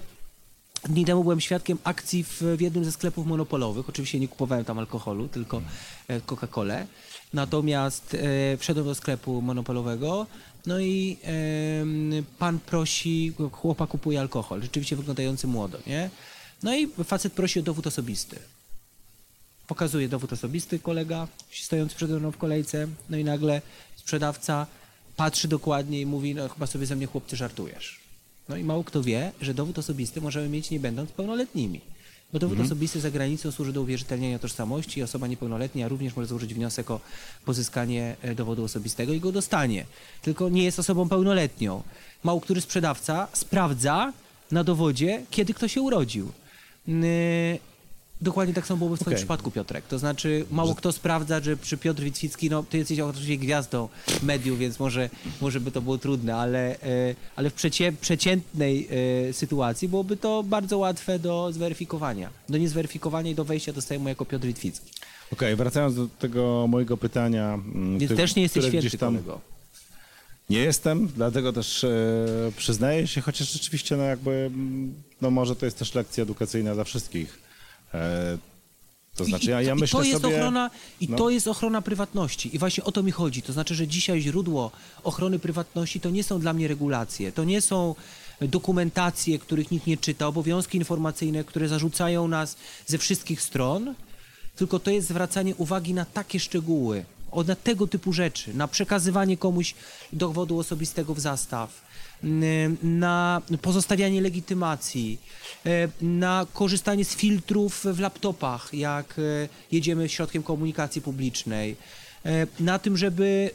dni 0.88 1.04
temu 1.04 1.22
byłem 1.22 1.40
świadkiem 1.40 1.78
akcji 1.84 2.24
w, 2.24 2.42
w 2.42 2.60
jednym 2.60 2.84
ze 2.84 2.92
sklepów 2.92 3.26
monopolowych. 3.26 3.88
Oczywiście 3.88 4.20
nie 4.20 4.28
kupowałem 4.28 4.64
tam 4.64 4.78
alkoholu, 4.78 5.28
tylko 5.28 5.62
e, 6.08 6.20
Coca-Colę. 6.20 6.86
Natomiast 7.32 8.14
e, 8.14 8.56
wszedłem 8.56 8.86
do 8.86 8.94
sklepu 8.94 9.42
monopolowego, 9.42 10.26
no 10.66 10.80
i 10.80 11.16
em, 11.22 12.24
pan 12.38 12.58
prosi, 12.58 13.32
chłopak 13.52 13.90
kupuje 13.90 14.20
alkohol, 14.20 14.62
rzeczywiście 14.62 14.96
wyglądający 14.96 15.46
młodo, 15.46 15.78
nie? 15.86 16.10
No 16.62 16.76
i 16.76 16.88
facet 17.04 17.32
prosi 17.32 17.60
o 17.60 17.62
dowód 17.62 17.86
osobisty. 17.86 18.38
Pokazuje 19.66 20.08
dowód 20.08 20.32
osobisty 20.32 20.78
kolega 20.78 21.28
stojący 21.52 21.96
przede 21.96 22.18
mną 22.18 22.32
w 22.32 22.36
kolejce, 22.36 22.88
no 23.10 23.16
i 23.16 23.24
nagle 23.24 23.62
sprzedawca 23.96 24.66
patrzy 25.16 25.48
dokładnie 25.48 26.00
i 26.00 26.06
mówi, 26.06 26.34
no 26.34 26.48
chyba 26.48 26.66
sobie 26.66 26.86
ze 26.86 26.96
mnie 26.96 27.06
chłopcy 27.06 27.36
żartujesz. 27.36 28.00
No 28.48 28.56
i 28.56 28.64
mało 28.64 28.84
kto 28.84 29.02
wie, 29.02 29.32
że 29.40 29.54
dowód 29.54 29.78
osobisty 29.78 30.20
możemy 30.20 30.48
mieć 30.48 30.70
nie 30.70 30.80
będąc 30.80 31.12
pełnoletnimi. 31.12 31.80
Bo 32.32 32.38
dowód 32.38 32.60
osobisty 32.60 33.00
za 33.00 33.10
granicą 33.10 33.52
służy 33.52 33.72
do 33.72 33.82
uwierzytelniania 33.82 34.38
tożsamości 34.38 35.00
i 35.00 35.02
osoba 35.02 35.26
niepełnoletnia 35.26 35.88
również 35.88 36.16
może 36.16 36.28
złożyć 36.28 36.54
wniosek 36.54 36.90
o 36.90 37.00
pozyskanie 37.44 38.16
e, 38.22 38.34
dowodu 38.34 38.64
osobistego 38.64 39.12
i 39.12 39.20
go 39.20 39.32
dostanie. 39.32 39.86
Tylko 40.22 40.48
nie 40.48 40.64
jest 40.64 40.78
osobą 40.78 41.08
pełnoletnią. 41.08 41.82
Mało 42.24 42.40
który 42.40 42.60
sprzedawca 42.60 43.28
sprawdza 43.32 44.12
na 44.50 44.64
dowodzie, 44.64 45.22
kiedy 45.30 45.54
kto 45.54 45.68
się 45.68 45.80
urodził. 45.80 46.32
Dokładnie 48.20 48.54
tak 48.54 48.66
samo 48.66 48.78
byłoby 48.78 48.96
w 48.96 49.00
twoim 49.00 49.12
Okej. 49.12 49.16
przypadku, 49.18 49.50
Piotrek. 49.50 49.84
To 49.86 49.98
znaczy, 49.98 50.44
mało 50.50 50.74
kto 50.74 50.92
sprawdza, 50.92 51.40
że 51.40 51.56
przy 51.56 51.76
Piotr 51.76 52.02
Witwicki, 52.02 52.50
no 52.50 52.62
ty 52.62 52.78
jesteś 52.78 53.00
oczywiście 53.00 53.36
gwiazdą 53.36 53.88
mediów, 54.22 54.58
więc 54.58 54.78
może, 54.78 55.10
może 55.40 55.60
by 55.60 55.70
to 55.70 55.80
było 55.82 55.98
trudne, 55.98 56.36
ale, 56.36 56.80
e, 56.80 57.14
ale 57.36 57.50
w 57.50 57.54
przecie, 57.54 57.92
przeciętnej 58.00 58.88
e, 59.28 59.32
sytuacji 59.32 59.88
byłoby 59.88 60.16
to 60.16 60.42
bardzo 60.42 60.78
łatwe 60.78 61.18
do 61.18 61.52
zweryfikowania. 61.52 62.30
Do 62.48 62.58
niezweryfikowania 62.58 63.30
i 63.30 63.34
do 63.34 63.44
wejścia 63.44 63.72
do 63.72 63.82
Sejmu 63.82 64.08
jako 64.08 64.24
Piotr 64.24 64.46
Witwicki. 64.46 64.90
Okej, 65.32 65.56
wracając 65.56 65.94
do 65.94 66.08
tego 66.18 66.66
mojego 66.66 66.96
pytania. 66.96 67.54
mm, 67.54 67.98
Więc 67.98 68.04
które- 68.12 68.16
też 68.22 68.36
nie 68.36 68.42
jesteś 68.42 68.64
święty, 68.64 68.98
tam 68.98 69.14
kolego. 69.14 69.40
Nie 70.50 70.58
jestem, 70.58 71.08
dlatego 71.16 71.52
też 71.52 71.84
e, 71.84 71.88
przyznaję 72.56 73.06
się, 73.06 73.20
chociaż 73.20 73.52
rzeczywiście 73.52 73.96
no 73.96 74.02
jakby, 74.02 74.30
mm, 74.30 74.94
no 75.20 75.30
może 75.30 75.56
to 75.56 75.64
jest 75.66 75.78
też 75.78 75.94
lekcja 75.94 76.22
edukacyjna 76.22 76.74
dla 76.74 76.84
wszystkich. 76.84 77.45
E, 77.94 78.38
to 79.16 79.24
znaczy 79.24 79.50
ja, 79.50 79.62
ja 79.62 79.74
I, 79.74 79.78
myślę 79.78 80.00
to 80.00 80.04
jest 80.04 80.22
sobie... 80.22 80.36
ochrona 80.36 80.70
I 81.00 81.08
no. 81.08 81.16
to 81.16 81.30
jest 81.30 81.48
ochrona 81.48 81.82
prywatności. 81.82 82.56
I 82.56 82.58
właśnie 82.58 82.84
o 82.84 82.92
to 82.92 83.02
mi 83.02 83.12
chodzi. 83.12 83.42
To 83.42 83.52
znaczy, 83.52 83.74
że 83.74 83.88
dzisiaj 83.88 84.20
źródło 84.20 84.70
ochrony 85.04 85.38
prywatności 85.38 86.00
to 86.00 86.10
nie 86.10 86.24
są 86.24 86.40
dla 86.40 86.52
mnie 86.52 86.68
regulacje, 86.68 87.32
to 87.32 87.44
nie 87.44 87.60
są 87.60 87.94
dokumentacje, 88.40 89.38
których 89.38 89.70
nikt 89.70 89.86
nie 89.86 89.96
czyta, 89.96 90.26
obowiązki 90.26 90.78
informacyjne, 90.78 91.44
które 91.44 91.68
zarzucają 91.68 92.28
nas 92.28 92.56
ze 92.86 92.98
wszystkich 92.98 93.42
stron, 93.42 93.94
tylko 94.56 94.78
to 94.78 94.90
jest 94.90 95.08
zwracanie 95.08 95.54
uwagi 95.54 95.94
na 95.94 96.04
takie 96.04 96.40
szczegóły, 96.40 97.04
na 97.46 97.56
tego 97.56 97.86
typu 97.86 98.12
rzeczy, 98.12 98.54
na 98.54 98.68
przekazywanie 98.68 99.36
komuś 99.36 99.74
dowodu 100.12 100.58
osobistego 100.58 101.14
w 101.14 101.20
zastaw, 101.20 101.85
na 102.82 103.42
pozostawianie 103.62 104.20
legitymacji, 104.20 105.18
e, 105.66 105.88
na 106.02 106.46
korzystanie 106.52 107.04
z 107.04 107.16
filtrów 107.16 107.84
w 107.92 108.00
laptopach, 108.00 108.74
jak 108.74 109.14
e, 109.18 109.48
jedziemy 109.72 110.08
środkiem 110.08 110.42
komunikacji 110.42 111.02
publicznej, 111.02 111.76
na 112.60 112.78
tym, 112.78 112.96
żeby 112.96 113.50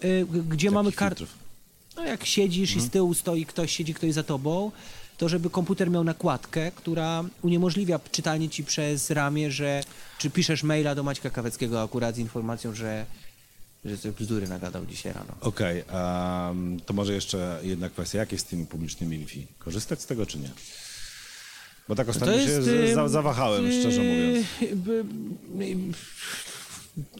gdzie 0.49 0.71
mamy 0.71 0.91
kartę. 0.91 1.25
No 1.95 2.05
jak 2.05 2.25
siedzisz 2.25 2.75
i 2.75 2.81
z 2.81 2.89
tyłu 2.89 3.13
stoi 3.13 3.45
ktoś, 3.45 3.71
siedzi 3.71 3.93
ktoś 3.93 4.13
za 4.13 4.23
tobą, 4.23 4.71
to 5.17 5.29
żeby 5.29 5.49
komputer 5.49 5.89
miał 5.91 6.03
nakładkę, 6.03 6.71
która 6.71 7.23
uniemożliwia 7.41 7.99
czytanie 8.11 8.49
ci 8.49 8.63
przez 8.63 9.09
ramię, 9.09 9.51
że 9.51 9.83
czy 10.17 10.29
piszesz 10.29 10.63
maila 10.63 10.95
do 10.95 11.03
Maćka 11.03 11.29
Kaweckiego 11.29 11.81
akurat 11.81 12.15
z 12.15 12.17
informacją, 12.17 12.75
że, 12.75 13.05
że 13.85 13.97
sobie 13.97 14.13
bzdury 14.19 14.47
nagadał 14.47 14.85
dzisiaj 14.85 15.13
rano. 15.13 15.33
Okej, 15.41 15.83
a, 15.89 16.53
to 16.85 16.93
może 16.93 17.13
jeszcze 17.13 17.59
jedna 17.63 17.89
kwestia. 17.89 18.17
Jak 18.17 18.31
jest 18.31 18.45
z 18.45 18.49
tymi 18.49 18.65
publicznymi 18.65 19.17
Wi-Fi? 19.17 19.47
Korzystać 19.59 20.01
z 20.01 20.05
tego 20.05 20.25
czy 20.25 20.39
nie? 20.39 20.49
Bo 21.87 21.95
tak 21.95 22.09
ostatnio 22.09 22.39
się 22.39 22.61
z, 22.61 22.93
za, 22.93 23.07
zawahałem, 23.07 23.71
szczerze 23.79 24.01
mówiąc. 24.01 24.45
y, 24.61 24.75
by- 24.75 25.05
y, 25.63 25.75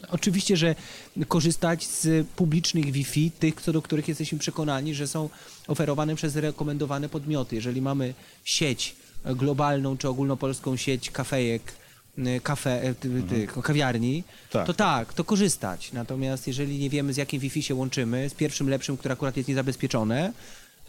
Oczywiście, 0.10 0.58
że 0.58 0.76
korzystać 1.28 1.88
z 1.88 2.28
publicznych 2.28 2.92
Wi-Fi, 2.92 3.32
tych, 3.32 3.62
co 3.62 3.74
do 3.74 3.82
których 3.82 4.08
jesteśmy 4.08 4.40
przekonani, 4.40 4.96
że 4.96 5.08
są 5.08 5.30
oferowane 5.68 6.16
przez 6.16 6.36
rekomendowane 6.36 7.10
podmioty. 7.10 7.56
Jeżeli 7.56 7.82
mamy 7.82 8.14
sieć 8.44 8.96
globalną 9.26 9.98
czy 9.98 10.08
ogólnopolską 10.10 10.76
sieć 10.78 11.12
kafejek, 11.12 11.74
kafe, 12.44 12.90
y, 12.90 12.96
ty, 12.96 13.24
ty, 13.30 13.48
kawiarni, 13.64 14.18
Mhm. 14.18 14.50
Tak. 14.52 14.68
to 14.68 14.74
tak, 14.74 15.14
to 15.14 15.24
korzystać. 15.24 15.92
Natomiast 15.94 16.48
jeżeli 16.48 16.80
nie 16.80 16.90
wiemy, 16.90 17.14
z 17.14 17.18
jakim 17.18 17.40
Wi-Fi 17.40 17.64
się 17.64 17.76
łączymy, 17.76 18.30
z 18.30 18.34
pierwszym 18.34 18.70
lepszym, 18.70 18.98
które 18.98 19.14
akurat 19.14 19.38
jest 19.38 19.50
niezabezpieczone, 19.50 20.34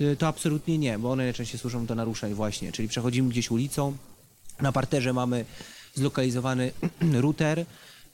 y, 0.01 0.17
to 0.17 0.27
absolutnie 0.29 0.79
nie, 0.79 0.99
bo 0.99 1.11
one 1.11 1.25
najczęściej 1.25 1.61
służą 1.61 1.87
do 1.87 1.95
naruszeń 1.95 2.35
właśnie. 2.35 2.73
Czyli 2.73 2.89
przechodzimy 2.89 3.29
gdzieś 3.29 3.51
ulicą, 3.51 3.97
na 4.61 4.73
parterze 4.73 5.13
mamy 5.13 5.45
zlokalizowany 5.95 6.73
router, 7.25 7.65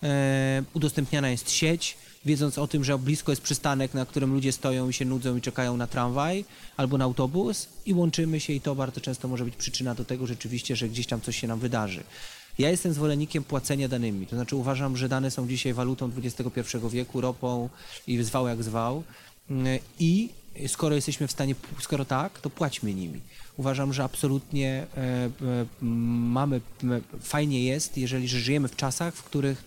e, 0.02 0.62
udostępniana 0.74 1.30
jest 1.30 1.50
sieć, 1.50 1.96
wiedząc 2.24 2.58
o 2.58 2.66
tym, 2.68 2.84
że 2.84 2.98
blisko 2.98 3.32
jest 3.32 3.42
przystanek, 3.42 3.94
na 3.94 4.06
którym 4.06 4.32
ludzie 4.32 4.52
stoją 4.52 4.88
i 4.88 4.92
się 4.92 5.04
nudzą 5.04 5.36
i 5.36 5.40
czekają 5.40 5.76
na 5.76 5.86
tramwaj 5.86 6.44
albo 6.76 6.98
na 6.98 7.04
autobus 7.04 7.68
i 7.86 7.94
łączymy 7.94 8.40
się 8.40 8.52
i 8.52 8.60
to 8.60 8.74
bardzo 8.74 9.00
często 9.00 9.28
może 9.28 9.44
być 9.44 9.56
przyczyna 9.56 9.94
do 9.94 10.04
tego 10.04 10.26
rzeczywiście, 10.26 10.76
że 10.76 10.88
gdzieś 10.88 11.06
tam 11.06 11.20
coś 11.20 11.40
się 11.40 11.46
nam 11.48 11.58
wydarzy. 11.58 12.04
Ja 12.58 12.70
jestem 12.70 12.92
zwolennikiem 12.92 13.44
płacenia 13.44 13.88
danymi, 13.88 14.26
to 14.26 14.36
znaczy 14.36 14.56
uważam, 14.56 14.96
że 14.96 15.08
dane 15.08 15.30
są 15.30 15.48
dzisiaj 15.48 15.74
walutą 15.74 16.10
XXI 16.16 16.76
wieku, 16.90 17.20
ropą 17.20 17.68
i 18.06 18.22
zwał 18.22 18.48
jak 18.48 18.62
zwał. 18.62 19.02
Y, 19.50 19.54
I 19.98 20.28
skoro 20.66 20.94
jesteśmy 20.94 21.26
w 21.26 21.32
stanie, 21.32 21.54
skoro 21.80 22.04
tak, 22.04 22.40
to 22.40 22.50
płaćmy 22.50 22.94
nimi. 22.94 23.20
Uważam, 23.56 23.92
że 23.92 24.04
absolutnie 24.04 24.86
e, 24.96 25.00
e, 25.00 25.30
mamy, 25.82 26.60
fajnie 27.22 27.64
jest, 27.64 27.98
jeżeli 27.98 28.28
że 28.28 28.38
żyjemy 28.38 28.68
w 28.68 28.76
czasach, 28.76 29.14
w 29.14 29.22
których 29.22 29.64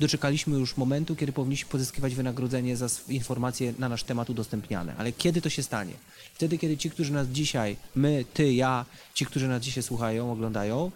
doczekaliśmy 0.00 0.58
już 0.58 0.76
momentu, 0.76 1.16
kiedy 1.16 1.32
powinniśmy 1.32 1.70
pozyskiwać 1.70 2.14
wynagrodzenie 2.14 2.76
za 2.76 2.86
informacje 3.08 3.74
na 3.78 3.88
nasz 3.88 4.04
temat 4.04 4.30
udostępniane. 4.30 4.94
Ale 4.98 5.12
kiedy 5.12 5.40
to 5.40 5.50
się 5.50 5.62
stanie? 5.62 5.92
Wtedy, 6.34 6.58
kiedy 6.58 6.76
ci, 6.76 6.90
którzy 6.90 7.12
nas 7.12 7.28
dzisiaj, 7.28 7.76
my, 7.94 8.24
ty, 8.34 8.52
ja, 8.52 8.84
ci, 9.14 9.26
którzy 9.26 9.48
nas 9.48 9.62
dzisiaj 9.62 9.82
słuchają, 9.82 10.32
oglądają, 10.32 10.90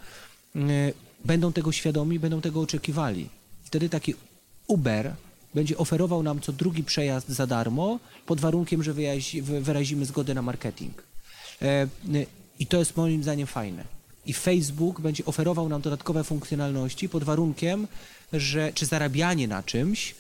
y, 0.57 0.95
będą 1.25 1.53
tego 1.53 1.73
świadomi, 1.73 2.19
będą 2.19 2.41
tego 2.41 2.61
oczekiwali. 2.61 3.29
Wtedy 3.65 3.89
taki 3.89 4.15
Uber 4.67 5.15
będzie 5.55 5.79
oferował 5.79 6.23
nam 6.23 6.41
co 6.41 6.53
drugi 6.53 6.85
przejazd 6.85 7.29
za 7.29 7.47
darmo, 7.47 7.99
pod 8.27 8.41
warunkiem, 8.41 8.83
że 8.83 8.95
wyrazimy 9.43 10.05
zgodę 10.05 10.35
na 10.35 10.43
marketing. 10.43 11.03
E, 11.63 11.87
I 12.59 12.67
to 12.67 12.79
jest 12.79 12.97
moim 12.97 13.23
zdaniem 13.23 13.47
fajne. 13.47 13.85
I 14.27 14.33
Facebook 14.33 15.01
będzie 15.01 15.25
oferował 15.25 15.69
nam 15.69 15.81
dodatkowe 15.81 16.25
funkcjonalności 16.25 17.09
pod 17.09 17.25
warunkiem, 17.25 17.87
że 18.33 18.73
czy 18.75 18.87
zarabianie 18.87 19.49
na 19.49 19.63
czymś, 19.63 20.15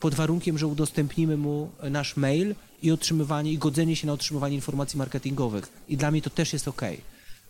pod 0.00 0.14
warunkiem, 0.14 0.58
że 0.58 0.66
udostępnimy 0.66 1.36
mu 1.36 1.70
nasz 1.90 2.16
mail 2.16 2.54
i 2.82 2.90
otrzymywanie 2.90 3.52
i 3.52 3.58
godzenie 3.58 3.96
się 3.96 4.06
na 4.06 4.12
otrzymywanie 4.12 4.54
informacji 4.54 4.98
marketingowych. 4.98 5.68
I 5.88 5.96
dla 5.96 6.10
mnie 6.10 6.22
to 6.22 6.30
też 6.30 6.52
jest 6.52 6.68
ok, 6.68 6.82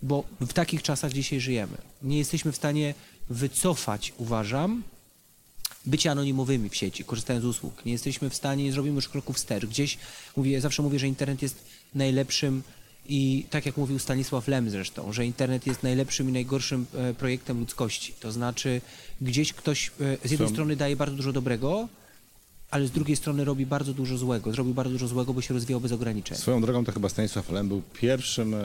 bo 0.04 0.24
w 0.40 0.52
takich 0.52 0.82
czasach 0.82 1.12
dzisiaj 1.12 1.40
żyjemy. 1.40 1.76
Nie 2.02 2.18
jesteśmy 2.18 2.52
w 2.52 2.56
stanie 2.56 2.94
wycofać, 3.30 4.12
uważam, 4.16 4.82
bycie 5.86 6.10
anonimowymi 6.10 6.68
w 6.68 6.76
sieci, 6.76 7.04
korzystając 7.04 7.42
z 7.42 7.46
usług. 7.46 7.84
Nie 7.84 7.92
jesteśmy 7.92 8.30
w 8.30 8.34
stanie, 8.34 8.64
nie 8.64 8.72
zrobimy 8.72 8.94
już 8.94 9.08
kroku 9.08 9.32
wstecz. 9.32 9.66
Gdzieś 9.66 9.98
mówię, 10.36 10.60
zawsze 10.60 10.82
mówię, 10.82 10.98
że 10.98 11.08
internet 11.08 11.42
jest 11.42 11.64
najlepszym 11.94 12.62
i 13.08 13.46
tak 13.50 13.66
jak 13.66 13.76
mówił 13.76 13.98
Stanisław 13.98 14.48
Lem 14.48 14.70
zresztą, 14.70 15.12
że 15.12 15.26
internet 15.26 15.66
jest 15.66 15.82
najlepszym 15.82 16.28
i 16.28 16.32
najgorszym 16.32 16.86
e, 16.94 17.14
projektem 17.14 17.60
ludzkości. 17.60 18.14
To 18.20 18.32
znaczy 18.32 18.80
gdzieś 19.20 19.52
ktoś 19.52 19.88
e, 19.88 20.28
z 20.28 20.30
jednej 20.30 20.48
Są- 20.48 20.54
strony 20.54 20.76
daje 20.76 20.96
bardzo 20.96 21.16
dużo 21.16 21.32
dobrego, 21.32 21.88
ale 22.74 22.86
z 22.86 22.90
drugiej 22.90 23.16
strony 23.16 23.44
robi 23.44 23.66
bardzo 23.66 23.94
dużo 23.94 24.16
złego. 24.18 24.52
Zrobił 24.52 24.74
bardzo 24.74 24.92
dużo 24.92 25.08
złego, 25.08 25.34
bo 25.34 25.40
się 25.40 25.54
rozwijał 25.54 25.80
bez 25.80 25.92
ograniczeń. 25.92 26.38
Swoją 26.38 26.60
drogą 26.60 26.84
to 26.84 26.92
chyba 26.92 27.08
Stanisław 27.08 27.50
Lem 27.50 27.68
był 27.68 27.82
pierwszym 28.00 28.54
e, 28.54 28.58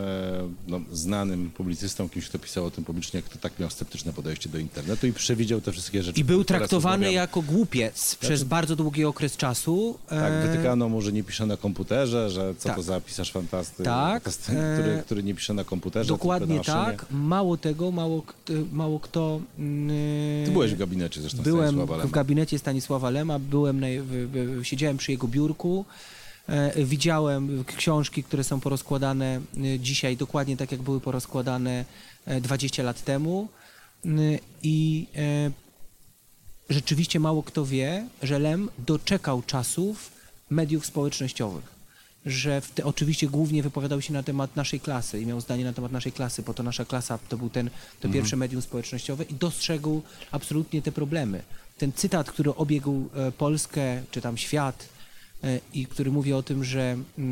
no, 0.67 0.81
znanym 0.91 1.49
publicystą, 1.51 2.09
kimś, 2.09 2.29
kto 2.29 2.39
pisał 2.39 2.65
o 2.65 2.71
tym 2.71 2.83
publicznie, 2.83 3.21
kto 3.21 3.37
tak 3.37 3.59
miał 3.59 3.69
sceptyczne 3.69 4.13
podejście 4.13 4.49
do 4.49 4.57
internetu 4.57 5.07
i 5.07 5.13
przewidział 5.13 5.61
te 5.61 5.71
wszystkie 5.71 6.03
rzeczy. 6.03 6.19
I 6.19 6.23
był 6.23 6.43
traktowany 6.43 7.11
jako 7.11 7.41
głupiec 7.41 8.15
przez 8.15 8.43
bardzo 8.43 8.75
długi 8.75 9.05
okres 9.05 9.37
czasu. 9.37 9.97
Tak, 10.07 10.33
E, 10.33 10.47
wytykano 10.47 10.89
mu, 10.89 11.01
że 11.01 11.11
nie 11.11 11.23
pisze 11.23 11.45
na 11.45 11.57
komputerze, 11.57 12.29
że 12.29 12.53
co 12.57 12.67
tak. 12.69 12.75
to 12.77 12.83
za 12.83 13.01
pisarz 13.01 13.31
fantasty, 13.31 13.83
Tak, 13.83 14.27
e, 14.27 14.31
który, 14.31 15.01
który 15.05 15.23
nie 15.23 15.35
pisze 15.35 15.53
na 15.53 15.63
komputerze. 15.63 16.07
Dokładnie 16.07 16.59
tak. 16.59 17.05
Mało 17.11 17.57
tego, 17.57 17.91
mało, 17.91 18.21
kto- 18.21 18.53
mało 18.73 18.99
kto. 18.99 19.39
mm, 19.59 20.45
Ty 20.45 20.51
byłeś 20.51 20.73
w 20.73 20.77
gabinecie 20.77 21.21
zresztą 21.21 21.43
Byłem 21.43 21.67
Stanisława 21.67 21.97
Lema. 21.97 22.07
w 22.07 22.11
gabinecie 22.11 22.59
Stanisława 22.59 23.09
Lema, 23.09 23.39
byłem 23.39 23.79
na, 23.79 23.87
siedziałem 24.63 24.97
przy 24.97 25.11
jego 25.11 25.27
biurku. 25.27 25.85
E, 26.47 26.85
widziałem 26.85 27.63
książki, 27.77 28.23
które 28.23 28.43
są 28.43 28.59
porozkładane 28.59 29.41
e, 29.57 29.79
dzisiaj 29.79 30.17
dokładnie 30.17 30.57
tak, 30.57 30.71
jak 30.71 30.81
były 30.81 31.01
porozkładane 31.01 31.85
e, 32.25 32.41
20 32.41 32.83
lat 32.83 33.03
temu. 33.03 33.47
E, 34.05 34.09
I 34.63 35.07
e, 35.15 35.51
rzeczywiście 36.69 37.19
mało 37.19 37.43
kto 37.43 37.65
wie, 37.65 38.07
że 38.23 38.39
Lem 38.39 38.69
doczekał 38.77 39.41
czasów 39.41 40.11
mediów 40.49 40.85
społecznościowych. 40.85 41.79
Że 42.25 42.61
te, 42.75 42.85
oczywiście 42.85 43.27
głównie 43.27 43.63
wypowiadał 43.63 44.01
się 44.01 44.13
na 44.13 44.23
temat 44.23 44.55
naszej 44.55 44.79
klasy 44.79 45.21
i 45.21 45.25
miał 45.25 45.41
zdanie 45.41 45.63
na 45.63 45.73
temat 45.73 45.91
naszej 45.91 46.11
klasy, 46.11 46.43
bo 46.43 46.53
to 46.53 46.63
nasza 46.63 46.85
klasa 46.85 47.19
to 47.29 47.37
był 47.37 47.49
ten, 47.49 47.69
to 47.99 48.09
pierwsze 48.09 48.35
medium 48.35 48.61
społecznościowe 48.61 49.23
i 49.23 49.33
dostrzegł 49.33 50.01
absolutnie 50.31 50.81
te 50.81 50.91
problemy. 50.91 51.43
Ten 51.79 51.91
cytat, 51.93 52.31
który 52.31 52.55
obiegł 52.55 53.09
e, 53.15 53.31
Polskę, 53.31 54.01
czy 54.11 54.21
tam 54.21 54.37
świat 54.37 54.89
e, 55.43 55.59
i 55.73 55.85
który 55.85 56.11
mówi 56.11 56.33
o 56.33 56.43
tym, 56.43 56.63
że 56.63 56.81
e, 56.81 57.23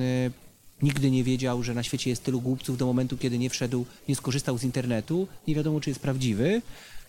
nigdy 0.82 1.12
nie 1.12 1.24
wiedział, 1.24 1.64
że 1.64 1.74
na 1.74 1.84
świecie 1.84 2.10
jest 2.10 2.24
tylu 2.24 2.42
głupców 2.42 2.78
do 2.78 2.86
momentu, 2.86 3.18
kiedy 3.18 3.38
nie 3.38 3.50
wszedł, 3.50 3.86
nie 4.10 4.16
skorzystał 4.16 4.58
z 4.58 4.64
internetu, 4.64 5.28
nie 5.48 5.56
wiadomo, 5.56 5.80
czy 5.82 5.90
jest 5.90 6.00
prawdziwy. 6.00 6.62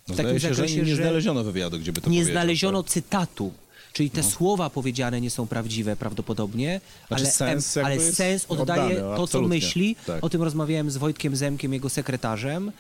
No, 0.09 0.15
zdaje 0.15 0.41
się, 0.41 0.55
że 0.55 0.67
nie 0.67 0.97
znaleziono 0.97 1.45
wywiadu, 1.45 1.79
gdzie 1.79 1.93
by 1.93 2.01
to 2.01 2.11
nie 2.11 2.17
powiedział, 2.17 2.33
znaleziono 2.33 2.83
tak? 2.83 2.93
cytatu. 2.93 3.53
Czyli 3.93 4.11
te 4.11 4.23
słowa 4.23 4.71
powiedziane 4.71 5.21
nie 5.21 5.31
są 5.31 5.47
prawdziwe 5.47 5.97
prawdopodobnie, 5.97 6.81
Znaczy 7.09 7.23
ale, 7.23 7.33
sens 7.33 7.77
em, 7.77 7.87
ale 7.87 8.01
sens 8.01 8.47
oddaje 8.49 8.83
oddany, 8.83 9.17
to, 9.17 9.27
co 9.27 9.43
myśli. 9.43 9.97
Tak. 10.07 10.25
O 10.25 10.29
tym 10.29 10.43
rozmawiałem 10.43 10.91
z 10.91 10.97
Wojtkiem 10.97 11.37
Zemkiem, 11.37 11.73
jego 11.73 11.89
sekretarzem 11.89 12.73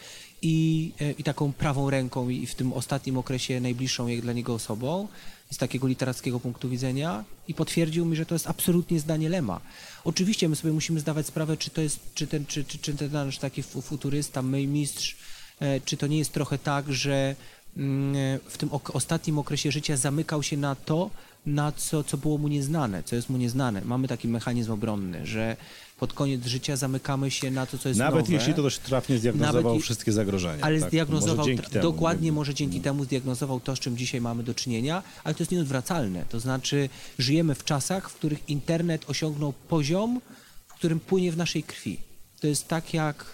i, 0.43 0.93
e, 1.01 1.13
i 1.13 1.25
taką 1.25 1.53
prawą 1.53 1.91
ręką 1.91 2.29
i 2.29 2.47
w 2.47 2.55
tym 2.55 2.73
ostatnim 2.73 3.19
okresie 3.19 3.61
najbliższą 3.61 4.07
jak 4.07 4.21
dla 4.21 4.33
niego 4.33 4.55
osobą 4.55 5.09
z 5.51 5.57
takiego 5.57 5.87
literackiego 5.87 6.41
punktu 6.41 6.69
widzenia 6.69 7.25
i 7.49 7.55
potwierdził 7.55 8.05
mi, 8.05 8.17
że 8.17 8.27
to 8.27 8.35
jest 8.35 8.47
absolutnie 8.47 9.01
zdanie 9.01 9.29
Lema. 9.29 9.61
Oczywiście 10.05 10.49
my 10.49 10.57
sobie 10.57 10.73
musimy 10.73 11.01
zdawać 11.01 11.27
sprawę, 11.27 11.57
czy 11.57 11.71
to 11.71 11.81
jest, 11.81 12.01
czy 12.15 12.27
ten, 12.27 12.47
czy, 12.47 12.65
czy, 12.65 12.79
czy 12.79 12.95
ten 12.95 13.13
nasz 13.13 13.39
taki 13.39 13.63
fu- 13.63 13.83
futurysta, 13.83 14.43
mistrz, 14.43 15.17
e, 15.61 15.81
czy 15.81 15.97
to 15.97 16.07
nie 16.07 16.19
jest 16.19 16.33
trochę 16.33 16.59
tak, 16.59 16.93
że 16.93 17.37
mm, 17.77 18.39
w 18.49 18.59
tym 18.59 18.71
ostatnim 18.73 19.39
okresie 19.39 19.73
życia 19.73 19.97
zamykał 19.97 20.43
się 20.43 20.57
na 20.57 20.75
to, 20.75 21.11
na 21.47 21.73
co, 21.73 22.05
co 22.05 22.17
było 22.17 22.39
mu 22.39 22.49
nieznane, 22.49 23.03
co 23.03 23.17
jest 23.17 23.31
mu 23.31 23.37
nieznane. 23.37 23.83
Mamy 23.85 24.09
taki 24.09 24.29
mechanizm 24.29 24.73
obronny, 24.73 25.27
że 25.27 25.57
pod 25.99 26.13
koniec 26.13 26.47
życia 26.47 26.77
zamykamy 26.77 27.31
się 27.31 27.51
na 27.51 27.67
to, 27.67 27.79
co 27.79 27.89
jest 27.89 27.99
Nawet 28.01 28.25
nowe. 28.25 28.33
jeśli 28.35 28.55
to 28.55 28.63
dość 28.63 28.79
trafnie 28.79 29.19
zdiagnozował 29.19 29.63
Nawet 29.73 29.83
wszystkie 29.83 30.13
zagrożenia. 30.13 30.65
Ale 30.65 30.81
tak? 30.81 30.89
zdiagnozował, 30.89 31.47
Może 31.49 31.63
temu, 31.63 31.83
dokładnie 31.83 32.25
nie- 32.25 32.33
może 32.33 32.55
dzięki 32.55 32.81
temu 32.81 33.05
zdiagnozował 33.05 33.61
to, 33.61 33.77
z 33.77 33.79
czym 33.79 33.97
dzisiaj 33.97 34.21
mamy 34.21 34.43
do 34.43 34.55
czynienia, 34.55 35.03
ale 35.25 35.35
to 35.35 35.43
jest 35.43 35.51
nieodwracalne. 35.53 36.25
To 36.29 36.41
znaczy 36.41 36.89
żyjemy 37.19 37.55
w 37.55 37.65
czasach, 37.65 38.11
w 38.11 38.15
których 38.15 38.49
internet 38.49 39.11
osiągnął 39.11 39.53
poziom, 39.53 40.21
w 40.69 40.75
którym 40.75 41.01
płynie 41.01 41.33
w 41.33 41.37
naszej 41.37 41.63
krwi. 41.63 42.01
To 42.41 42.47
jest 42.47 42.69
tak 42.69 42.95
jak, 42.95 43.25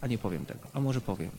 a 0.00 0.06
nie 0.06 0.18
powiem 0.18 0.46
tego, 0.46 0.60
a 0.72 0.80
może 0.80 1.00
powiem. 1.00 1.30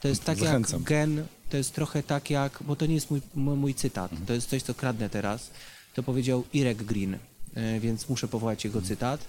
To 0.00 0.08
jest 0.08 0.24
tak 0.24 0.38
Zachęcam. 0.38 0.80
jak 0.80 0.88
gen, 0.88 1.26
to 1.50 1.56
jest 1.56 1.74
trochę 1.74 2.02
tak 2.02 2.30
jak, 2.30 2.58
bo 2.66 2.76
to 2.76 2.86
nie 2.86 2.94
jest 2.94 3.10
mój, 3.10 3.20
mój, 3.34 3.74
cytat, 3.74 4.10
to 4.26 4.32
jest 4.32 4.48
coś, 4.50 4.62
co 4.62 4.74
kradnę 4.74 5.10
teraz. 5.10 5.50
To 5.94 6.02
powiedział 6.02 6.44
Irek 6.52 6.82
Green, 6.82 7.14
e, 7.54 7.80
więc 7.80 8.08
muszę 8.08 8.28
powołać 8.28 8.64
jego 8.64 8.82
cytat. 8.82 9.20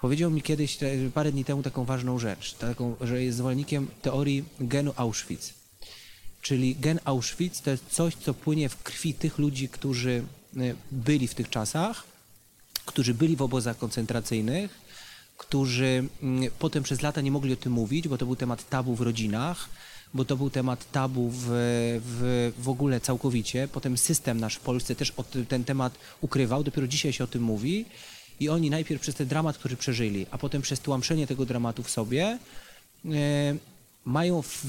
Powiedział 0.00 0.30
mi 0.30 0.42
kiedyś, 0.42 0.78
parę 1.14 1.32
dni 1.32 1.44
temu, 1.44 1.62
taką 1.62 1.84
ważną 1.84 2.18
rzecz, 2.18 2.54
taką, 2.54 2.96
że 3.00 3.22
jest 3.22 3.38
zwolennikiem 3.38 3.88
teorii 4.02 4.44
genu 4.60 4.92
Auschwitz. 4.96 5.54
Czyli 6.42 6.76
gen 6.76 7.00
Auschwitz 7.04 7.60
to 7.60 7.70
jest 7.70 7.84
coś, 7.90 8.14
co 8.14 8.34
płynie 8.34 8.68
w 8.68 8.82
krwi 8.82 9.14
tych 9.14 9.38
ludzi, 9.38 9.68
którzy 9.68 10.22
e, 10.56 10.60
byli 10.92 11.28
w 11.28 11.34
tych 11.34 11.50
czasach, 11.50 12.04
którzy 12.84 13.14
byli 13.14 13.36
w 13.36 13.42
obozach 13.42 13.78
koncentracyjnych, 13.78 14.84
którzy 15.36 16.04
mm, 16.22 16.50
potem 16.58 16.82
przez 16.82 17.02
lata 17.02 17.20
nie 17.20 17.30
mogli 17.30 17.52
o 17.52 17.56
tym 17.56 17.72
mówić, 17.72 18.08
bo 18.08 18.18
to 18.18 18.26
był 18.26 18.36
temat 18.36 18.68
tabu 18.68 18.94
w 18.94 19.00
rodzinach, 19.00 19.68
bo 20.14 20.24
to 20.24 20.36
był 20.36 20.50
temat 20.50 20.90
tabu 20.92 21.30
w, 21.30 21.44
w, 22.04 22.52
w 22.58 22.68
ogóle 22.68 23.00
całkowicie. 23.00 23.68
Potem 23.68 23.98
system 23.98 24.40
nasz 24.40 24.54
w 24.54 24.60
Polsce 24.60 24.94
też 24.94 25.12
ten 25.48 25.64
temat 25.64 25.98
ukrywał, 26.20 26.64
dopiero 26.64 26.86
dzisiaj 26.86 27.12
się 27.12 27.24
o 27.24 27.26
tym 27.26 27.42
mówi. 27.42 27.84
I 28.40 28.48
oni 28.48 28.70
najpierw 28.70 29.02
przez 29.02 29.14
ten 29.14 29.28
dramat, 29.28 29.58
który 29.58 29.76
przeżyli, 29.76 30.26
a 30.30 30.38
potem 30.38 30.62
przez 30.62 30.80
tłamszenie 30.80 31.26
tego 31.26 31.46
dramatu 31.46 31.82
w 31.82 31.90
sobie, 31.90 32.38
e, 33.04 33.54
mają 34.04 34.42
w, 34.42 34.64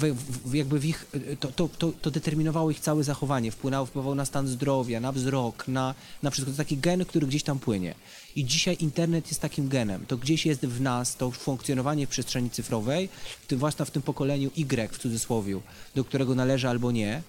w, 0.46 0.54
jakby 0.54 0.80
w 0.80 0.86
ich, 0.86 1.06
to, 1.40 1.52
to, 1.52 1.70
to, 1.78 1.92
to 1.92 2.12
determinowało 2.12 2.72
ich 2.72 2.80
całe 2.80 3.04
zachowanie, 3.04 3.52
wpłynęło, 3.52 3.86
wpływało 3.86 4.16
na 4.16 4.26
stan 4.26 4.48
zdrowia, 4.48 5.00
na 5.00 5.12
wzrok, 5.12 5.68
na, 5.68 5.96
na 6.24 6.30
wszystko. 6.30 6.52
To 6.52 6.58
taki 6.58 6.78
gen, 6.78 7.06
który 7.06 7.28
gdzieś 7.28 7.44
tam 7.44 7.60
płynie. 7.60 7.96
I 8.36 8.46
dzisiaj 8.46 8.78
internet 8.80 9.28
jest 9.28 9.42
takim 9.42 9.68
genem. 9.68 10.06
To 10.06 10.18
gdzieś 10.18 10.46
jest 10.46 10.66
w 10.66 10.82
nas, 10.82 11.16
to 11.16 11.32
funkcjonowanie 11.32 12.08
w 12.08 12.10
przestrzeni 12.10 12.50
cyfrowej, 12.50 13.10
w 13.44 13.48
tym, 13.48 13.58
zwłaszcza 13.58 13.86
w 13.86 13.92
tym 13.92 14.02
pokoleniu 14.02 14.52
Y 14.58 14.94
w 14.94 14.98
cudzysłowie, 14.98 15.60
do 15.96 16.04
którego 16.04 16.36
należy 16.36 16.70
albo 16.70 16.92
nie. 16.92 17.22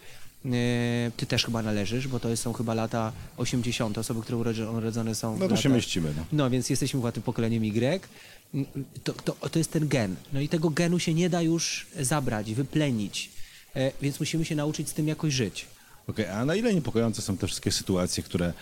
E, 0.52 1.10
Ty 1.16 1.26
też 1.26 1.44
chyba 1.44 1.62
należysz, 1.62 2.08
bo 2.08 2.20
to 2.20 2.36
są 2.36 2.52
chyba 2.52 2.74
lata 2.74 3.12
80. 3.36 3.98
Osoby, 3.98 4.22
które 4.22 4.36
urodzone 4.70 5.14
są 5.14 5.38
No 5.38 5.48
to 5.48 5.56
się 5.56 5.68
mieścimy. 5.68 6.12
No. 6.16 6.24
no 6.32 6.50
więc 6.50 6.70
jesteśmy 6.70 7.00
chyba 7.00 7.12
tym 7.12 7.22
pokoleniem 7.22 7.64
Y. 7.64 8.00
To, 9.04 9.12
to, 9.12 9.48
to 9.48 9.58
jest 9.58 9.72
ten 9.72 9.88
gen. 9.88 10.16
No 10.32 10.40
i 10.40 10.48
tego 10.48 10.70
genu 10.70 10.98
się 10.98 11.14
nie 11.14 11.30
da 11.30 11.42
już 11.42 11.86
zabrać, 12.00 12.54
wyplenić. 12.54 13.30
E, 13.76 13.92
więc 14.02 14.20
musimy 14.20 14.44
się 14.44 14.56
nauczyć 14.56 14.88
z 14.88 14.92
tym 14.92 15.08
jakoś 15.08 15.32
żyć. 15.32 15.66
Okej, 16.06 16.26
a 16.26 16.44
na 16.44 16.54
ile 16.54 16.74
niepokojące 16.74 17.22
są 17.22 17.36
te 17.36 17.46
wszystkie 17.46 17.72
sytuacje, 17.72 18.22
które 18.22 18.52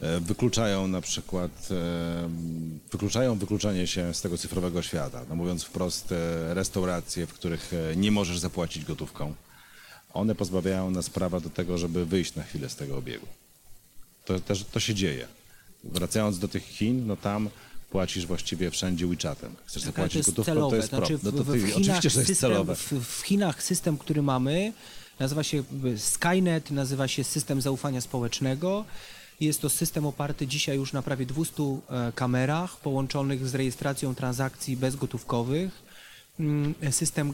e, 0.00 0.20
wykluczają 0.20 0.88
na 0.88 1.00
przykład, 1.00 1.68
wykluczają 2.92 3.38
wykluczenie 3.38 3.86
się 3.86 4.14
z 4.14 4.20
tego 4.20 4.38
cyfrowego 4.38 4.82
świata? 4.82 5.24
No 5.28 5.34
mówiąc 5.34 5.64
wprost, 5.64 6.14
restauracje, 6.48 7.26
w 7.26 7.32
których 7.32 7.72
nie 7.96 8.10
możesz 8.10 8.38
zapłacić 8.38 8.84
gotówką. 8.84 9.34
One 10.14 10.34
pozbawiają 10.34 10.90
nas 10.90 11.10
prawa 11.10 11.40
do 11.40 11.50
tego, 11.50 11.78
żeby 11.78 12.06
wyjść 12.06 12.34
na 12.34 12.42
chwilę 12.42 12.68
z 12.68 12.76
tego 12.76 12.96
obiegu. 12.96 13.26
To 14.24 14.40
też 14.40 14.64
to 14.64 14.80
się 14.80 14.94
dzieje. 14.94 15.28
Wracając 15.84 16.38
do 16.38 16.48
tych 16.48 16.64
Chin, 16.64 17.06
no 17.06 17.16
tam 17.16 17.50
płacisz 17.90 18.26
właściwie 18.26 18.70
wszędzie 18.70 19.06
WeChatem. 19.06 19.56
Chcesz 19.64 19.82
Tak, 19.82 19.92
zapłacić 19.92 20.26
gotówką, 20.26 20.70
to 20.70 20.76
jest 20.76 20.88
znaczy, 20.88 21.18
pro. 21.18 21.30
No 21.32 21.38
to 21.38 21.44
w, 21.44 21.52
ty, 21.52 21.58
w 21.58 21.66
Chinach 21.66 21.76
oczywiście, 21.76 22.10
że 22.10 22.20
jest 22.20 22.30
system, 22.30 22.50
celowe. 22.50 22.76
W, 22.76 22.92
w 22.92 23.22
Chinach 23.22 23.62
system, 23.62 23.98
który 23.98 24.22
mamy, 24.22 24.72
nazywa 25.18 25.42
się 25.42 25.62
Skynet, 25.96 26.70
nazywa 26.70 27.08
się 27.08 27.24
system 27.24 27.60
zaufania 27.60 28.00
społecznego. 28.00 28.84
Jest 29.40 29.60
to 29.60 29.70
system 29.70 30.06
oparty 30.06 30.46
dzisiaj 30.46 30.76
już 30.76 30.92
na 30.92 31.02
prawie 31.02 31.26
200 31.26 31.62
e, 31.62 32.12
kamerach 32.14 32.76
połączonych 32.76 33.48
z 33.48 33.54
rejestracją 33.54 34.14
transakcji 34.14 34.76
bezgotówkowych. 34.76 35.87
Mm, 36.40 36.74
System 36.90 37.32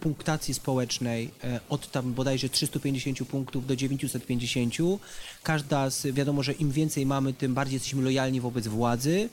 punktacji 0.00 0.54
społecznej 0.54 1.30
e, 1.44 1.60
od 1.68 1.90
tam 1.90 2.12
bodajże 2.14 2.48
350 2.48 3.28
punktów 3.28 3.66
do 3.66 3.76
950. 3.76 4.74
Każda 5.42 5.90
z, 5.90 6.06
wiadomo, 6.06 6.42
że 6.42 6.52
im 6.52 6.72
więcej 6.72 7.06
mamy, 7.06 7.32
tym 7.32 7.54
bardziej 7.54 7.74
jesteśmy 7.74 8.02
lojalni 8.02 8.40
wobec 8.40 8.66
władzy. 8.66 9.28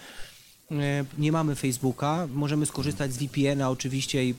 E, 0.71 1.05
Nie 1.17 1.31
mamy 1.31 1.55
Facebooka, 1.55 2.27
możemy 2.33 2.65
skorzystać 2.65 3.13
z 3.13 3.17
VPN-a 3.17 3.69
oczywiście 3.69 4.25
i 4.25 4.35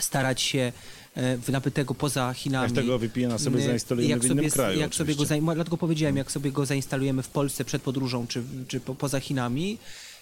starać 0.00 0.42
się 0.42 0.72
e, 1.16 1.52
nabytego 1.52 1.94
poza 1.94 2.32
Chinami. 2.32 2.64
Jak 2.64 2.84
tego 2.84 2.98
VPN-a 2.98 3.38
sobie 3.38 3.58
E, 3.58 3.62
zainstalujemy 3.62 4.10
jak 4.10 4.22
w 4.22 4.24
innym 4.24 4.38
sobie, 4.38 4.50
kraju 4.50 4.80
Jak 4.80 4.94
sobie 4.94 5.14
go, 5.14 5.24
dlatego 5.54 5.76
powiedziałem, 5.76 6.16
jak 6.16 6.32
sobie 6.32 6.52
go 6.52 6.66
zainstalujemy 6.66 7.22
w 7.22 7.28
Polsce 7.28 7.64
przed 7.64 7.82
podróżą 7.82 8.26
czy, 8.26 8.42
czy 8.68 8.80
po, 8.80 8.94
poza 8.94 9.20
Chinami. 9.20 9.78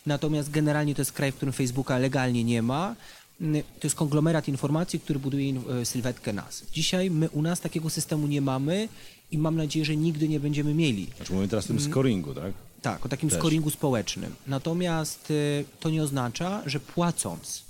Natomiast 0.07 0.51
generalnie 0.51 0.95
to 0.95 1.01
jest 1.01 1.13
kraj, 1.13 1.33
w 1.33 1.35
którym 1.35 1.53
Facebooka 1.53 1.99
legalnie 1.99 2.45
nie 2.45 2.63
ma. 2.63 2.97
Mm, 3.41 3.63
To 3.63 3.87
jest 3.87 3.97
konglomerat 3.97 4.49
informacji, 4.49 5.01
który 5.01 5.19
buduje 5.19 5.53
e, 5.81 5.85
sylwetkę 5.85 6.33
nas. 6.33 6.63
Dzisiaj 6.73 7.11
my 7.11 7.31
u 7.31 7.43
nas 7.43 7.61
takiego 7.61 7.91
systemu 7.91 8.27
nie 8.27 8.41
mamy 8.41 8.89
i 9.31 9.39
mam 9.39 9.57
nadzieję, 9.57 9.85
że 9.85 9.97
nigdy 9.97 10.29
nie 10.29 10.41
będziemy 10.41 10.75
mieli. 10.75 11.07
Znaczy 11.17 11.33
mówimy 11.33 11.49
teraz 11.49 11.65
o 11.65 11.69
Mm. 11.71 11.83
tym 11.83 11.93
scoringu, 11.93 12.35
tak? 12.35 12.53
Tak, 12.83 13.07
o 13.07 13.09
takim 13.09 13.29
Też. 13.31 13.39
scoringu 13.39 13.71
społecznym. 13.71 14.35
Natomiast 14.47 15.31
y, 15.31 15.65
to 15.81 15.91
nie 15.91 16.03
oznacza, 16.03 16.63
że 16.67 16.81
płacąc 16.81 17.63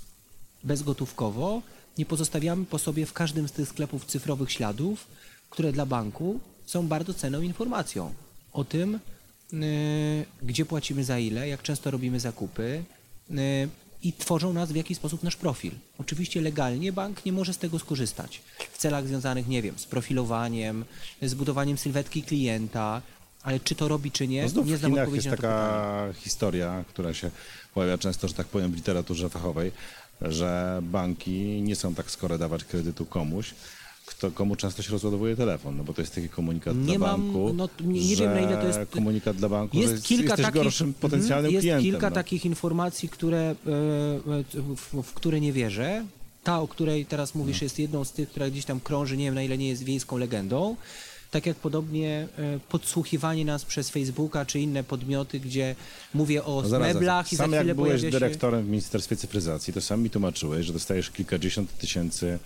bezgotówkowo, 0.63 1.61
nie 1.97 2.05
pozostawiamy 2.05 2.65
po 2.65 2.79
sobie 2.79 3.05
w 3.05 3.13
każdym 3.13 3.47
z 3.47 3.51
tych 3.51 3.69
sklepów 3.69 4.05
cyfrowych 4.05 4.51
śladów, 4.51 5.07
które 5.49 5.71
dla 5.71 5.85
banku 5.85 6.39
są 6.65 6.87
bardzo 6.87 7.13
cenną 7.13 7.41
informacją 7.41 8.13
o 8.53 8.63
tym, 8.63 8.99
gdzie 10.43 10.65
płacimy 10.65 11.03
za 11.03 11.19
ile, 11.19 11.47
jak 11.47 11.61
często 11.61 11.91
robimy 11.91 12.19
zakupy 12.19 12.83
i 14.03 14.13
tworzą 14.13 14.53
nas 14.53 14.71
w 14.71 14.75
jakiś 14.75 14.97
sposób 14.97 15.23
nasz 15.23 15.35
profil. 15.35 15.71
Oczywiście 15.97 16.41
legalnie 16.41 16.91
bank 16.93 17.25
nie 17.25 17.31
może 17.31 17.53
z 17.53 17.57
tego 17.57 17.79
skorzystać 17.79 18.41
w 18.71 18.77
celach 18.77 19.07
związanych, 19.07 19.47
nie 19.47 19.61
wiem, 19.61 19.79
z 19.79 19.85
profilowaniem, 19.85 20.85
z 21.21 21.33
budowaniem 21.33 21.77
sylwetki 21.77 22.23
klienta, 22.23 23.01
ale 23.43 23.59
czy 23.59 23.75
to 23.75 23.87
robi, 23.87 24.11
czy 24.11 24.27
nie, 24.27 24.45
No 24.55 24.63
nie 24.63 24.77
znam 24.77 24.93
odpowiedzi 24.93 25.15
jest 25.15 25.25
na 25.27 25.31
to 25.31 25.37
pytanie. 25.37 25.57
taka 25.57 26.13
historia, 26.19 26.83
która 26.89 27.13
się 27.13 27.31
pojawia 27.73 27.97
często, 27.97 28.27
że 28.27 28.33
tak 28.33 28.47
powiem, 28.47 28.71
w 28.71 28.75
literaturze 28.75 29.29
fachowej, 29.29 29.71
że 30.21 30.79
banki 30.83 31.61
nie 31.61 31.75
są 31.75 31.95
tak 31.95 32.11
skore 32.11 32.37
dawać 32.37 32.63
kredytu 32.63 33.05
komuś, 33.05 33.53
kto, 34.05 34.31
komu 34.31 34.55
często 34.55 34.81
się 34.83 34.91
rozładowuje 34.91 35.35
telefon, 35.35 35.77
no 35.77 35.83
bo 35.83 35.93
to 35.93 36.01
jest 36.01 36.15
taki 36.15 36.29
komunikat 36.29 36.75
Nie 36.77 36.97
dla 36.97 37.07
mam- 37.07 37.21
banku, 37.21 37.53
no, 37.53 37.69
nie- 37.81 38.09
nie 38.09 38.15
że 38.15 38.23
wiem, 38.23 38.33
na 38.33 38.41
ile 38.41 38.57
to 38.61 38.67
jest- 38.79 38.91
komunikat 38.91 39.37
dla 39.37 39.49
banku, 39.49 39.77
Jest 39.77 39.91
jest, 39.93 40.05
kilka 40.05 40.23
jesteś 40.23 40.45
takich, 40.45 40.63
gorszym 40.63 40.87
Mhm, 40.87 41.01
potencjalnym 41.01 41.51
jest 41.51 41.63
klientem. 41.63 41.83
kilka 41.91 42.09
no. 42.09 42.15
takich 42.15 42.45
informacji, 42.45 43.09
które, 43.09 43.39
e, 43.39 43.51
e, 43.51 44.43
w, 44.75 45.03
w 45.03 45.13
które 45.13 45.41
nie 45.41 45.53
wierzę. 45.53 46.05
Ta, 46.43 46.59
o 46.59 46.67
której 46.67 47.05
teraz 47.05 47.35
mówisz, 47.35 47.61
No. 47.61 47.65
jest 47.65 47.79
jedną 47.79 48.03
z 48.03 48.11
tych, 48.11 48.29
która 48.29 48.49
gdzieś 48.49 48.65
tam 48.65 48.79
krąży, 48.79 49.17
nie 49.17 49.25
wiem 49.25 49.35
na 49.35 49.43
ile 49.43 49.57
nie 49.57 49.67
jest 49.69 49.83
wiejską 49.83 50.17
legendą. 50.17 50.75
Tak 51.31 51.45
jak 51.45 51.57
podobnie 51.57 52.27
e, 52.37 52.59
podsłuchiwanie 52.69 53.45
nas 53.45 53.65
przez 53.65 53.89
Facebooka 53.89 54.45
czy 54.45 54.59
inne 54.59 54.83
podmioty, 54.83 55.39
gdzie 55.39 55.75
mówię 56.13 56.43
o 56.45 56.61
No 56.61 56.69
zaraz, 56.69 56.93
meblach 56.93 57.33
i 57.33 57.35
za 57.35 57.43
sam 57.43 57.51
chwilę 57.51 57.65
jak 57.67 57.75
byłeś 57.75 58.01
się... 58.01 58.09
dyrektorem 58.09 58.65
w 58.65 58.69
Ministerstwie 58.69 59.15
Cyfryzacji, 59.15 59.73
to 59.73 59.81
sam 59.81 60.01
mi 60.03 60.09
tłumaczyłeś, 60.09 60.65
że 60.65 60.73
dostajesz 60.73 61.09
kilkadziesiąt 61.11 61.77
tysięcy 61.77 62.39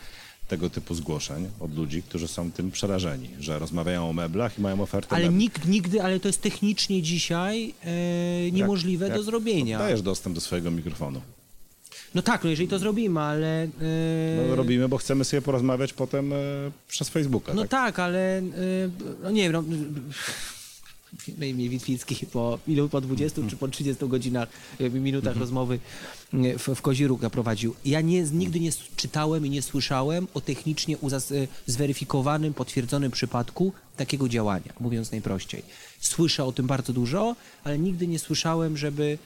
tego 0.47 0.69
typu 0.69 0.95
zgłoszeń 0.95 1.47
od 1.59 1.75
ludzi, 1.75 2.03
którzy 2.03 2.27
są 2.27 2.51
tym 2.51 2.71
przerażeni, 2.71 3.29
że 3.39 3.59
rozmawiają 3.59 4.09
o 4.09 4.13
meblach 4.13 4.59
i 4.59 4.61
mają 4.61 4.81
ofertę 4.81 5.15
Ale 5.15 5.25
mebli. 5.25 5.37
nikt 5.39 5.67
nigdy, 5.67 6.03
ale 6.03 6.19
to 6.19 6.27
jest 6.29 6.41
technicznie 6.41 7.01
dzisiaj 7.01 7.73
e, 7.83 8.51
niemożliwe 8.51 9.07
Jak- 9.07 9.17
do 9.17 9.23
zrobienia. 9.23 9.79
Dajesz 9.79 10.01
dostęp 10.01 10.35
do 10.35 10.41
swojego 10.41 10.71
mikrofonu. 10.71 11.21
No 12.15 12.21
tak, 12.21 12.43
no 12.43 12.49
jeżeli 12.49 12.67
to 12.67 12.79
zrobimy, 12.79 13.19
ale... 13.19 13.63
e, 13.63 13.67
No, 14.49 14.55
robimy, 14.55 14.89
bo 14.89 14.97
chcemy 14.97 15.23
sobie 15.25 15.41
porozmawiać 15.41 15.93
potem 15.93 16.33
e, 16.33 16.35
przez 16.87 17.09
Facebooka. 17.09 17.53
No 17.53 17.61
tak? 17.61 17.69
tak, 17.71 17.99
ale 17.99 18.39
y, 18.39 18.43
no 19.23 19.31
nie 19.31 19.43
wiem, 19.43 19.51
no, 19.51 19.63
na 21.37 21.45
imię 21.45 21.69
Witwicki 21.69 22.25
po, 22.25 22.59
ilu, 22.67 22.89
po 22.89 23.01
20 23.01 23.41
czy 23.49 23.57
po 23.57 23.67
30 23.67 24.07
godzinach, 24.07 24.49
y, 24.81 24.89
minutach 24.89 25.37
rozmowy 25.37 25.79
y, 26.33 26.57
w, 26.59 26.67
w 26.75 26.81
Kozi 26.81 27.07
Róg 27.07 27.21
naprowadził. 27.21 27.75
Ja 27.85 28.01
nie, 28.01 28.23
nigdy 28.23 28.59
nie 28.59 28.71
czytałem 28.95 29.45
i 29.45 29.49
nie 29.49 29.61
słyszałem 29.61 30.27
o 30.33 30.41
technicznie 30.41 30.97
y, 31.31 31.47
zweryfikowanym, 31.65 32.53
potwierdzonym 32.53 33.11
przypadku 33.11 33.73
takiego 33.97 34.29
działania, 34.29 34.73
mówiąc 34.79 35.11
najprościej. 35.11 35.63
Słyszę 35.99 36.43
o 36.43 36.51
tym 36.51 36.67
bardzo 36.67 36.93
dużo, 36.93 37.35
ale 37.63 37.79
nigdy 37.79 38.07
nie 38.07 38.19
słyszałem, 38.19 38.77
żeby 38.77 39.17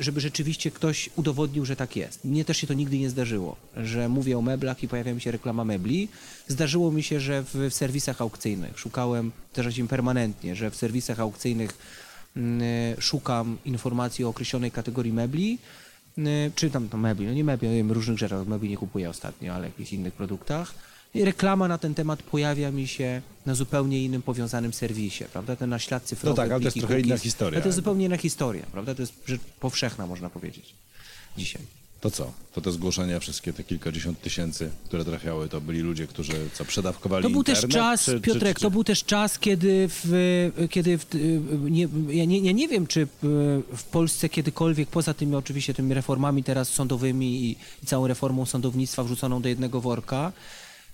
żeby 0.00 0.20
rzeczywiście 0.20 0.70
ktoś 0.70 1.10
udowodnił, 1.16 1.64
że 1.64 1.76
tak 1.76 1.96
jest. 1.96 2.24
Mnie 2.24 2.44
też 2.44 2.56
się 2.56 2.66
to 2.66 2.74
nigdy 2.74 2.98
nie 2.98 3.10
zdarzyło, 3.10 3.56
że 3.76 4.08
mówię 4.08 4.38
o 4.38 4.42
meblach 4.42 4.82
i 4.82 4.88
pojawia 4.88 5.14
mi 5.14 5.20
się 5.20 5.30
reklama 5.30 5.64
mebli. 5.64 6.08
Zdarzyło 6.48 6.92
mi 6.92 7.02
się, 7.02 7.20
że 7.20 7.42
w, 7.42 7.54
w 7.54 7.74
serwisach 7.74 8.20
aukcyjnych 8.20 8.78
szukałem, 8.78 9.32
też 9.52 9.78
im 9.78 9.88
permanentnie, 9.88 10.56
że 10.56 10.70
w 10.70 10.76
serwisach 10.76 11.20
aukcyjnych 11.20 11.78
mm, 12.36 12.60
szukam 13.00 13.58
informacji 13.64 14.24
o 14.24 14.28
określonej 14.28 14.70
kategorii 14.70 15.12
mebli, 15.12 15.58
mm, 16.18 16.52
czy 16.54 16.70
tam 16.70 16.88
to 16.88 16.96
mebli, 16.96 17.26
no 17.26 17.32
nie 17.32 17.44
mebli, 17.44 17.68
no 17.68 17.74
nie 17.74 17.80
wiem, 17.80 17.92
różnych 17.92 18.18
rzeczach, 18.18 18.46
mebli 18.46 18.68
nie 18.68 18.76
kupuję 18.76 19.10
ostatnio, 19.10 19.54
ale 19.54 19.66
jakichś 19.66 19.92
innych 19.92 20.14
produktach. 20.14 20.74
Reklama 21.24 21.68
na 21.68 21.78
ten 21.78 21.94
temat 21.94 22.22
pojawia 22.22 22.70
mi 22.70 22.88
się 22.88 23.22
na 23.46 23.54
zupełnie 23.54 24.04
innym 24.04 24.22
powiązanym 24.22 24.72
serwisie, 24.72 25.24
prawda? 25.32 25.56
Ten 25.56 25.70
na 25.70 25.78
ślad 25.78 26.02
cyfrowy. 26.02 26.30
No 26.30 26.36
tak, 26.36 26.50
ale 26.50 26.60
to 26.60 26.66
jest 26.66 26.78
trochę 26.78 27.00
inna 27.00 27.08
cookies. 27.08 27.22
historia. 27.22 27.56
Ale 27.56 27.62
to 27.62 27.68
jest 27.68 27.76
zupełnie 27.76 28.04
inna 28.04 28.16
historia, 28.16 28.66
prawda? 28.72 28.94
To 28.94 29.02
jest 29.02 29.12
rzecz 29.26 29.40
powszechna, 29.60 30.06
można 30.06 30.30
powiedzieć, 30.30 30.74
dzisiaj. 31.38 31.62
To 32.00 32.10
co? 32.10 32.32
To 32.52 32.60
te 32.60 32.72
zgłoszenia, 32.72 33.20
wszystkie 33.20 33.52
te 33.52 33.64
kilkadziesiąt 33.64 34.20
tysięcy, 34.20 34.70
które 34.84 35.04
trafiały, 35.04 35.48
to 35.48 35.60
byli 35.60 35.80
ludzie, 35.80 36.06
którzy 36.06 36.32
co, 36.54 36.64
przedawkowali 36.64 37.22
To 37.22 37.30
był 37.30 37.40
internet? 37.40 37.62
też 37.62 37.70
czas, 37.74 38.04
czy, 38.04 38.20
Piotrek, 38.20 38.56
czy, 38.56 38.60
czy, 38.60 38.62
to 38.62 38.70
był 38.70 38.84
też 38.84 39.04
czas, 39.04 39.38
kiedy 39.38 39.88
w, 39.88 40.48
kiedy 40.70 40.98
w, 40.98 41.06
nie, 41.70 41.88
ja, 42.08 42.24
nie, 42.24 42.38
ja 42.38 42.52
nie 42.52 42.68
wiem, 42.68 42.86
czy 42.86 43.06
w 43.76 43.84
Polsce 43.90 44.28
kiedykolwiek, 44.28 44.88
poza 44.88 45.14
tymi 45.14 45.34
oczywiście 45.34 45.74
tymi 45.74 45.94
reformami 45.94 46.44
teraz 46.44 46.68
sądowymi 46.68 47.44
i, 47.44 47.56
i 47.82 47.86
całą 47.86 48.06
reformą 48.06 48.46
sądownictwa 48.46 49.04
wrzuconą 49.04 49.42
do 49.42 49.48
jednego 49.48 49.80
worka, 49.80 50.32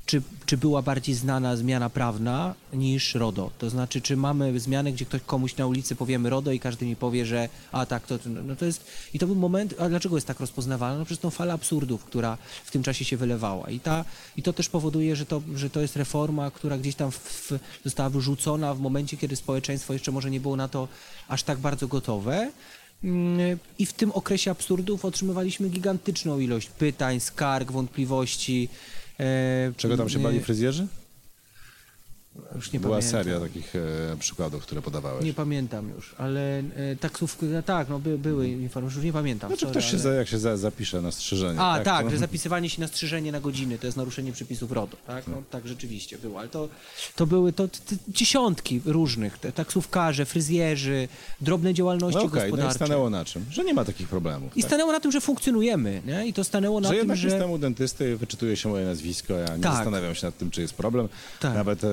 czy, 0.06 0.22
czy 0.46 0.56
była 0.56 0.82
bardziej 0.82 1.14
znana 1.14 1.56
zmiana 1.56 1.90
prawna 1.90 2.54
niż 2.72 3.14
RODO? 3.14 3.50
To 3.58 3.70
znaczy, 3.70 4.00
czy 4.00 4.16
mamy 4.16 4.60
zmianę, 4.60 4.92
gdzie 4.92 5.04
ktoś 5.04 5.22
komuś 5.22 5.56
na 5.56 5.66
ulicy 5.66 5.96
powiemy 5.96 6.30
RODO 6.30 6.52
i 6.52 6.60
każdy 6.60 6.86
mi 6.86 6.96
powie, 6.96 7.26
że 7.26 7.48
a 7.72 7.86
tak, 7.86 8.06
to, 8.06 8.18
no 8.44 8.56
to 8.56 8.64
jest... 8.64 8.84
I 9.14 9.18
to 9.18 9.26
był 9.26 9.36
moment, 9.36 9.74
a 9.78 9.88
dlaczego 9.88 10.16
jest 10.16 10.26
tak 10.26 10.40
rozpoznawalne? 10.40 10.98
No 10.98 11.04
przez 11.04 11.18
tą 11.18 11.30
falę 11.30 11.52
absurdów, 11.52 12.04
która 12.04 12.38
w 12.64 12.70
tym 12.70 12.82
czasie 12.82 13.04
się 13.04 13.16
wylewała. 13.16 13.70
I, 13.70 13.80
ta, 13.80 14.04
i 14.36 14.42
to 14.42 14.52
też 14.52 14.68
powoduje, 14.68 15.16
że 15.16 15.26
to, 15.26 15.42
że 15.54 15.70
to 15.70 15.80
jest 15.80 15.96
reforma, 15.96 16.50
która 16.50 16.78
gdzieś 16.78 16.94
tam 16.94 17.10
w, 17.10 17.52
została 17.84 18.10
wyrzucona 18.10 18.74
w 18.74 18.80
momencie, 18.80 19.16
kiedy 19.16 19.36
społeczeństwo 19.36 19.92
jeszcze 19.92 20.12
może 20.12 20.30
nie 20.30 20.40
było 20.40 20.56
na 20.56 20.68
to 20.68 20.88
aż 21.28 21.42
tak 21.42 21.58
bardzo 21.58 21.88
gotowe. 21.88 22.50
Mm, 23.04 23.58
I 23.78 23.86
w 23.86 23.92
tym 23.92 24.12
okresie 24.12 24.50
absurdów 24.50 25.04
otrzymywaliśmy 25.04 25.68
gigantyczną 25.68 26.38
ilość 26.38 26.68
pytań, 26.68 27.20
skarg, 27.20 27.72
wątpliwości. 27.72 28.68
E, 29.20 29.72
Czego 29.76 29.96
tam 29.96 30.08
się 30.08 30.18
bali 30.18 30.40
fryzjerzy? 30.40 30.86
Już 32.54 32.72
nie 32.72 32.80
Była 32.80 32.96
pamiętam. 32.98 33.22
seria 33.24 33.40
takich 33.40 33.76
e, 33.76 34.16
przykładów, 34.18 34.62
które 34.62 34.82
podawałeś. 34.82 35.24
Nie 35.24 35.34
pamiętam 35.34 35.88
już, 35.96 36.14
ale 36.18 36.58
e, 36.58 36.96
taksówki, 37.00 37.46
no 37.46 37.62
tak, 37.62 37.88
no 37.88 37.98
by, 37.98 38.18
były 38.18 38.48
informacje, 38.48 38.96
już 38.96 39.04
nie 39.04 39.12
pamiętam. 39.12 39.50
Znaczy 39.50 39.60
sorry, 39.60 39.70
ktoś 39.72 39.84
się, 39.84 39.90
ale- 39.90 39.98
za, 40.02 40.12
jak 40.14 40.28
się 40.28 40.38
za, 40.38 40.56
zapisze 40.56 41.02
na 41.02 41.12
strzyżenie. 41.12 41.60
A, 41.60 41.80
tak, 41.80 42.04
to- 42.04 42.10
że 42.10 42.18
zapisywanie 42.18 42.70
się 42.70 42.80
na 42.80 42.88
strzyżenie 42.88 43.32
na 43.32 43.40
godziny 43.40 43.78
to 43.78 43.86
jest 43.86 43.96
naruszenie 43.96 44.32
przepisów 44.32 44.72
RODO, 44.72 44.96
tak? 45.06 45.26
No, 45.26 45.42
tak, 45.50 45.66
rzeczywiście 45.68 46.18
było, 46.18 46.38
ale 46.40 46.48
to, 46.48 46.68
to 47.16 47.26
były 47.26 47.52
to, 47.52 47.68
dziesiątki 48.08 48.80
różnych, 48.84 49.38
te 49.38 49.52
taksówkarze, 49.52 50.24
fryzjerzy, 50.26 51.08
drobne 51.40 51.74
działalności 51.74 52.18
No 52.18 52.24
okej, 52.24 52.40
no 52.40 52.46
i 52.46 52.50
gospodarcze. 52.50 52.74
stanęło 52.74 53.10
na 53.10 53.24
czym? 53.24 53.44
Że 53.50 53.64
nie 53.64 53.74
ma 53.74 53.84
takich 53.84 54.08
problemów. 54.08 54.56
I 54.56 54.60
tak? 54.60 54.68
stanęło 54.70 54.92
na 54.92 55.00
tym, 55.00 55.12
że 55.12 55.20
funkcjonujemy, 55.20 56.02
nie? 56.06 56.26
I 56.26 56.32
to 56.32 56.44
stanęło 56.44 56.80
na 56.80 56.88
Że 56.88 56.94
tym, 56.94 56.98
jednak 56.98 57.16
że... 57.18 57.28
jestem 57.28 57.50
u 57.50 57.58
dentysty, 57.58 58.16
wyczytuje 58.16 58.56
się 58.56 58.68
moje 58.68 58.84
nazwisko, 58.86 59.34
ja 59.34 59.56
nie 59.56 59.62
Tak. 59.62 59.72
zastanawiam 59.74 60.14
się 60.14 60.26
nad 60.26 60.36
tym, 60.38 60.50
czy 60.50 60.60
jest 60.60 60.74
problem. 60.74 61.08
Tak. 61.40 61.54
Nawet 61.54 61.84
e, 61.84 61.88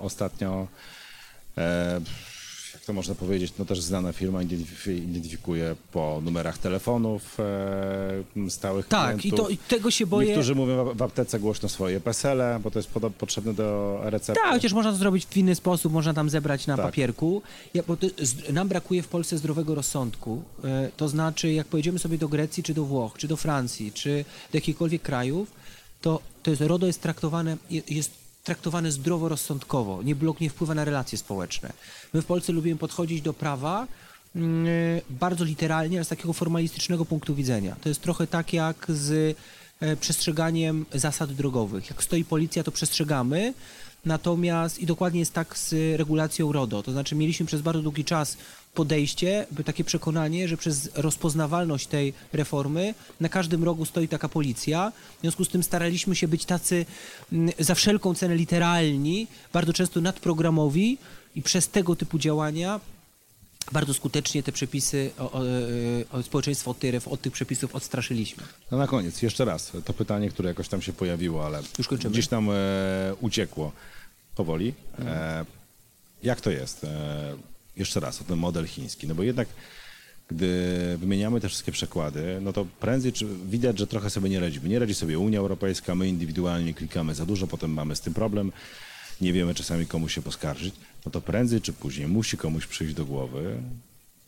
ostatnio 0.00 0.66
e, 1.58 2.00
jak 2.74 2.84
to 2.84 2.92
można 2.92 3.14
powiedzieć, 3.14 3.52
no 3.58 3.64
też 3.64 3.80
znana 3.80 4.12
firma 4.12 4.42
identyfi- 4.42 4.96
identyfikuje 4.98 5.76
po 5.92 6.20
numerach 6.24 6.58
telefonów 6.58 7.36
e, 7.40 8.50
stałych 8.50 8.86
Tak, 8.88 9.16
i, 9.16 9.20
klientów. 9.20 9.46
to, 9.46 9.50
i 9.52 9.56
tego 9.56 9.90
się 9.90 10.06
boję. 10.06 10.28
Niektórzy 10.28 10.54
mówią 10.54 10.94
w 10.94 11.02
aptece 11.02 11.40
głośno 11.40 11.68
swoje 11.68 12.00
PESEL-e, 12.00 12.60
bo 12.62 12.70
to 12.70 12.78
jest 12.78 12.90
poda- 12.90 13.10
potrzebne 13.10 13.54
do 13.54 13.98
recepty. 14.02 14.42
Tak, 14.42 14.52
chociaż 14.52 14.72
można 14.72 14.90
to 14.92 14.96
zrobić 14.96 15.26
w 15.26 15.36
inny 15.36 15.54
sposób, 15.54 15.92
można 15.92 16.14
tam 16.14 16.30
zebrać 16.30 16.66
na 16.66 16.76
Tak. 16.76 16.86
papierku. 16.86 17.42
Ja, 17.74 17.82
bo 17.86 17.96
to, 17.96 18.06
z, 18.22 18.52
nam 18.52 18.68
brakuje 18.68 19.02
w 19.02 19.08
Polsce 19.08 19.38
zdrowego 19.38 19.74
rozsądku. 19.74 20.42
E, 20.64 20.90
to 20.96 21.08
znaczy, 21.08 21.52
jak 21.52 21.66
pojedziemy 21.66 21.98
sobie 21.98 22.18
do 22.18 22.28
Grecji, 22.28 22.62
czy 22.62 22.74
do 22.74 22.84
Włoch, 22.84 23.14
czy 23.18 23.28
do 23.28 23.36
Francji, 23.36 23.92
czy 23.92 24.24
do 24.52 24.56
jakichkolwiek 24.56 25.02
krajów, 25.02 25.50
to, 26.00 26.20
to 26.42 26.50
jest, 26.50 26.62
RODO 26.62 26.86
jest 26.86 27.02
traktowane, 27.02 27.56
je- 27.70 27.82
jest 27.88 28.10
traktowane 28.46 28.92
zdroworozsądkowo, 28.92 30.02
nie 30.02 30.14
blok 30.14 30.40
nie 30.40 30.50
wpływa 30.50 30.74
na 30.74 30.84
relacje 30.84 31.18
społeczne. 31.18 31.72
My 32.12 32.22
w 32.22 32.26
Polsce 32.26 32.52
lubimy 32.52 32.76
podchodzić 32.76 33.22
do 33.22 33.32
prawa 33.32 33.86
mm, 34.36 34.66
bardzo 35.10 35.44
literalnie, 35.44 35.98
ale 35.98 36.04
z 36.04 36.08
takiego 36.08 36.32
formalistycznego 36.32 37.04
punktu 37.04 37.34
widzenia. 37.34 37.76
To 37.80 37.88
jest 37.88 38.00
trochę 38.00 38.26
tak 38.26 38.52
jak 38.52 38.86
z 38.88 39.36
e, 39.80 39.96
przestrzeganiem 39.96 40.86
zasad 40.94 41.32
drogowych. 41.32 41.90
Jak 41.90 42.02
stoi 42.02 42.24
policja, 42.24 42.62
to 42.62 42.72
przestrzegamy, 42.72 43.54
natomiast 44.04 44.78
i 44.78 44.86
dokładnie 44.86 45.20
jest 45.20 45.32
tak 45.32 45.58
z 45.58 45.98
regulacją 45.98 46.52
RODO. 46.52 46.82
To 46.82 46.92
znaczy 46.92 47.14
mieliśmy 47.14 47.46
przez 47.46 47.62
bardzo 47.62 47.82
długi 47.82 48.04
czas 48.04 48.36
podejście, 48.76 49.46
by 49.50 49.64
takie 49.64 49.84
przekonanie, 49.84 50.48
że 50.48 50.56
przez 50.56 50.90
rozpoznawalność 50.94 51.86
tej 51.86 52.12
reformy 52.32 52.94
na 53.20 53.28
każdym 53.28 53.64
rogu 53.64 53.84
stoi 53.84 54.08
taka 54.08 54.28
policja. 54.28 54.92
W 55.18 55.20
związku 55.20 55.44
z 55.44 55.48
tym 55.48 55.62
staraliśmy 55.62 56.16
się 56.16 56.28
być 56.28 56.44
tacy 56.44 56.86
mm, 57.32 57.50
za 57.58 57.74
wszelką 57.74 58.14
cenę 58.14 58.34
literalni, 58.36 59.26
bardzo 59.52 59.72
często 59.72 60.00
nadprogramowi 60.00 60.98
i 61.34 61.42
przez 61.42 61.68
tego 61.68 61.96
typu 61.96 62.18
działania 62.18 62.80
bardzo 63.72 63.94
skutecznie 63.94 64.42
te 64.42 64.52
przepisy 64.52 65.10
o, 65.18 65.32
o, 65.32 65.42
o 66.12 66.22
społeczeństwo 66.22 66.70
od, 66.70 66.78
tej, 66.78 66.92
od 67.06 67.20
tych 67.20 67.32
przepisów 67.32 67.74
odstraszyliśmy. 67.74 68.42
No 68.70 68.78
na 68.78 68.86
koniec, 68.86 69.22
jeszcze 69.22 69.44
raz, 69.44 69.72
to 69.84 69.92
pytanie, 69.92 70.30
które 70.30 70.48
jakoś 70.48 70.68
tam 70.68 70.82
się 70.82 70.92
pojawiło, 70.92 71.46
ale 71.46 71.62
Już 71.78 71.88
kończymy. 71.88 72.12
gdzieś 72.12 72.28
tam 72.28 72.50
e, 72.50 72.54
uciekło 73.20 73.72
powoli. 74.34 74.74
E, 74.98 75.44
jak 76.22 76.40
to 76.40 76.50
jest? 76.50 76.84
E, 76.84 77.36
jeszcze 77.76 78.00
raz, 78.00 78.20
o 78.20 78.24
ten 78.24 78.38
model 78.38 78.66
chiński. 78.66 79.06
No 79.06 79.14
bo 79.14 79.22
jednak, 79.22 79.48
gdy 80.28 80.48
wymieniamy 80.98 81.40
te 81.40 81.48
wszystkie 81.48 81.72
przekłady, 81.72 82.38
no 82.42 82.52
to 82.52 82.66
prędzej 82.80 83.12
czy 83.12 83.26
widać, 83.50 83.78
że 83.78 83.86
trochę 83.86 84.10
sobie 84.10 84.30
nie 84.30 84.40
radzimy. 84.40 84.68
Nie 84.68 84.78
radzi 84.78 84.94
sobie 84.94 85.18
Unia 85.18 85.38
Europejska, 85.38 85.94
my 85.94 86.08
indywidualnie 86.08 86.74
klikamy 86.74 87.14
za 87.14 87.26
dużo, 87.26 87.46
potem 87.46 87.72
mamy 87.72 87.96
z 87.96 88.00
tym 88.00 88.14
problem, 88.14 88.52
nie 89.20 89.32
wiemy 89.32 89.54
czasami 89.54 89.86
komu 89.86 90.08
się 90.08 90.22
poskarżyć. 90.22 90.74
No 91.06 91.12
to 91.12 91.20
prędzej 91.20 91.60
czy 91.60 91.72
później 91.72 92.08
musi 92.08 92.36
komuś 92.36 92.66
przyjść 92.66 92.94
do 92.94 93.04
głowy 93.04 93.56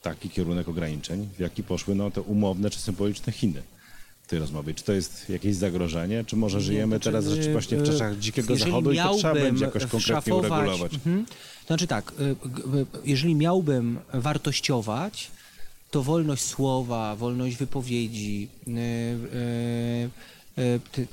taki 0.03 0.30
kierunek 0.30 0.68
ograniczeń, 0.68 1.28
w 1.36 1.40
jaki 1.40 1.62
poszły 1.62 1.94
no, 1.94 2.11
te 2.11 2.20
umowne 2.20 2.70
czy 2.70 2.78
symboliczne 2.78 3.32
Chiny 3.32 3.62
tej 4.29 4.39
rozmowie. 4.39 4.74
Czy 4.74 4.85
to 4.85 4.93
jest 4.93 5.29
jakieś 5.29 5.57
zagrożenie, 5.57 6.24
czy 6.24 6.37
może 6.37 6.61
żyjemy 6.61 6.97
znaczy, 6.97 7.05
teraz 7.05 7.26
y, 7.26 7.53
właśnie 7.53 7.79
w 7.79 7.83
czasach 7.83 8.18
dzikiego 8.18 8.53
jeżeli 8.53 8.70
zachodu 8.70 8.93
i 8.93 8.97
to 8.97 9.14
trzeba 9.14 9.35
będzie 9.35 9.64
jakoś 9.64 9.87
konkretnie 9.87 10.35
uregulować? 10.35 10.95
Mhm. 10.95 11.26
Znaczy 11.66 11.87
tak, 11.87 12.12
y, 12.20 12.37
jeżeli 13.05 13.35
miałbym 13.35 13.99
wartościować, 14.12 15.31
to 15.91 16.03
wolność 16.03 16.45
słowa, 16.45 17.16
wolność 17.16 17.57
wypowiedzi 17.57 18.49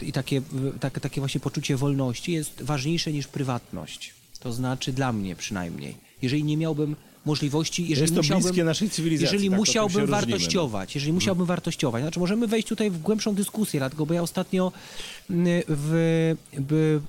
i 0.01 0.11
takie, 0.11 0.41
takie, 0.80 0.99
takie 0.99 1.22
właśnie 1.22 1.41
poczucie 1.41 1.78
wolności 1.78 2.32
jest 2.32 2.61
ważniejsze 2.61 3.11
niż 3.11 3.28
prywatność. 3.28 4.13
To 4.39 4.53
znaczy 4.53 4.93
dla 4.93 5.13
mnie 5.13 5.36
przynajmniej. 5.36 5.95
Jeżeli 6.22 6.43
nie 6.43 6.57
miałbym 6.57 6.95
możliwości, 7.26 7.88
jeżeli 7.88 8.01
Jest 8.01 8.13
to 8.13 8.19
musiałbym, 8.19 8.43
bliskie 8.43 8.63
naszej 8.63 8.89
cywilizacji, 8.89 9.34
jeżeli 9.36 9.49
tak, 9.49 9.59
musiałbym 9.59 10.05
wartościować, 10.05 10.95
jeżeli 10.95 11.13
musiałbym 11.13 11.45
wartościować, 11.45 12.01
znaczy 12.03 12.19
możemy 12.19 12.47
wejść 12.47 12.67
tutaj 12.67 12.91
w 12.91 13.01
głębszą 13.01 13.36
dyskusję, 13.36 13.80
dlatego 13.80 14.05
bo 14.05 14.13
ja 14.13 14.21
ostatnio 14.21 14.71
mm, 15.30 15.45
w, 15.67 16.36
w 16.53 17.01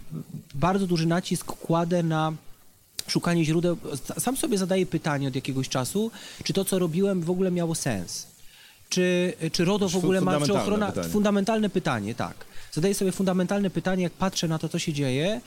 bardzo 0.55 0.87
duży 0.87 1.07
nacisk 1.07 1.47
kładę 1.47 2.03
na 2.03 2.33
szukanie 3.07 3.45
źródeł. 3.45 3.77
Sam 4.19 4.37
sobie 4.37 4.59
zadaję 4.59 4.87
pytanie 4.87 5.29
od 5.29 5.35
jakiegoś 5.35 5.69
czasu, 5.69 6.11
czy 6.45 6.53
to, 6.53 6.64
co 6.64 6.79
robiłem, 6.79 7.23
w 7.23 7.31
ogóle 7.31 7.51
miało 7.51 7.75
sens. 7.75 8.27
Czy, 8.89 9.33
czy 9.53 9.64
RODO 9.64 9.89
w 9.89 9.97
ogóle 9.97 10.21
ma, 10.21 10.41
czy 10.41 10.55
ochrona... 10.55 10.87
pytanie. 10.87 11.09
Fundamentalne 11.09 11.71
pytanie, 11.71 12.14
tak. 12.14 12.45
Zadaję 12.73 12.95
sobie 12.95 13.12
fundamentalne 13.12 13.71
pytanie, 13.71 14.03
jak 14.03 14.12
patrzę 14.12 14.49
na 14.49 14.59
to, 14.59 14.69
co 14.69 14.79
się 14.79 14.93
dzieje 14.93 15.41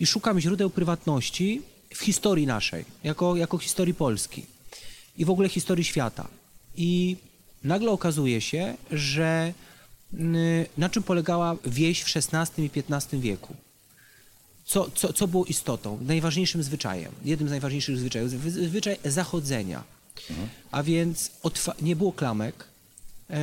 i 0.00 0.06
szukam 0.06 0.40
źródeł 0.40 0.70
prywatności 0.70 1.62
w 1.94 2.00
historii 2.02 2.46
naszej, 2.46 2.84
jako, 3.04 3.36
jako 3.36 3.58
historii 3.58 3.94
Polski 3.94 4.46
i 5.18 5.24
w 5.24 5.30
ogóle 5.30 5.48
historii 5.48 5.84
świata. 5.84 6.28
I 6.76 7.16
nagle 7.64 7.90
okazuje 7.90 8.40
się, 8.40 8.74
że 8.92 9.52
mm, 10.14 10.66
na 10.78 10.88
czym 10.88 11.02
polegała 11.02 11.56
wieś 11.66 12.02
w 12.02 12.16
XVI 12.16 12.64
i 12.64 12.70
XV 12.90 13.20
wieku? 13.20 13.54
Co, 14.64 14.90
co, 14.94 15.12
co 15.12 15.28
było 15.28 15.44
istotą, 15.44 15.98
najważniejszym 16.02 16.62
zwyczajem, 16.62 17.12
jednym 17.24 17.48
z 17.48 17.50
najważniejszych 17.50 17.98
zwyczajów, 17.98 18.30
zwy- 18.30 18.50
zwyczaj 18.68 18.96
zachodzenia. 19.04 19.84
A 20.70 20.82
więc 20.82 21.30
nie 21.82 21.96
było 21.96 22.12
klamek, 22.12 22.64
e, 23.30 23.36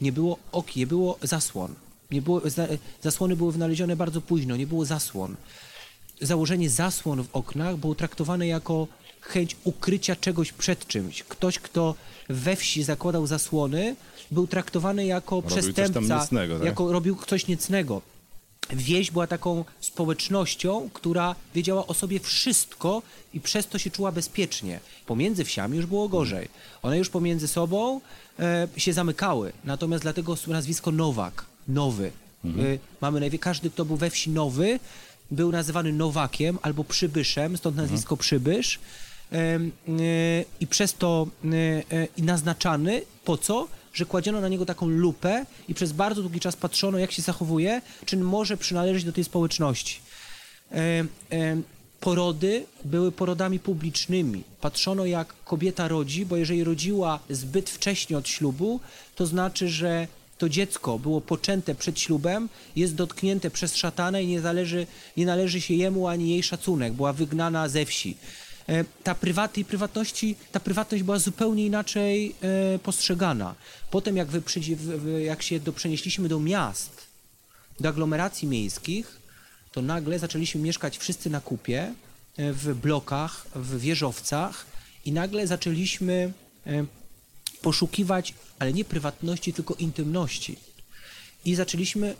nie 0.00 0.12
było 0.12 0.38
oki, 0.52 0.80
nie 0.80 0.86
było 0.86 1.18
zasłon. 1.22 1.74
Nie 2.10 2.22
było, 2.22 2.50
za, 2.50 2.66
zasłony 3.02 3.36
były 3.36 3.52
wynalezione 3.52 3.96
bardzo 3.96 4.20
późno, 4.20 4.56
nie 4.56 4.66
było 4.66 4.84
zasłon. 4.84 5.36
Założenie 6.20 6.70
zasłon 6.70 7.24
w 7.24 7.28
oknach 7.32 7.76
było 7.76 7.94
traktowane 7.94 8.46
jako 8.46 8.86
chęć 9.20 9.56
ukrycia 9.64 10.16
czegoś 10.16 10.52
przed 10.52 10.86
czymś. 10.86 11.22
Ktoś, 11.22 11.58
kto 11.58 11.94
we 12.28 12.56
wsi 12.56 12.82
zakładał 12.82 13.26
zasłony, 13.26 13.96
był 14.30 14.46
traktowany 14.46 15.06
jako 15.06 15.36
Robił 15.36 15.50
przestępca, 15.50 16.00
niecnego, 16.00 16.56
tak? 16.56 16.66
jako 16.66 16.92
robił 16.92 17.16
coś 17.26 17.46
niecnego. 17.46 18.02
Wieś 18.72 19.10
była 19.10 19.26
taką 19.26 19.64
społecznością, 19.80 20.90
która 20.92 21.34
wiedziała 21.54 21.86
o 21.86 21.94
sobie 21.94 22.20
wszystko 22.20 23.02
i 23.34 23.40
przez 23.40 23.66
to 23.66 23.78
się 23.78 23.90
czuła 23.90 24.12
bezpiecznie. 24.12 24.80
Pomiędzy 25.06 25.44
wsiami 25.44 25.76
już 25.76 25.86
było 25.86 26.08
gorzej. 26.08 26.48
One 26.82 26.98
już 26.98 27.08
pomiędzy 27.10 27.48
sobą 27.48 28.00
e, 28.38 28.68
się 28.76 28.92
zamykały. 28.92 29.52
Natomiast 29.64 30.02
dlatego 30.02 30.36
nazwisko 30.46 30.90
Nowak, 30.90 31.44
nowy. 31.68 32.12
E, 32.44 32.48
mamy 33.00 33.20
najwie- 33.20 33.38
każdy, 33.38 33.70
kto 33.70 33.84
był 33.84 33.96
we 33.96 34.10
wsi 34.10 34.30
nowy, 34.30 34.80
był 35.30 35.52
nazywany 35.52 35.92
Nowakiem 35.92 36.58
albo 36.62 36.84
Przybyszem, 36.84 37.56
stąd 37.56 37.76
nazwisko 37.76 38.16
Przybysz. 38.16 38.78
Em, 39.30 39.72
e, 39.88 40.44
I 40.60 40.66
przez 40.66 40.94
to 40.94 41.26
e, 41.44 41.48
e, 41.96 42.08
i 42.16 42.22
naznaczany 42.22 43.02
po 43.24 43.38
co? 43.38 43.68
Że 43.92 44.06
kładziono 44.06 44.40
na 44.40 44.48
niego 44.48 44.66
taką 44.66 44.88
lupę 44.88 45.46
i 45.68 45.74
przez 45.74 45.92
bardzo 45.92 46.22
długi 46.22 46.40
czas 46.40 46.56
patrzono, 46.56 46.98
jak 46.98 47.12
się 47.12 47.22
zachowuje, 47.22 47.82
czy 48.04 48.16
może 48.16 48.56
przynależeć 48.56 49.04
do 49.04 49.12
tej 49.12 49.24
społeczności. 49.24 50.00
Porody 52.00 52.66
były 52.84 53.12
porodami 53.12 53.58
publicznymi. 53.58 54.44
Patrzono, 54.60 55.04
jak 55.04 55.34
kobieta 55.44 55.88
rodzi, 55.88 56.26
bo 56.26 56.36
jeżeli 56.36 56.64
rodziła 56.64 57.20
zbyt 57.30 57.70
wcześnie 57.70 58.18
od 58.18 58.28
ślubu, 58.28 58.80
to 59.14 59.26
znaczy, 59.26 59.68
że 59.68 60.06
to 60.40 60.48
dziecko 60.48 60.98
było 60.98 61.20
poczęte 61.20 61.74
przed 61.74 62.00
ślubem, 62.00 62.48
jest 62.76 62.94
dotknięte 62.94 63.50
przez 63.50 63.76
szatana 63.76 64.20
i 64.20 64.26
nie, 64.26 64.40
zależy, 64.40 64.86
nie 65.16 65.26
należy 65.26 65.60
się 65.60 65.74
jemu 65.74 66.08
ani 66.08 66.30
jej 66.30 66.42
szacunek. 66.42 66.92
Była 66.92 67.12
wygnana 67.12 67.68
ze 67.68 67.86
wsi. 67.86 68.16
E, 68.68 68.84
Ta 69.04 69.14
prywat, 69.14 69.52
tej 69.52 69.64
prywatności, 69.64 70.36
ta 70.52 70.60
prywatność 70.60 71.02
była 71.04 71.18
zupełnie 71.18 71.66
inaczej 71.66 72.34
e, 72.40 72.78
postrzegana. 72.78 73.54
Potem, 73.90 74.16
jak, 74.16 74.28
wy, 74.28 74.42
jak 75.22 75.42
się 75.42 75.60
do, 75.60 75.72
przenieśliśmy 75.72 76.28
do 76.28 76.40
miast, 76.40 77.06
do 77.80 77.88
aglomeracji 77.88 78.48
miejskich, 78.48 79.20
to 79.72 79.82
nagle 79.82 80.18
zaczęliśmy 80.18 80.60
mieszkać 80.60 80.98
wszyscy 80.98 81.30
na 81.30 81.40
kupie, 81.40 81.94
e, 82.36 82.52
w 82.52 82.74
blokach, 82.74 83.46
w 83.54 83.80
wieżowcach 83.80 84.66
i 85.04 85.12
nagle 85.12 85.46
zaczęliśmy 85.46 86.32
poszukiwać, 87.62 88.34
ale 88.58 88.72
nie 88.72 88.84
prywatności, 88.84 89.52
tylko 89.52 89.74
intymności. 89.74 90.56
I 91.44 91.54
zaczęliśmy 91.54 92.14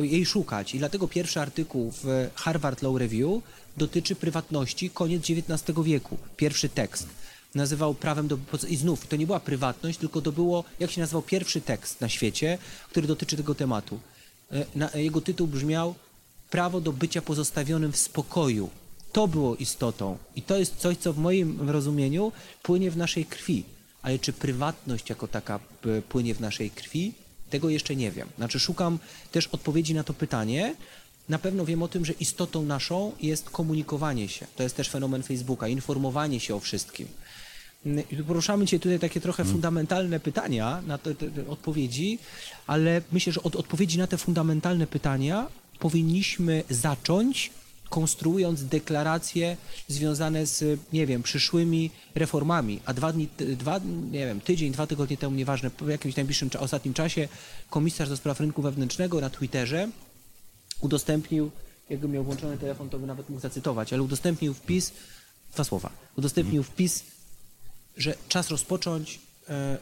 jej 0.00 0.26
szukać. 0.26 0.74
I 0.74 0.78
dlatego 0.78 1.08
pierwszy 1.08 1.40
artykuł 1.40 1.92
w 2.02 2.30
Harvard 2.34 2.82
Law 2.82 2.96
Review 2.96 3.42
dotyczy 3.76 4.14
prywatności 4.16 4.90
koniec 4.90 5.22
XIX 5.22 5.78
wieku. 5.84 6.18
Pierwszy 6.36 6.68
tekst 6.68 7.06
nazywał 7.54 7.94
prawem 7.94 8.28
do... 8.28 8.38
I 8.68 8.76
znów, 8.76 9.06
to 9.06 9.16
nie 9.16 9.26
była 9.26 9.40
prywatność, 9.40 9.98
tylko 9.98 10.22
to 10.22 10.32
było, 10.32 10.64
jak 10.80 10.90
się 10.90 11.00
nazywał 11.00 11.22
pierwszy 11.22 11.60
tekst 11.60 12.00
na 12.00 12.08
świecie, 12.08 12.58
który 12.90 13.06
dotyczy 13.06 13.36
tego 13.36 13.54
tematu. 13.54 14.00
E, 14.92 15.02
jego 15.02 15.20
tytuł 15.20 15.46
brzmiał 15.46 15.94
Prawo 16.52 16.80
do 16.80 16.92
bycia 16.92 17.22
pozostawionym 17.22 17.92
w 17.92 17.96
spokoju. 17.96 18.70
To 19.12 19.28
było 19.28 19.56
istotą. 19.56 20.18
I 20.36 20.42
to 20.42 20.58
jest 20.58 20.76
coś, 20.76 20.96
co 20.96 21.12
w 21.12 21.18
moim 21.18 21.70
rozumieniu 21.70 22.32
płynie 22.62 22.90
w 22.90 22.96
naszej 22.96 23.24
krwi. 23.24 23.64
Ale 24.02 24.18
czy 24.18 24.32
prywatność 24.32 25.10
jako 25.10 25.28
taka 25.28 25.58
p- 25.58 26.02
płynie 26.08 26.34
w 26.34 26.40
naszej 26.40 26.70
krwi? 26.70 27.12
Tego 27.50 27.70
jeszcze 27.70 27.96
nie 27.96 28.10
wiem. 28.10 28.28
Znaczy 28.36 28.60
szukam 28.60 28.98
też 29.32 29.46
odpowiedzi 29.46 29.94
na 29.94 30.04
to 30.04 30.14
pytanie 30.14 30.74
na 31.28 31.38
pewno 31.38 31.64
wiem 31.64 31.82
o 31.82 31.88
tym, 31.88 32.04
że 32.04 32.12
istotą 32.12 32.62
naszą 32.62 33.12
jest 33.20 33.50
komunikowanie 33.50 34.28
się. 34.28 34.46
To 34.56 34.62
jest 34.62 34.76
też 34.76 34.88
fenomen 34.88 35.22
Facebooka, 35.22 35.68
informowanie 35.68 36.40
się 36.40 36.54
o 36.54 36.60
wszystkim. 36.60 37.08
Mm, 37.86 38.04
Poruszamy 38.26 38.66
Cię 38.66 38.78
tutaj 38.80 38.98
takie 38.98 39.20
trochę 39.20 39.44
fundamentalne 39.44 40.20
pytania, 40.20 40.82
na 40.86 40.98
te, 40.98 41.14
te, 41.14 41.30
te 41.30 41.48
odpowiedzi, 41.48 42.18
ale 42.66 43.02
myślę, 43.12 43.32
że 43.32 43.42
od 43.42 43.56
odpowiedzi 43.56 43.98
na 43.98 44.06
te 44.06 44.18
fundamentalne 44.18 44.86
pytania 44.86 45.46
powinniśmy 45.78 46.64
zacząć 46.70 47.50
konstruując 47.92 48.64
deklaracje 48.64 49.56
związane 49.88 50.46
z, 50.46 50.80
nie 50.92 51.06
wiem, 51.06 51.22
przyszłymi 51.22 51.90
reformami, 52.14 52.80
a 52.84 52.94
dwa 52.94 53.12
dni, 53.12 53.28
dwa, 53.38 53.80
nie 54.10 54.26
wiem, 54.26 54.40
tydzień, 54.40 54.72
dwa 54.72 54.86
tygodnie 54.86 55.16
temu, 55.16 55.36
nieważne, 55.36 55.70
w 55.80 55.88
jakimś 55.88 56.16
najbliższym, 56.16 56.50
ostatnim 56.58 56.94
czasie, 56.94 57.28
komisarz 57.70 58.08
do 58.08 58.16
spraw 58.16 58.40
rynku 58.40 58.62
wewnętrznego 58.62 59.20
na 59.20 59.30
Twitterze 59.30 59.88
udostępnił, 60.80 61.50
jakby 61.90 62.08
miał 62.08 62.24
włączony 62.24 62.58
telefon, 62.58 62.88
to 62.88 62.98
by 62.98 63.06
nawet 63.06 63.28
mógł 63.28 63.42
zacytować, 63.42 63.92
ale 63.92 64.02
udostępnił 64.02 64.54
wpis, 64.54 64.92
dwa 65.54 65.64
słowa, 65.64 65.90
udostępnił 66.16 66.62
wpis, 66.62 67.04
że 67.96 68.14
czas 68.28 68.50
rozpocząć 68.50 69.20
e, 69.48 69.52
e, 69.52 69.78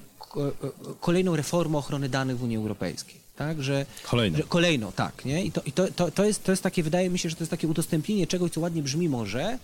kolejną 1.00 1.36
reformę 1.36 1.78
ochrony 1.78 2.08
danych 2.08 2.38
w 2.38 2.42
Unii 2.42 2.56
Europejskiej. 2.56 3.20
Tak, 3.36 3.62
że, 3.62 3.86
Kolejną. 4.10 4.36
że 4.38 4.42
kolejną, 4.44 4.92
tak, 4.92 5.24
nie? 5.24 5.44
I, 5.44 5.52
to, 5.52 5.62
i 5.66 5.72
to, 5.72 5.88
to, 5.92 6.10
to, 6.10 6.24
jest, 6.24 6.44
to 6.44 6.52
jest 6.52 6.62
takie, 6.62 6.82
wydaje 6.82 7.10
mi 7.10 7.18
się, 7.18 7.30
że 7.30 7.36
to 7.36 7.42
jest 7.42 7.50
takie 7.50 7.68
udostępnienie 7.68 8.26
czegoś, 8.26 8.50
co 8.50 8.60
ładnie 8.60 8.82
brzmi 8.82 9.08
może, 9.08 9.58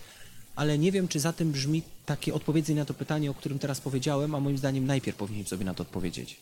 ale 0.55 0.77
nie 0.77 0.91
wiem, 0.91 1.07
czy 1.07 1.19
za 1.19 1.33
tym 1.33 1.51
brzmi 1.51 1.81
takie 2.05 2.33
odpowiedzenie 2.33 2.79
na 2.79 2.85
to 2.85 2.93
pytanie, 2.93 3.31
o 3.31 3.33
którym 3.33 3.59
teraz 3.59 3.81
powiedziałem, 3.81 4.35
a 4.35 4.39
moim 4.39 4.57
zdaniem 4.57 4.85
najpierw 4.85 5.17
powinniśmy 5.17 5.49
sobie 5.49 5.65
na 5.65 5.73
to 5.73 5.83
odpowiedzieć. 5.83 6.37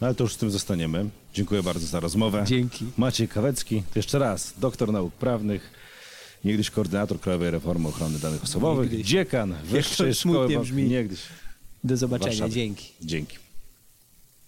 No 0.00 0.06
ale 0.06 0.14
to 0.14 0.24
już 0.24 0.34
z 0.34 0.36
tym 0.36 0.50
zostaniemy. 0.50 1.08
Dziękuję 1.34 1.62
bardzo 1.62 1.86
za 1.86 2.00
rozmowę. 2.00 2.44
Dzięki. 2.46 2.84
Maciej 2.96 3.28
Kawecki, 3.28 3.82
jeszcze 3.94 4.18
raz, 4.18 4.54
doktor 4.58 4.92
nauk 4.92 5.14
prawnych, 5.14 5.70
niegdyś 6.44 6.70
koordynator 6.70 7.20
Krajowej 7.20 7.50
Reformy 7.50 7.88
Ochrony 7.88 8.18
Danych 8.18 8.42
Osobowych, 8.44 8.90
Niegdyś. 8.90 9.08
dziekan 9.08 9.54
Wyższej 9.64 10.14
Szkoły... 10.14 10.58
brzmi. 10.60 10.82
Niegdyś. 10.84 11.20
Do 11.84 11.96
zobaczenia, 11.96 12.30
Warszawy. 12.30 12.50
dzięki. 12.50 12.92
Dzięki. 13.02 13.36